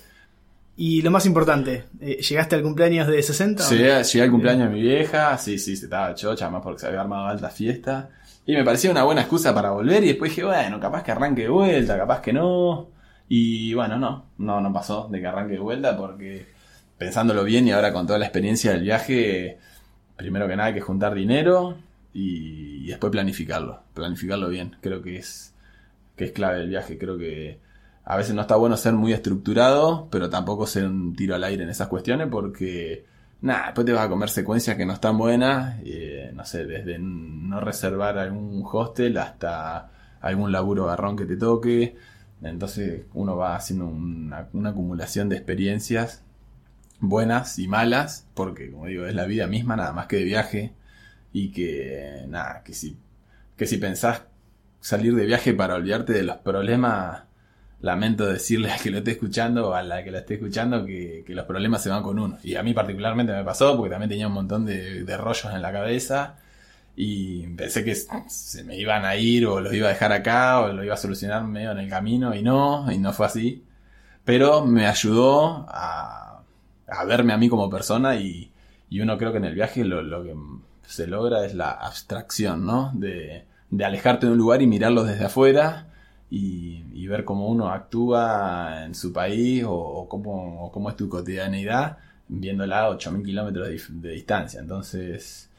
Y 0.77 1.03
lo 1.03 1.13
más 1.13 1.25
importante, 1.27 1.85
eh, 2.01 2.17
¿llegaste 2.21 2.57
al 2.57 2.63
cumpleaños 2.63 3.07
de 3.07 3.23
60? 3.23 3.63
Llegué, 3.71 4.03
llegué 4.03 4.23
al 4.25 4.31
cumpleaños 4.33 4.69
de 4.71 4.75
mi 4.75 4.83
vieja, 4.83 5.39
sí, 5.39 5.57
sí, 5.59 5.77
se 5.77 5.85
estaba 5.85 6.15
chocha, 6.17 6.51
más 6.51 6.63
porque 6.63 6.81
se 6.81 6.89
había 6.89 7.03
armado 7.03 7.27
alta 7.27 7.49
fiesta. 7.49 8.11
Y 8.47 8.55
me 8.55 8.65
parecía 8.65 8.91
una 8.91 9.05
buena 9.05 9.23
excusa 9.23 9.55
para 9.55 9.71
volver 9.71 10.05
y 10.05 10.09
después 10.09 10.31
dije, 10.31 10.45
bueno, 10.45 10.79
capaz 10.81 11.03
que 11.03 11.13
arranque 11.13 11.43
de 11.43 11.49
vuelta, 11.49 11.97
capaz 11.97 12.21
que 12.21 12.33
no. 12.33 12.91
Y 13.29 13.73
bueno, 13.75 13.99
no, 13.99 14.27
no, 14.39 14.61
no 14.61 14.73
pasó 14.73 15.09
de 15.11 15.21
que 15.21 15.27
arranque 15.27 15.55
de 15.55 15.61
vuelta 15.61 15.97
porque 15.97 16.47
pensándolo 16.99 17.45
bien 17.45 17.67
y 17.67 17.73
ahora 17.73 17.93
con 17.93 18.07
toda 18.07 18.19
la 18.19 18.27
experiencia 18.27 18.73
del 18.73 18.83
viaje, 18.83 19.59
primero 20.17 20.47
que 20.47 20.57
nada 20.57 20.69
hay 20.69 20.75
que 20.75 20.81
juntar 20.81 21.15
dinero 21.15 21.77
y, 22.13 22.85
y 22.85 22.89
después 22.89 23.11
planificarlo, 23.11 23.83
planificarlo 23.95 24.49
bien. 24.49 24.77
Creo 24.83 25.03
que 25.03 25.17
es, 25.17 25.55
que 26.17 26.27
es 26.27 26.33
clave 26.33 26.61
el 26.63 26.69
viaje, 26.69 26.99
creo 26.99 27.19
que 27.19 27.61
a 28.05 28.17
veces 28.17 28.35
no 28.35 28.43
está 28.43 28.57
bueno 28.57 28.77
ser 28.77 28.93
muy 28.93 29.13
estructurado, 29.13 30.09
pero 30.11 30.29
tampoco 30.31 30.67
ser 30.67 30.85
un 30.87 31.17
tiro 31.17 31.35
al 31.35 31.45
aire 31.45 31.63
en 31.65 31.71
esas 31.71 31.89
cuestiones 31.89 32.29
porque, 32.31 33.07
nada, 33.45 33.67
después 33.67 33.85
te 33.85 33.93
vas 33.93 34.07
a 34.07 34.09
comer 34.09 34.31
secuencias 34.31 34.77
que 34.77 34.87
no 34.87 34.95
están 34.95 35.19
buenas, 35.19 35.77
eh, 35.85 36.33
no 36.35 36.45
sé, 36.47 36.65
desde 36.65 36.99
no 36.99 37.61
reservar 37.61 38.19
algún 38.19 38.65
hostel 38.65 39.19
hasta 39.19 39.91
algún 40.23 40.51
laburo 40.51 40.87
garrón 40.87 41.17
que 41.17 41.27
te 41.27 41.37
toque. 41.37 41.97
Entonces 42.43 43.03
uno 43.13 43.37
va 43.37 43.57
haciendo 43.57 43.87
una, 43.87 44.49
una 44.55 44.71
acumulación 44.71 45.29
de 45.29 45.37
experiencias 45.37 46.23
buenas 47.01 47.59
y 47.59 47.69
malas, 47.69 48.27
porque 48.35 48.71
como 48.71 48.87
digo, 48.87 49.07
es 49.07 49.15
la 49.15 49.27
vida 49.27 49.47
misma 49.47 49.77
nada 49.77 49.93
más 49.93 50.07
que 50.07 50.17
de 50.17 50.25
viaje 50.25 50.73
y 51.33 51.51
que, 51.53 52.25
nada, 52.29 52.63
que 52.65 52.73
si, 52.73 52.97
que 53.59 53.67
si 53.67 53.77
pensás 53.77 54.23
salir 54.81 55.15
de 55.15 55.27
viaje 55.27 55.53
para 55.53 55.75
olvidarte 55.75 56.15
de 56.15 56.23
los 56.23 56.39
problemas, 56.39 57.25
lamento 57.85 58.27
decirle 58.27 58.71
al 58.73 58.81
que 58.81 58.91
lo 58.91 58.99
esté 58.99 59.13
escuchando 59.13 59.71
o 59.71 59.75
a 59.75 59.83
la 59.83 60.03
que 60.05 60.11
lo 60.11 60.19
esté 60.19 60.35
escuchando 60.35 60.85
que, 60.87 61.23
que 61.27 61.35
los 61.35 61.47
problemas 61.47 61.83
se 61.83 61.91
van 61.91 62.03
con 62.03 62.19
uno. 62.19 62.39
Y 62.43 62.57
a 62.57 62.63
mí 62.63 62.75
particularmente 62.75 63.33
me 63.33 63.45
pasó 63.45 63.77
porque 63.77 63.91
también 63.91 64.11
tenía 64.11 64.29
un 64.29 64.35
montón 64.35 64.65
de, 64.67 65.05
de 65.05 65.17
rollos 65.17 65.53
en 65.53 65.63
la 65.63 65.73
cabeza 65.73 66.37
Y 66.97 67.47
pensé 67.57 67.85
que 67.85 67.95
se 68.29 68.65
me 68.65 68.77
iban 68.79 69.05
a 69.05 69.17
ir 69.17 69.47
o 69.47 69.61
los 69.61 69.75
iba 69.75 69.89
a 69.89 69.91
dejar 69.93 70.13
acá 70.13 70.61
o 70.61 70.73
lo 70.73 70.85
iba 70.85 70.95
a 70.95 70.97
solucionar 70.97 71.45
medio 71.45 71.73
en 71.73 71.79
el 71.79 71.89
camino 71.91 72.35
y 72.35 72.43
no, 72.43 72.91
y 72.93 72.99
no 72.99 73.13
fue 73.13 73.27
así. 73.27 73.65
Pero 74.25 74.65
me 74.67 74.87
ayudó 74.87 75.67
a, 75.69 76.43
a 76.89 77.05
verme 77.05 77.33
a 77.33 77.37
mí 77.39 77.49
como 77.49 77.69
persona 77.71 78.17
y, 78.17 78.53
y 78.91 79.01
uno 79.01 79.19
creo 79.19 79.33
que 79.33 79.39
en 79.39 79.45
el 79.47 79.55
viaje 79.55 79.85
lo, 79.85 80.03
lo 80.03 80.23
que 80.25 80.35
se 80.87 81.07
logra 81.07 81.45
es 81.47 81.55
la 81.55 81.71
abstracción, 81.73 82.65
¿no? 82.67 82.93
De, 82.95 83.45
de 83.71 83.85
alejarte 83.85 84.27
de 84.27 84.33
un 84.33 84.39
lugar 84.39 84.63
y 84.63 84.67
mirarlo 84.67 85.05
desde 85.05 85.25
afuera 85.27 85.89
y, 86.31 86.85
y 86.93 87.07
ver 87.07 87.25
cómo 87.25 87.49
uno 87.49 87.71
actúa 87.71 88.85
en 88.87 88.95
su 88.95 89.13
país 89.13 89.65
o, 89.67 90.07
cómo, 90.09 90.67
o 90.67 90.73
cómo 90.73 90.91
es 90.91 90.97
tu 90.97 91.09
cotidianidad 91.09 91.99
viéndola 92.29 92.81
a 92.81 92.89
8.000 92.91 93.23
kilómetros 93.25 93.69
de, 93.91 94.11
distancia. 94.11 94.61
Entonces 94.61 95.51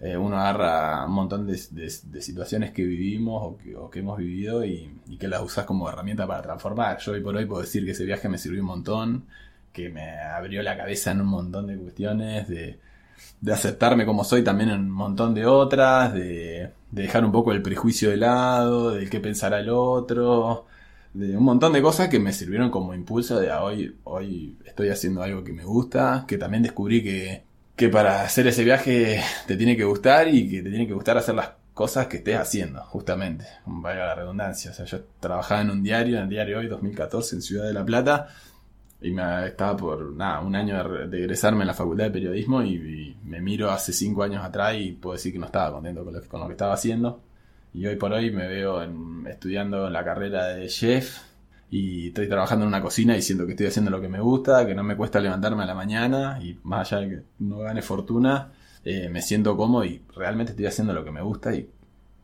eh, 0.00 0.16
uno 0.16 0.38
agarra 0.38 1.06
un 1.06 1.12
montón 1.12 1.46
de, 1.46 1.54
de- 1.70 1.92
de 2.04 2.22
situaciones 2.22 2.72
que 2.72 2.84
vivimos 2.84 3.42
o 3.44 3.58
que, 3.58 3.76
o 3.76 3.90
que 3.90 4.00
hemos 4.00 4.18
vivido 4.18 4.64
y, 4.64 4.90
y 5.08 5.16
que 5.16 5.28
las 5.28 5.42
usas 5.42 5.64
como 5.66 5.88
herramienta 5.88 6.26
para 6.26 6.42
transformar. 6.42 6.98
Yo 6.98 7.12
hoy 7.12 7.20
por 7.22 7.36
hoy 7.36 7.46
puedo 7.46 7.62
decir 7.62 7.84
que 7.84 7.92
ese 7.92 8.04
viaje 8.04 8.28
me 8.28 8.38
sirvió 8.38 8.60
un 8.62 8.66
montón, 8.68 9.24
que 9.72 9.88
me 9.90 10.18
abrió 10.20 10.62
la 10.62 10.76
cabeza 10.76 11.12
en 11.12 11.20
un 11.22 11.28
montón 11.28 11.66
de 11.68 11.76
cuestiones, 11.78 12.48
de, 12.48 12.78
de 13.40 13.52
aceptarme 13.52 14.06
como 14.06 14.24
soy 14.24 14.42
también 14.42 14.70
en 14.70 14.80
un 14.80 14.90
montón 14.90 15.34
de 15.34 15.46
otras, 15.46 16.12
de, 16.12 16.70
de 16.90 17.02
dejar 17.02 17.24
un 17.24 17.32
poco 17.32 17.52
el 17.52 17.62
prejuicio 17.62 18.10
de 18.10 18.16
lado, 18.16 18.92
de 18.92 19.08
qué 19.08 19.20
pensará 19.20 19.60
el 19.60 19.70
otro, 19.70 20.66
de 21.16 21.36
un 21.36 21.44
montón 21.44 21.72
de 21.72 21.82
cosas 21.82 22.08
que 22.08 22.18
me 22.18 22.32
sirvieron 22.32 22.70
como 22.70 22.94
impulso 22.94 23.40
de 23.40 23.50
a 23.50 23.62
hoy, 23.62 23.96
hoy 24.04 24.56
estoy 24.64 24.90
haciendo 24.90 25.22
algo 25.22 25.42
que 25.42 25.52
me 25.52 25.64
gusta, 25.64 26.24
que 26.28 26.38
también 26.38 26.62
descubrí 26.62 27.02
que, 27.02 27.42
que 27.74 27.88
para 27.88 28.22
hacer 28.22 28.46
ese 28.46 28.64
viaje 28.64 29.22
te 29.46 29.56
tiene 29.56 29.76
que 29.76 29.84
gustar 29.84 30.28
y 30.28 30.48
que 30.48 30.62
te 30.62 30.70
tiene 30.70 30.86
que 30.86 30.92
gustar 30.92 31.16
hacer 31.16 31.34
las 31.34 31.50
cosas 31.72 32.06
que 32.06 32.18
estés 32.18 32.36
haciendo, 32.36 32.82
justamente, 32.84 33.46
valga 33.66 34.06
la 34.06 34.14
redundancia. 34.14 34.70
O 34.70 34.74
sea, 34.74 34.86
yo 34.86 35.04
trabajaba 35.20 35.60
en 35.60 35.70
un 35.70 35.82
diario, 35.82 36.16
en 36.16 36.24
el 36.24 36.28
diario 36.28 36.58
Hoy 36.58 36.68
2014 36.68 37.36
en 37.36 37.42
Ciudad 37.42 37.66
de 37.66 37.74
La 37.74 37.84
Plata, 37.84 38.28
y 39.00 39.10
me 39.10 39.46
estaba 39.46 39.76
por 39.76 40.12
nada, 40.12 40.40
un 40.40 40.56
año 40.56 40.76
de, 40.76 40.82
re- 40.82 41.08
de 41.08 41.18
egresarme 41.20 41.62
en 41.62 41.66
la 41.68 41.74
facultad 41.74 42.04
de 42.04 42.10
periodismo 42.10 42.62
y, 42.62 43.16
me 43.24 43.40
miro 43.40 43.70
hace 43.70 43.92
cinco 43.92 44.22
años 44.22 44.44
atrás 44.44 44.76
y 44.78 44.92
puedo 44.92 45.14
decir 45.14 45.32
que 45.32 45.38
no 45.38 45.46
estaba 45.46 45.72
contento 45.72 46.04
con 46.04 46.14
lo, 46.14 46.22
con 46.28 46.40
lo 46.40 46.46
que 46.46 46.52
estaba 46.52 46.74
haciendo. 46.74 47.20
Y 47.74 47.84
hoy 47.86 47.96
por 47.96 48.12
hoy 48.12 48.30
me 48.30 48.46
veo 48.48 48.82
en- 48.82 49.26
estudiando 49.28 49.90
la 49.90 50.04
carrera 50.04 50.46
de 50.48 50.66
chef 50.68 51.18
y 51.70 52.08
estoy 52.08 52.28
trabajando 52.28 52.64
en 52.64 52.68
una 52.68 52.80
cocina 52.80 53.16
y 53.16 53.22
siento 53.22 53.44
que 53.46 53.52
estoy 53.52 53.66
haciendo 53.66 53.90
lo 53.90 54.00
que 54.00 54.08
me 54.08 54.20
gusta, 54.20 54.64
que 54.66 54.74
no 54.74 54.82
me 54.84 54.96
cuesta 54.96 55.20
levantarme 55.20 55.64
a 55.64 55.66
la 55.66 55.74
mañana 55.74 56.38
y 56.42 56.58
más 56.62 56.92
allá 56.92 57.02
de 57.02 57.08
que 57.16 57.22
no 57.40 57.58
gane 57.58 57.82
fortuna, 57.82 58.52
eh, 58.84 59.08
me 59.10 59.20
siento 59.22 59.56
cómodo 59.56 59.84
y 59.84 60.00
realmente 60.14 60.52
estoy 60.52 60.66
haciendo 60.66 60.92
lo 60.94 61.04
que 61.04 61.10
me 61.10 61.20
gusta 61.22 61.54
y 61.54 61.68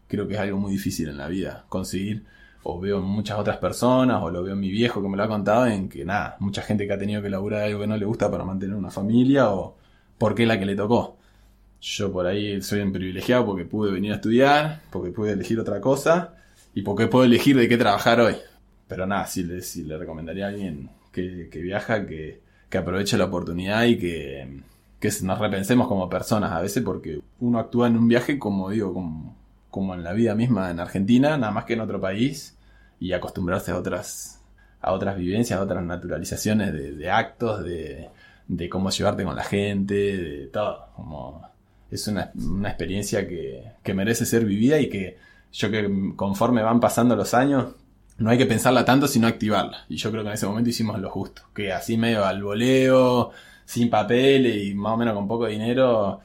creo 0.09 0.29
que 0.29 0.35
es 0.35 0.41
algo 0.41 0.59
muy 0.59 0.73
difícil 0.73 1.09
en 1.09 1.19
la 1.19 1.27
vida 1.29 1.65
conseguir 1.69 2.25
o 2.65 2.81
veo 2.81 3.01
muchas 3.01 3.39
otras 3.39 3.57
personas 3.59 4.23
o 4.23 4.31
lo 4.31 4.43
veo 4.43 4.55
en 4.55 4.61
mi 4.61 4.71
viejo 4.71 5.03
que 5.03 5.09
me 5.09 5.17
lo 5.17 5.25
ha 5.25 5.29
contado 5.29 5.67
en 5.67 5.89
que 5.89 6.05
nada, 6.05 6.37
mucha 6.39 6.63
gente 6.63 6.87
que 6.87 6.93
ha 6.93 6.99
tenido 6.99 7.23
que 7.23 7.31
laburar 7.31 7.63
algo 7.63 7.81
que 7.81 7.87
no 7.87 7.97
le 7.97 8.05
gusta 8.05 8.31
para 8.31 8.45
mantener 8.45 8.77
una 8.77 8.91
familia 8.91 9.51
o 9.51 9.77
porque 10.19 10.43
es 10.43 10.49
la 10.49 10.59
que 10.59 10.67
le 10.67 10.77
tocó. 10.77 11.17
Yo 11.81 12.13
por 12.13 12.27
ahí 12.27 12.63
soy 12.63 12.81
un 12.81 12.93
privilegiado 12.93 13.45
porque 13.45 13.65
pude 13.65 13.91
venir 13.91 14.13
a 14.13 14.17
estudiar, 14.17 14.83
porque 14.91 15.11
pude 15.11 15.33
elegir 15.33 15.59
otra 15.59 15.81
cosa 15.81 16.35
y 16.75 16.83
porque 16.83 17.09
puedo 17.09 17.25
elegir 17.25 17.57
de 17.57 17.69
qué 17.69 17.77
trabajar 17.77 18.21
hoy. 18.21 18.37
Pero 18.87 19.07
nada, 19.07 19.27
sí 19.27 19.43
le, 19.43 19.61
le 19.85 19.99
recomendaría 19.99 20.47
a 20.47 20.49
alguien 20.51 20.91
que, 21.11 21.49
que 21.51 21.61
viaja, 21.61 22.07
que, 22.07 22.41
que 22.69 22.79
aproveche 22.79 23.19
la 23.19 23.25
oportunidad 23.25 23.85
y 23.85 23.99
que, 23.99 24.61
que 25.01 25.11
nos 25.23 25.39
repensemos 25.41 25.89
como 25.89 26.09
personas 26.09 26.53
a 26.53 26.61
veces 26.61 26.85
porque 26.85 27.21
uno 27.41 27.59
actúa 27.59 27.89
en 27.89 27.97
un 27.97 28.07
viaje 28.07 28.39
como 28.39 28.71
digo, 28.71 28.95
como, 28.95 29.37
como 29.73 29.95
en 29.95 30.05
la 30.05 30.13
vida 30.13 30.35
misma 30.35 30.71
en 30.71 30.81
Argentina, 30.81 31.39
nada 31.39 31.51
más 31.51 31.65
que 31.65 31.73
en 31.73 31.81
otro 31.81 31.99
país 31.99 32.59
y 33.01 33.15
acostumbrarse 33.15 33.71
a 33.71 33.79
otras, 33.79 34.39
a 34.83 34.93
otras 34.93 35.17
vivencias, 35.17 35.59
a 35.59 35.63
otras 35.63 35.83
naturalizaciones 35.83 36.75
de, 36.75 37.11
actos, 37.11 37.65
de, 37.65 38.11
de 38.49 38.69
cómo 38.69 38.91
llevarte 38.91 39.25
con 39.25 39.35
la 39.35 39.45
gente, 39.45 39.95
de 39.95 40.47
todo. 40.49 40.89
Como 40.95 41.49
es 41.91 42.07
una, 42.07 42.31
una 42.35 42.69
experiencia 42.69 43.27
que, 43.27 43.73
que 43.83 43.95
merece 43.95 44.27
ser 44.27 44.45
vivida 44.45 44.79
y 44.79 44.91
que 44.91 45.17
yo 45.53 45.71
que 45.71 45.91
conforme 46.17 46.63
van 46.63 46.79
pasando 46.79 47.17
los 47.17 47.33
años, 47.33 47.75
no 48.19 48.29
hay 48.29 48.37
que 48.37 48.45
pensarla 48.45 48.85
tanto, 48.85 49.09
sino 49.09 49.27
activarla. 49.27 49.87
Y 49.89 49.97
yo 49.97 50.11
creo 50.11 50.23
que 50.23 50.29
en 50.29 50.35
ese 50.35 50.47
momento 50.47 50.69
hicimos 50.69 51.01
lo 51.01 51.09
justo. 51.09 51.45
Que 51.55 51.73
así 51.73 51.97
medio 51.97 52.27
al 52.27 52.43
voleo, 52.43 53.31
sin 53.65 53.89
papel 53.89 54.47
y 54.47 54.75
más 54.75 54.93
o 54.93 54.97
menos 54.99 55.15
con 55.15 55.27
poco 55.27 55.47
dinero, 55.47 56.21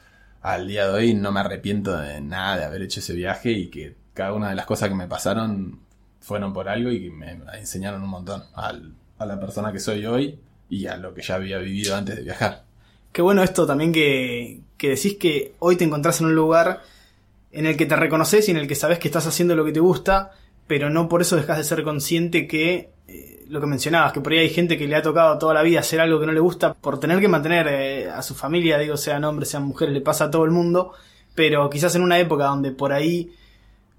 al 0.54 0.66
día 0.68 0.86
de 0.88 0.92
hoy 0.94 1.14
no 1.14 1.30
me 1.32 1.40
arrepiento 1.40 1.96
de 1.96 2.20
nada 2.20 2.56
de 2.58 2.64
haber 2.64 2.82
hecho 2.82 3.00
ese 3.00 3.14
viaje 3.14 3.52
y 3.52 3.68
que 3.68 3.94
cada 4.14 4.32
una 4.32 4.50
de 4.50 4.54
las 4.56 4.66
cosas 4.66 4.88
que 4.88 4.94
me 4.94 5.06
pasaron 5.06 5.80
fueron 6.20 6.52
por 6.52 6.68
algo 6.68 6.90
y 6.90 7.04
que 7.04 7.10
me 7.10 7.38
enseñaron 7.58 8.02
un 8.02 8.10
montón 8.10 8.42
al- 8.54 8.94
a 9.18 9.26
la 9.26 9.38
persona 9.40 9.72
que 9.72 9.80
soy 9.80 10.04
hoy 10.06 10.38
y 10.70 10.86
a 10.86 10.96
lo 10.96 11.14
que 11.14 11.22
ya 11.22 11.34
había 11.36 11.58
vivido 11.58 11.96
antes 11.96 12.16
de 12.16 12.22
viajar. 12.22 12.64
Qué 13.12 13.22
bueno 13.22 13.42
esto 13.42 13.66
también 13.66 13.92
que, 13.92 14.60
que 14.76 14.90
decís 14.90 15.16
que 15.16 15.54
hoy 15.58 15.76
te 15.76 15.84
encontrás 15.84 16.20
en 16.20 16.26
un 16.26 16.34
lugar 16.34 16.82
en 17.50 17.66
el 17.66 17.76
que 17.76 17.86
te 17.86 17.96
reconoces 17.96 18.46
y 18.48 18.50
en 18.50 18.58
el 18.58 18.68
que 18.68 18.74
sabes 18.74 18.98
que 18.98 19.08
estás 19.08 19.26
haciendo 19.26 19.56
lo 19.56 19.64
que 19.64 19.72
te 19.72 19.80
gusta, 19.80 20.32
pero 20.66 20.90
no 20.90 21.08
por 21.08 21.22
eso 21.22 21.36
dejas 21.36 21.56
de 21.58 21.64
ser 21.64 21.82
consciente 21.82 22.46
que 22.46 22.90
eh, 23.08 23.37
lo 23.48 23.60
que 23.60 23.66
mencionabas, 23.66 24.12
que 24.12 24.20
por 24.20 24.32
ahí 24.32 24.38
hay 24.40 24.50
gente 24.50 24.76
que 24.76 24.86
le 24.86 24.94
ha 24.96 25.02
tocado 25.02 25.38
toda 25.38 25.54
la 25.54 25.62
vida 25.62 25.80
hacer 25.80 26.00
algo 26.00 26.20
que 26.20 26.26
no 26.26 26.32
le 26.32 26.40
gusta 26.40 26.74
por 26.74 27.00
tener 27.00 27.20
que 27.20 27.28
mantener 27.28 27.66
eh, 27.68 28.10
a 28.10 28.22
su 28.22 28.34
familia, 28.34 28.78
digo, 28.78 28.96
sean 28.96 29.24
hombres, 29.24 29.48
sean 29.50 29.64
mujeres, 29.64 29.94
le 29.94 30.00
pasa 30.00 30.24
a 30.24 30.30
todo 30.30 30.44
el 30.44 30.50
mundo, 30.50 30.92
pero 31.34 31.68
quizás 31.70 31.94
en 31.94 32.02
una 32.02 32.18
época 32.18 32.44
donde 32.44 32.70
por 32.72 32.92
ahí, 32.92 33.30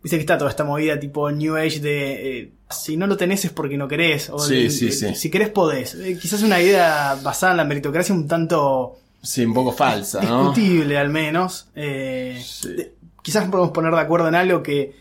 viste 0.03 0.17
que 0.17 0.21
está 0.21 0.37
toda 0.37 0.49
esta 0.49 0.63
movida 0.63 0.99
tipo 0.99 1.29
New 1.31 1.55
Age 1.57 1.79
de 1.79 2.39
eh, 2.39 2.51
si 2.69 2.95
no 2.97 3.07
lo 3.07 3.17
tenés 3.17 3.45
es 3.45 3.51
porque 3.51 3.77
no 3.77 3.87
querés, 3.87 4.29
o 4.29 4.37
Sí, 4.39 4.63
de- 4.63 4.69
sí, 4.69 4.85
de- 4.87 4.91
sí. 4.91 5.15
si 5.15 5.29
querés 5.31 5.49
podés. 5.49 5.95
Eh, 5.95 6.17
quizás 6.21 6.43
una 6.43 6.61
idea 6.61 7.17
basada 7.23 7.53
en 7.53 7.57
la 7.57 7.65
meritocracia 7.65 8.13
un 8.13 8.27
tanto 8.27 8.97
Sí, 9.23 9.43
un 9.43 9.53
poco 9.53 9.71
falsa, 9.71 10.21
¿no? 10.21 10.51
discutible 10.53 10.97
al 10.97 11.09
menos. 11.09 11.67
De- 11.73 12.93
quizás 13.23 13.49
podemos 13.49 13.71
poner 13.71 13.91
de 13.93 13.99
acuerdo 13.99 14.27
en 14.27 14.35
algo 14.35 14.61
que 14.63 14.93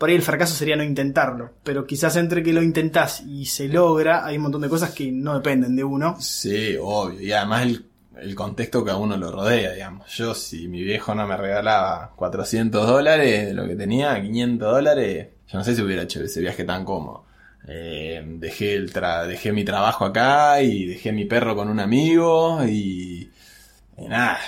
por 0.00 0.08
ahí 0.08 0.16
el 0.16 0.22
fracaso 0.22 0.54
sería 0.54 0.76
no 0.76 0.82
intentarlo, 0.82 1.50
pero 1.62 1.86
quizás 1.86 2.16
entre 2.16 2.42
que 2.42 2.52
lo 2.54 2.62
intentás 2.62 3.20
y 3.20 3.44
se 3.44 3.68
logra 3.68 4.24
hay 4.24 4.36
un 4.38 4.44
montón 4.44 4.62
de 4.62 4.68
cosas 4.70 4.90
que 4.92 5.12
no 5.12 5.34
dependen 5.34 5.76
de 5.76 5.84
uno. 5.84 6.16
Sí, 6.18 6.76
obvio. 6.80 7.20
Y 7.20 7.30
además 7.32 7.62
el, 7.66 7.84
el 8.18 8.34
contexto 8.34 8.82
que 8.82 8.90
a 8.92 8.96
uno 8.96 9.16
lo 9.18 9.30
rodea, 9.30 9.72
digamos. 9.72 10.08
Yo, 10.16 10.34
si 10.34 10.68
mi 10.68 10.82
viejo 10.82 11.14
no 11.14 11.26
me 11.28 11.36
regalaba 11.36 12.12
400 12.16 12.86
dólares 12.86 13.46
de 13.48 13.52
lo 13.54 13.68
que 13.68 13.76
tenía, 13.76 14.20
500 14.20 14.72
dólares, 14.72 15.28
yo 15.46 15.58
no 15.58 15.64
sé 15.64 15.76
si 15.76 15.82
hubiera 15.82 16.02
hecho 16.02 16.22
ese 16.22 16.40
viaje 16.40 16.64
tan 16.64 16.84
cómodo. 16.86 17.26
Eh, 17.68 18.22
dejé, 18.38 18.74
el 18.74 18.90
tra- 18.92 19.26
dejé 19.26 19.52
mi 19.52 19.64
trabajo 19.64 20.06
acá 20.06 20.62
y 20.62 20.86
dejé 20.86 21.12
mi 21.12 21.26
perro 21.26 21.54
con 21.54 21.68
un 21.68 21.78
amigo 21.78 22.64
y, 22.66 23.29
y 24.00 24.08
nada, 24.08 24.38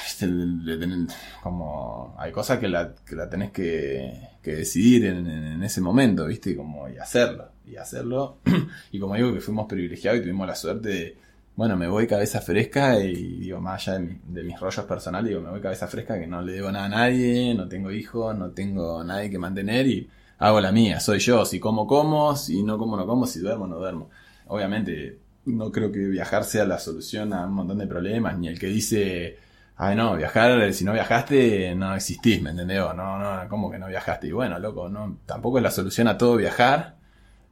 como 1.42 2.14
hay 2.18 2.32
cosas 2.32 2.58
que 2.58 2.68
la, 2.68 2.94
que 3.06 3.16
la 3.16 3.28
tenés 3.28 3.50
que, 3.52 4.28
que 4.42 4.54
decidir 4.56 5.06
en- 5.06 5.26
en 5.26 5.62
ese 5.62 5.80
momento, 5.80 6.26
viste, 6.26 6.56
como 6.56 6.88
y 6.88 6.98
hacerlo, 6.98 7.48
y 7.66 7.76
hacerlo. 7.76 8.38
y 8.92 8.98
como 8.98 9.14
digo 9.14 9.32
que 9.32 9.40
fuimos 9.40 9.66
privilegiados 9.66 10.20
y 10.20 10.22
tuvimos 10.22 10.46
la 10.46 10.54
suerte 10.54 10.88
de, 10.88 11.16
bueno, 11.56 11.76
me 11.76 11.86
voy 11.88 12.06
cabeza 12.06 12.40
fresca 12.40 12.98
y 13.00 13.14
digo, 13.40 13.60
más 13.60 13.86
allá 13.88 13.98
de, 13.98 14.04
mi- 14.06 14.18
de 14.26 14.42
mis 14.42 14.58
rollos 14.60 14.84
personales, 14.86 15.28
digo, 15.30 15.40
me 15.42 15.50
voy 15.50 15.60
cabeza 15.60 15.86
fresca 15.88 16.18
que 16.18 16.26
no 16.26 16.42
le 16.42 16.52
debo 16.52 16.72
nada 16.72 16.86
a 16.86 16.88
nadie, 16.88 17.54
no 17.54 17.68
tengo 17.68 17.90
hijos, 17.90 18.36
no 18.36 18.50
tengo 18.50 19.04
nadie 19.04 19.30
que 19.30 19.38
mantener 19.38 19.86
y 19.86 20.08
hago 20.38 20.60
la 20.60 20.72
mía, 20.72 20.98
soy 21.00 21.18
yo, 21.20 21.44
si 21.44 21.60
como 21.60 21.86
como, 21.86 22.34
si 22.36 22.62
no 22.62 22.78
como 22.78 22.96
no 22.96 23.06
como, 23.06 23.26
si 23.26 23.40
duermo 23.40 23.66
no 23.66 23.76
duermo. 23.76 24.10
Obviamente 24.48 25.18
no 25.46 25.72
creo 25.72 25.90
que 25.92 26.00
viajar 26.00 26.44
sea 26.44 26.64
la 26.64 26.78
solución 26.78 27.32
a 27.32 27.46
un 27.46 27.54
montón 27.54 27.78
de 27.78 27.86
problemas, 27.86 28.38
ni 28.38 28.48
el 28.48 28.58
que 28.58 28.66
dice, 28.66 29.38
ay 29.76 29.96
no, 29.96 30.16
viajar, 30.16 30.72
si 30.72 30.84
no 30.84 30.92
viajaste 30.92 31.74
no 31.74 31.94
existís, 31.94 32.42
¿me 32.42 32.50
entendés? 32.50 32.80
O 32.80 32.94
no, 32.94 33.18
no, 33.18 33.48
¿cómo 33.48 33.70
que 33.70 33.78
no 33.78 33.88
viajaste? 33.88 34.28
Y 34.28 34.32
bueno, 34.32 34.58
loco, 34.58 34.88
no, 34.88 35.18
tampoco 35.26 35.58
es 35.58 35.64
la 35.64 35.70
solución 35.70 36.08
a 36.08 36.18
todo 36.18 36.36
viajar 36.36 36.96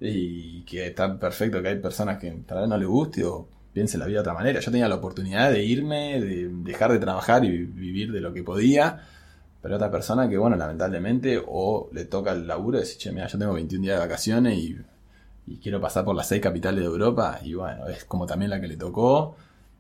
y 0.00 0.62
que 0.62 0.86
está 0.86 1.18
perfecto 1.18 1.60
que 1.62 1.68
hay 1.68 1.78
personas 1.78 2.18
que 2.18 2.30
tal 2.46 2.60
vez 2.60 2.68
no 2.68 2.78
les 2.78 2.88
guste 2.88 3.24
o 3.24 3.48
piense 3.72 3.98
la 3.98 4.06
vida 4.06 4.16
de 4.18 4.20
otra 4.20 4.34
manera. 4.34 4.60
Yo 4.60 4.70
tenía 4.70 4.88
la 4.88 4.96
oportunidad 4.96 5.50
de 5.50 5.64
irme, 5.64 6.20
de 6.20 6.48
dejar 6.48 6.92
de 6.92 6.98
trabajar 6.98 7.44
y 7.44 7.64
vivir 7.64 8.12
de 8.12 8.20
lo 8.20 8.32
que 8.32 8.42
podía, 8.42 9.00
pero 9.62 9.76
otra 9.76 9.90
persona 9.90 10.28
que, 10.28 10.38
bueno, 10.38 10.56
lamentablemente, 10.56 11.42
o 11.46 11.90
le 11.92 12.04
toca 12.06 12.32
el 12.32 12.46
laburo 12.46 12.78
y 12.78 12.82
dice, 12.82 12.98
che, 12.98 13.12
mira, 13.12 13.26
yo 13.26 13.38
tengo 13.38 13.52
21 13.52 13.82
días 13.82 13.96
de 13.96 14.06
vacaciones 14.06 14.58
y, 14.58 14.76
y 15.46 15.58
quiero 15.58 15.80
pasar 15.80 16.04
por 16.04 16.14
las 16.14 16.28
seis 16.28 16.40
capitales 16.40 16.80
de 16.80 16.86
Europa, 16.86 17.40
y 17.42 17.54
bueno, 17.54 17.88
es 17.88 18.04
como 18.04 18.26
también 18.26 18.50
la 18.50 18.60
que 18.60 18.68
le 18.68 18.76
tocó, 18.76 19.36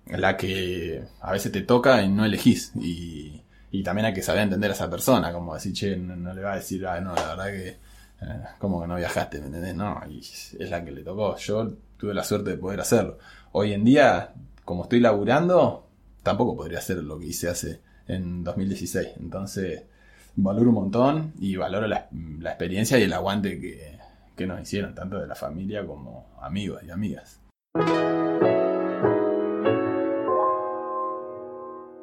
la 0.06 0.36
que 0.36 1.04
a 1.20 1.32
veces 1.32 1.52
te 1.52 1.62
toca 1.62 2.02
y 2.02 2.08
no 2.08 2.24
elegís, 2.24 2.72
y, 2.76 3.40
y 3.70 3.82
también 3.82 4.06
hay 4.06 4.14
que 4.14 4.22
saber 4.22 4.42
entender 4.42 4.70
a 4.70 4.74
esa 4.74 4.90
persona, 4.90 5.32
como 5.32 5.54
decir, 5.54 5.72
che, 5.72 5.96
no, 5.96 6.34
le 6.34 6.42
va 6.42 6.54
a 6.54 6.56
decir, 6.56 6.86
ah, 6.86 7.00
no, 7.00 7.14
la 7.14 7.34
verdad 7.34 7.46
que, 7.46 7.68
eh, 7.68 8.42
como 8.58 8.80
que 8.80 8.88
no 8.88 8.96
viajaste, 8.96 9.40
¿me 9.40 9.46
entendés? 9.46 9.74
No, 9.74 10.00
y 10.08 10.18
es 10.18 10.70
la 10.70 10.84
que 10.84 10.90
le 10.90 11.02
tocó, 11.02 11.36
yo 11.36 11.72
tuve 11.96 12.14
la 12.14 12.24
suerte 12.24 12.50
de 12.50 12.56
poder 12.56 12.80
hacerlo. 12.80 13.18
Hoy 13.52 13.72
en 13.72 13.84
día, 13.84 14.32
como 14.64 14.84
estoy 14.84 15.00
laburando, 15.00 15.86
tampoco 16.22 16.56
podría 16.56 16.78
hacer 16.78 16.98
lo 16.98 17.18
que 17.18 17.26
hice 17.26 17.48
hace 17.48 17.80
en 18.08 18.42
2016. 18.44 19.08
Entonces, 19.20 19.82
valoro 20.36 20.70
un 20.70 20.74
montón 20.74 21.32
y 21.38 21.56
valoro 21.56 21.86
la, 21.86 22.08
la 22.40 22.50
experiencia 22.50 22.98
y 22.98 23.02
el 23.02 23.12
aguante 23.12 23.60
que, 23.60 23.99
que 24.40 24.46
nos 24.46 24.58
hicieron, 24.62 24.94
tanto 24.94 25.18
de 25.18 25.26
la 25.26 25.34
familia 25.34 25.86
como 25.86 26.30
amigos 26.40 26.82
y 26.82 26.90
amigas. 26.90 27.40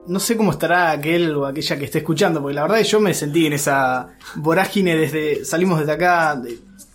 No 0.06 0.20
sé 0.20 0.38
cómo 0.38 0.52
estará 0.52 0.92
aquel 0.92 1.36
o 1.36 1.48
aquella 1.48 1.80
que 1.80 1.86
esté 1.86 1.98
escuchando, 1.98 2.40
porque 2.40 2.54
la 2.54 2.62
verdad 2.62 2.80
es 2.80 2.86
que 2.86 2.92
yo 2.92 3.00
me 3.00 3.16
sentí 3.16 3.48
en 3.48 3.54
esa 3.54 4.10
vorágine 4.36 4.96
desde. 4.96 5.44
Salimos 5.46 5.80
desde 5.80 5.94
acá, 5.94 6.40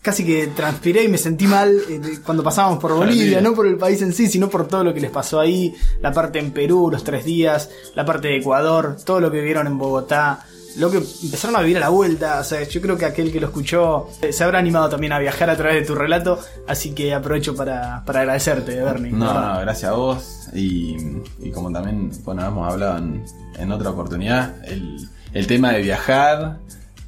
casi 0.01 0.25
que 0.25 0.47
transpiré 0.47 1.03
y 1.03 1.09
me 1.09 1.19
sentí 1.19 1.49
mal 1.49 1.77
eh, 1.91 2.21
cuando 2.25 2.45
pasábamos 2.45 2.79
por 2.79 2.95
Bolivia, 2.95 3.41
no 3.41 3.53
por 3.53 3.67
el 3.67 3.77
país 3.77 4.01
en 4.01 4.13
sí, 4.13 4.29
sino 4.29 4.49
por 4.49 4.69
todo 4.69 4.85
lo 4.85 4.95
que 4.95 5.01
les 5.01 5.11
pasó 5.11 5.41
ahí, 5.41 5.75
la 6.01 6.13
parte 6.13 6.39
en 6.39 6.53
Perú, 6.53 6.89
los 6.91 7.03
tres 7.03 7.25
días, 7.25 7.69
la 7.97 8.05
parte 8.05 8.29
de 8.29 8.37
Ecuador, 8.37 8.97
todo 9.05 9.19
lo 9.19 9.31
que 9.33 9.39
vivieron 9.39 9.67
en 9.67 9.77
Bogotá, 9.77 10.47
lo 10.77 10.91
que 10.91 10.99
empezaron 10.99 11.57
a 11.57 11.61
vivir 11.61 11.77
a 11.77 11.81
la 11.81 11.89
vuelta. 11.89 12.41
O 12.41 12.45
sea, 12.45 12.63
yo 12.63 12.81
creo 12.81 12.97
que 12.97 13.05
aquel 13.05 13.33
que 13.33 13.41
lo 13.41 13.47
escuchó 13.47 14.09
eh, 14.21 14.33
se 14.33 14.45
habrá 14.45 14.59
animado 14.59 14.89
también 14.89 15.13
a 15.13 15.19
viajar 15.19 15.49
a 15.51 15.57
través 15.57 15.81
de 15.81 15.87
tu 15.87 15.95
relato, 15.95 16.39
así 16.67 16.93
que 16.93 17.15
aprovecho 17.15 17.55
para, 17.55 18.05
para 18.05 18.21
agradecerte, 18.21 18.81
Bernie. 18.83 19.13
No, 19.13 19.33
no, 19.33 19.61
gracias 19.61 19.91
a 19.91 19.95
vos. 19.95 20.49
Y, 20.55 20.97
y 21.41 21.51
como 21.51 21.73
también, 21.73 22.11
bueno, 22.25 22.47
hemos 22.47 22.71
hablado 22.71 22.99
en, 22.99 23.25
en 23.59 23.73
otra 23.73 23.91
oportunidad, 23.91 24.55
el, 24.65 25.09
el 25.33 25.47
tema 25.47 25.73
de 25.73 25.83
viajar, 25.83 26.59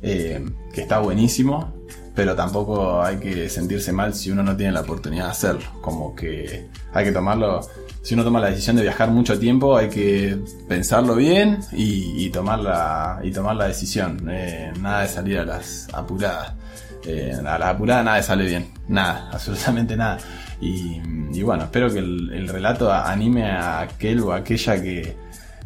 eh, 0.03 0.44
que 0.72 0.81
está 0.81 1.00
buenísimo, 1.00 1.74
pero 2.14 2.35
tampoco 2.35 3.03
hay 3.03 3.16
que 3.16 3.48
sentirse 3.48 3.92
mal 3.92 4.14
si 4.14 4.31
uno 4.31 4.42
no 4.42 4.57
tiene 4.57 4.72
la 4.72 4.83
oportunidad 4.83 5.27
de 5.27 5.31
hacerlo. 5.31 5.64
Como 5.81 6.14
que 6.14 6.68
hay 6.92 7.05
que 7.05 7.12
tomarlo, 7.12 7.61
si 8.03 8.14
uno 8.14 8.22
toma 8.22 8.40
la 8.40 8.50
decisión 8.50 8.77
de 8.77 8.83
viajar 8.83 9.11
mucho 9.11 9.38
tiempo, 9.38 9.77
hay 9.77 9.88
que 9.88 10.38
pensarlo 10.68 11.16
bien 11.16 11.59
y, 11.72 12.31
tomar, 12.31 12.61
la, 12.61 13.20
y 13.22 13.33
tomar 13.33 13.57
la 13.57 13.66
decisión. 13.66 14.29
Eh, 14.31 14.72
nada 14.81 15.03
de 15.03 15.09
salir 15.09 15.38
a 15.38 15.44
las 15.44 15.88
apuradas. 15.92 16.53
Eh, 17.05 17.35
a 17.44 17.59
la 17.59 17.68
apurada 17.70 18.03
nada 18.03 18.22
sale 18.22 18.46
bien. 18.46 18.68
Nada, 18.88 19.31
absolutamente 19.33 19.96
nada. 19.96 20.18
Y, 20.61 21.42
bueno, 21.42 21.64
espero 21.64 21.92
que 21.92 21.98
el, 21.98 22.33
el 22.33 22.48
relato 22.48 22.90
anime 22.92 23.50
a 23.50 23.81
aquel 23.81 24.20
o 24.20 24.33
aquella 24.33 24.81
que, 24.81 25.14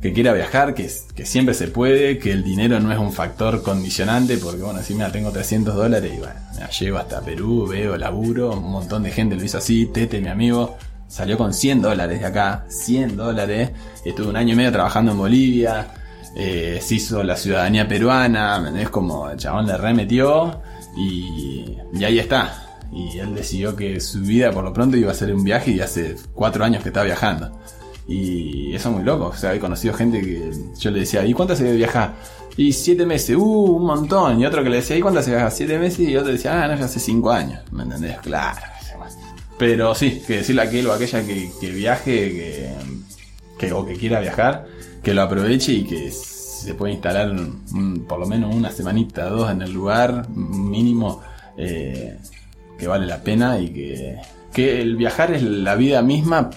que 0.01 0.13
quiera 0.13 0.33
viajar, 0.33 0.75
que, 0.75 0.89
siempre 0.89 1.55
se 1.55 1.69
puede, 1.69 2.19
que 2.19 2.31
el 2.31 2.45
dinero 2.45 2.79
no 2.79 2.93
es 2.93 2.99
un 2.99 3.13
factor 3.13 3.63
condicionante, 3.63 4.39
porque 4.39 4.63
bueno, 4.63 4.81
si 4.83 4.95
mira, 4.95 5.11
tengo 5.11 5.33
300 5.33 5.75
dólares 5.75 6.13
y 6.15 6.19
bueno, 6.19 6.35
me 6.57 6.67
llevo 6.69 6.99
hasta 6.99 7.21
Perú, 7.21 7.67
veo, 7.67 7.97
laburo, 7.97 8.53
un 8.53 8.71
montón 8.71 9.03
de 9.03 9.11
gente 9.11 9.35
lo 9.35 9.43
hizo 9.43 9.59
así, 9.59 9.87
Tete, 9.87 10.21
mi 10.21 10.29
amigo, 10.29 10.77
salió 11.09 11.37
con 11.37 11.53
100 11.53 11.83
dólares 11.83 12.21
de 12.21 12.27
acá, 12.27 12.65
100 12.69 13.17
dólares, 13.17 13.71
estuve 14.05 14.29
un 14.29 14.37
año 14.37 14.53
y 14.53 14.57
medio 14.57 14.71
trabajando 14.71 15.13
en 15.13 15.19
Bolivia, 15.19 15.89
eh, 16.37 16.79
se 16.81 16.95
hizo 16.95 17.25
la 17.25 17.37
ciudadanía 17.37 17.89
peruana, 17.89 18.73
es 18.79 18.91
como 18.91 19.29
el 19.31 19.39
chabón 19.39 19.67
le 19.67 19.77
remetió 19.77 20.63
y, 20.97 21.77
y 21.93 22.05
ahí 22.05 22.21
está. 22.21 22.65
Y 22.93 23.19
él 23.19 23.35
decidió 23.35 23.77
que 23.77 24.01
su 24.01 24.21
vida 24.21 24.51
por 24.51 24.65
lo 24.65 24.73
pronto 24.73 24.97
iba 24.97 25.11
a 25.11 25.15
ser 25.15 25.35
un 25.35 25.45
viaje 25.45 25.73
y 25.73 25.81
hace 25.81 26.17
cuatro 26.33 26.65
años 26.65 26.83
que 26.83 26.89
está 26.89 27.03
viajando. 27.03 27.59
Y 28.09 28.75
eso 28.75 28.89
es 28.89 28.95
muy 28.97 29.05
loco. 29.05 29.27
O 29.27 29.37
sea, 29.37 29.55
he 29.55 29.61
conocido 29.61 29.93
gente 29.93 30.23
que 30.23 30.51
yo 30.79 30.91
le 30.91 31.01
decía, 31.01 31.25
¿y 31.27 31.35
cuánto 31.35 31.55
se 31.55 31.71
viaja? 31.73 32.15
Y 32.57 32.73
siete 32.73 33.05
meses, 33.05 33.37
uh, 33.37 33.43
un 33.43 33.85
montón. 33.85 34.41
Y 34.41 34.47
otro 34.47 34.65
que 34.65 34.71
le 34.71 34.77
decía, 34.77 34.97
¿y 34.97 35.01
cuánto 35.01 35.23
se 35.23 35.31
viaja? 35.31 35.51
Siete 35.51 35.79
meses. 35.79 36.01
Y 36.01 36.17
otro 36.17 36.33
decía, 36.33 36.65
ah, 36.65 36.69
no, 36.69 36.77
ya 36.77 36.87
hace 36.87 36.99
cinco 36.99 37.31
años. 37.31 37.61
¿Me 37.71 37.83
entendés? 37.83 38.17
Claro. 38.19 38.59
Pero 39.59 39.95
sí, 39.95 40.23
que 40.27 40.39
decirle 40.39 40.63
a 40.63 40.65
aquel 40.65 40.87
o 40.87 40.93
a 40.93 40.97
aquella 40.97 41.23
que, 41.27 41.51
que 41.61 41.71
viaje 41.71 42.13
que, 42.13 42.71
que, 43.59 43.73
o 43.73 43.85
que 43.85 43.95
quiera 43.95 44.21
viajar, 44.21 44.67
que 45.03 45.13
lo 45.13 45.23
aproveche 45.23 45.73
y 45.73 45.85
que 45.85 46.11
se 46.11 46.75
puede 46.75 46.95
instalar 46.95 47.37
por 48.07 48.21
lo 48.21 48.27
menos 48.27 48.55
una 48.55 48.71
semanita, 48.71 49.29
dos 49.29 49.51
en 49.51 49.63
el 49.63 49.73
lugar 49.73 50.29
mínimo 50.31 51.23
eh, 51.57 52.19
que 52.79 52.87
vale 52.87 53.05
la 53.07 53.21
pena 53.23 53.59
y 53.59 53.71
que, 53.71 54.17
que 54.53 54.81
el 54.81 54.97
viajar 54.97 55.35
es 55.35 55.43
la 55.43 55.75
vida 55.75 56.03
misma 56.03 56.51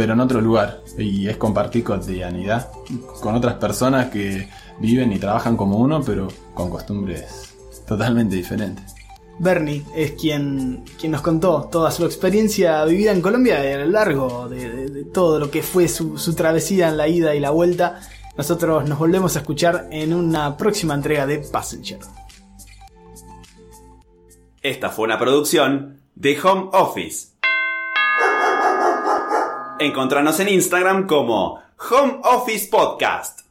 pero 0.00 0.14
en 0.14 0.20
otro 0.20 0.40
lugar 0.40 0.80
y 0.96 1.28
es 1.28 1.36
compartir 1.36 1.84
cotidianidad 1.84 2.70
con 3.20 3.34
otras 3.34 3.56
personas 3.56 4.08
que 4.08 4.48
viven 4.78 5.12
y 5.12 5.18
trabajan 5.18 5.58
como 5.58 5.76
uno 5.76 6.00
pero 6.02 6.26
con 6.54 6.70
costumbres 6.70 7.52
totalmente 7.86 8.34
diferentes. 8.34 8.94
Bernie 9.38 9.84
es 9.94 10.12
quien, 10.12 10.84
quien 10.98 11.12
nos 11.12 11.20
contó 11.20 11.68
toda 11.70 11.90
su 11.90 12.06
experiencia 12.06 12.82
vivida 12.86 13.12
en 13.12 13.20
Colombia 13.20 13.62
y 13.62 13.74
a 13.74 13.78
lo 13.84 13.90
largo 13.90 14.48
de, 14.48 14.70
de- 14.70 14.88
de 14.88 15.04
todo 15.04 15.38
lo 15.38 15.50
que 15.50 15.62
fue 15.62 15.86
su, 15.86 16.16
su 16.16 16.34
travesía 16.34 16.88
en 16.88 16.96
la 16.96 17.06
ida 17.06 17.34
y 17.34 17.40
la 17.40 17.50
vuelta. 17.50 18.00
Nosotros 18.38 18.88
nos 18.88 18.98
volvemos 18.98 19.36
a 19.36 19.40
escuchar 19.40 19.86
en 19.90 20.14
una 20.14 20.56
próxima 20.56 20.94
entrega 20.94 21.26
de 21.26 21.40
Passenger. 21.40 21.98
Esta 24.62 24.88
fue 24.88 25.04
una 25.04 25.18
producción 25.18 26.00
de 26.14 26.40
Home 26.40 26.70
Office. 26.72 27.28
Encontranos 29.80 30.38
en 30.40 30.50
Instagram 30.50 31.06
como 31.06 31.58
Home 31.90 32.20
Office 32.22 32.68
Podcast. 32.70 33.49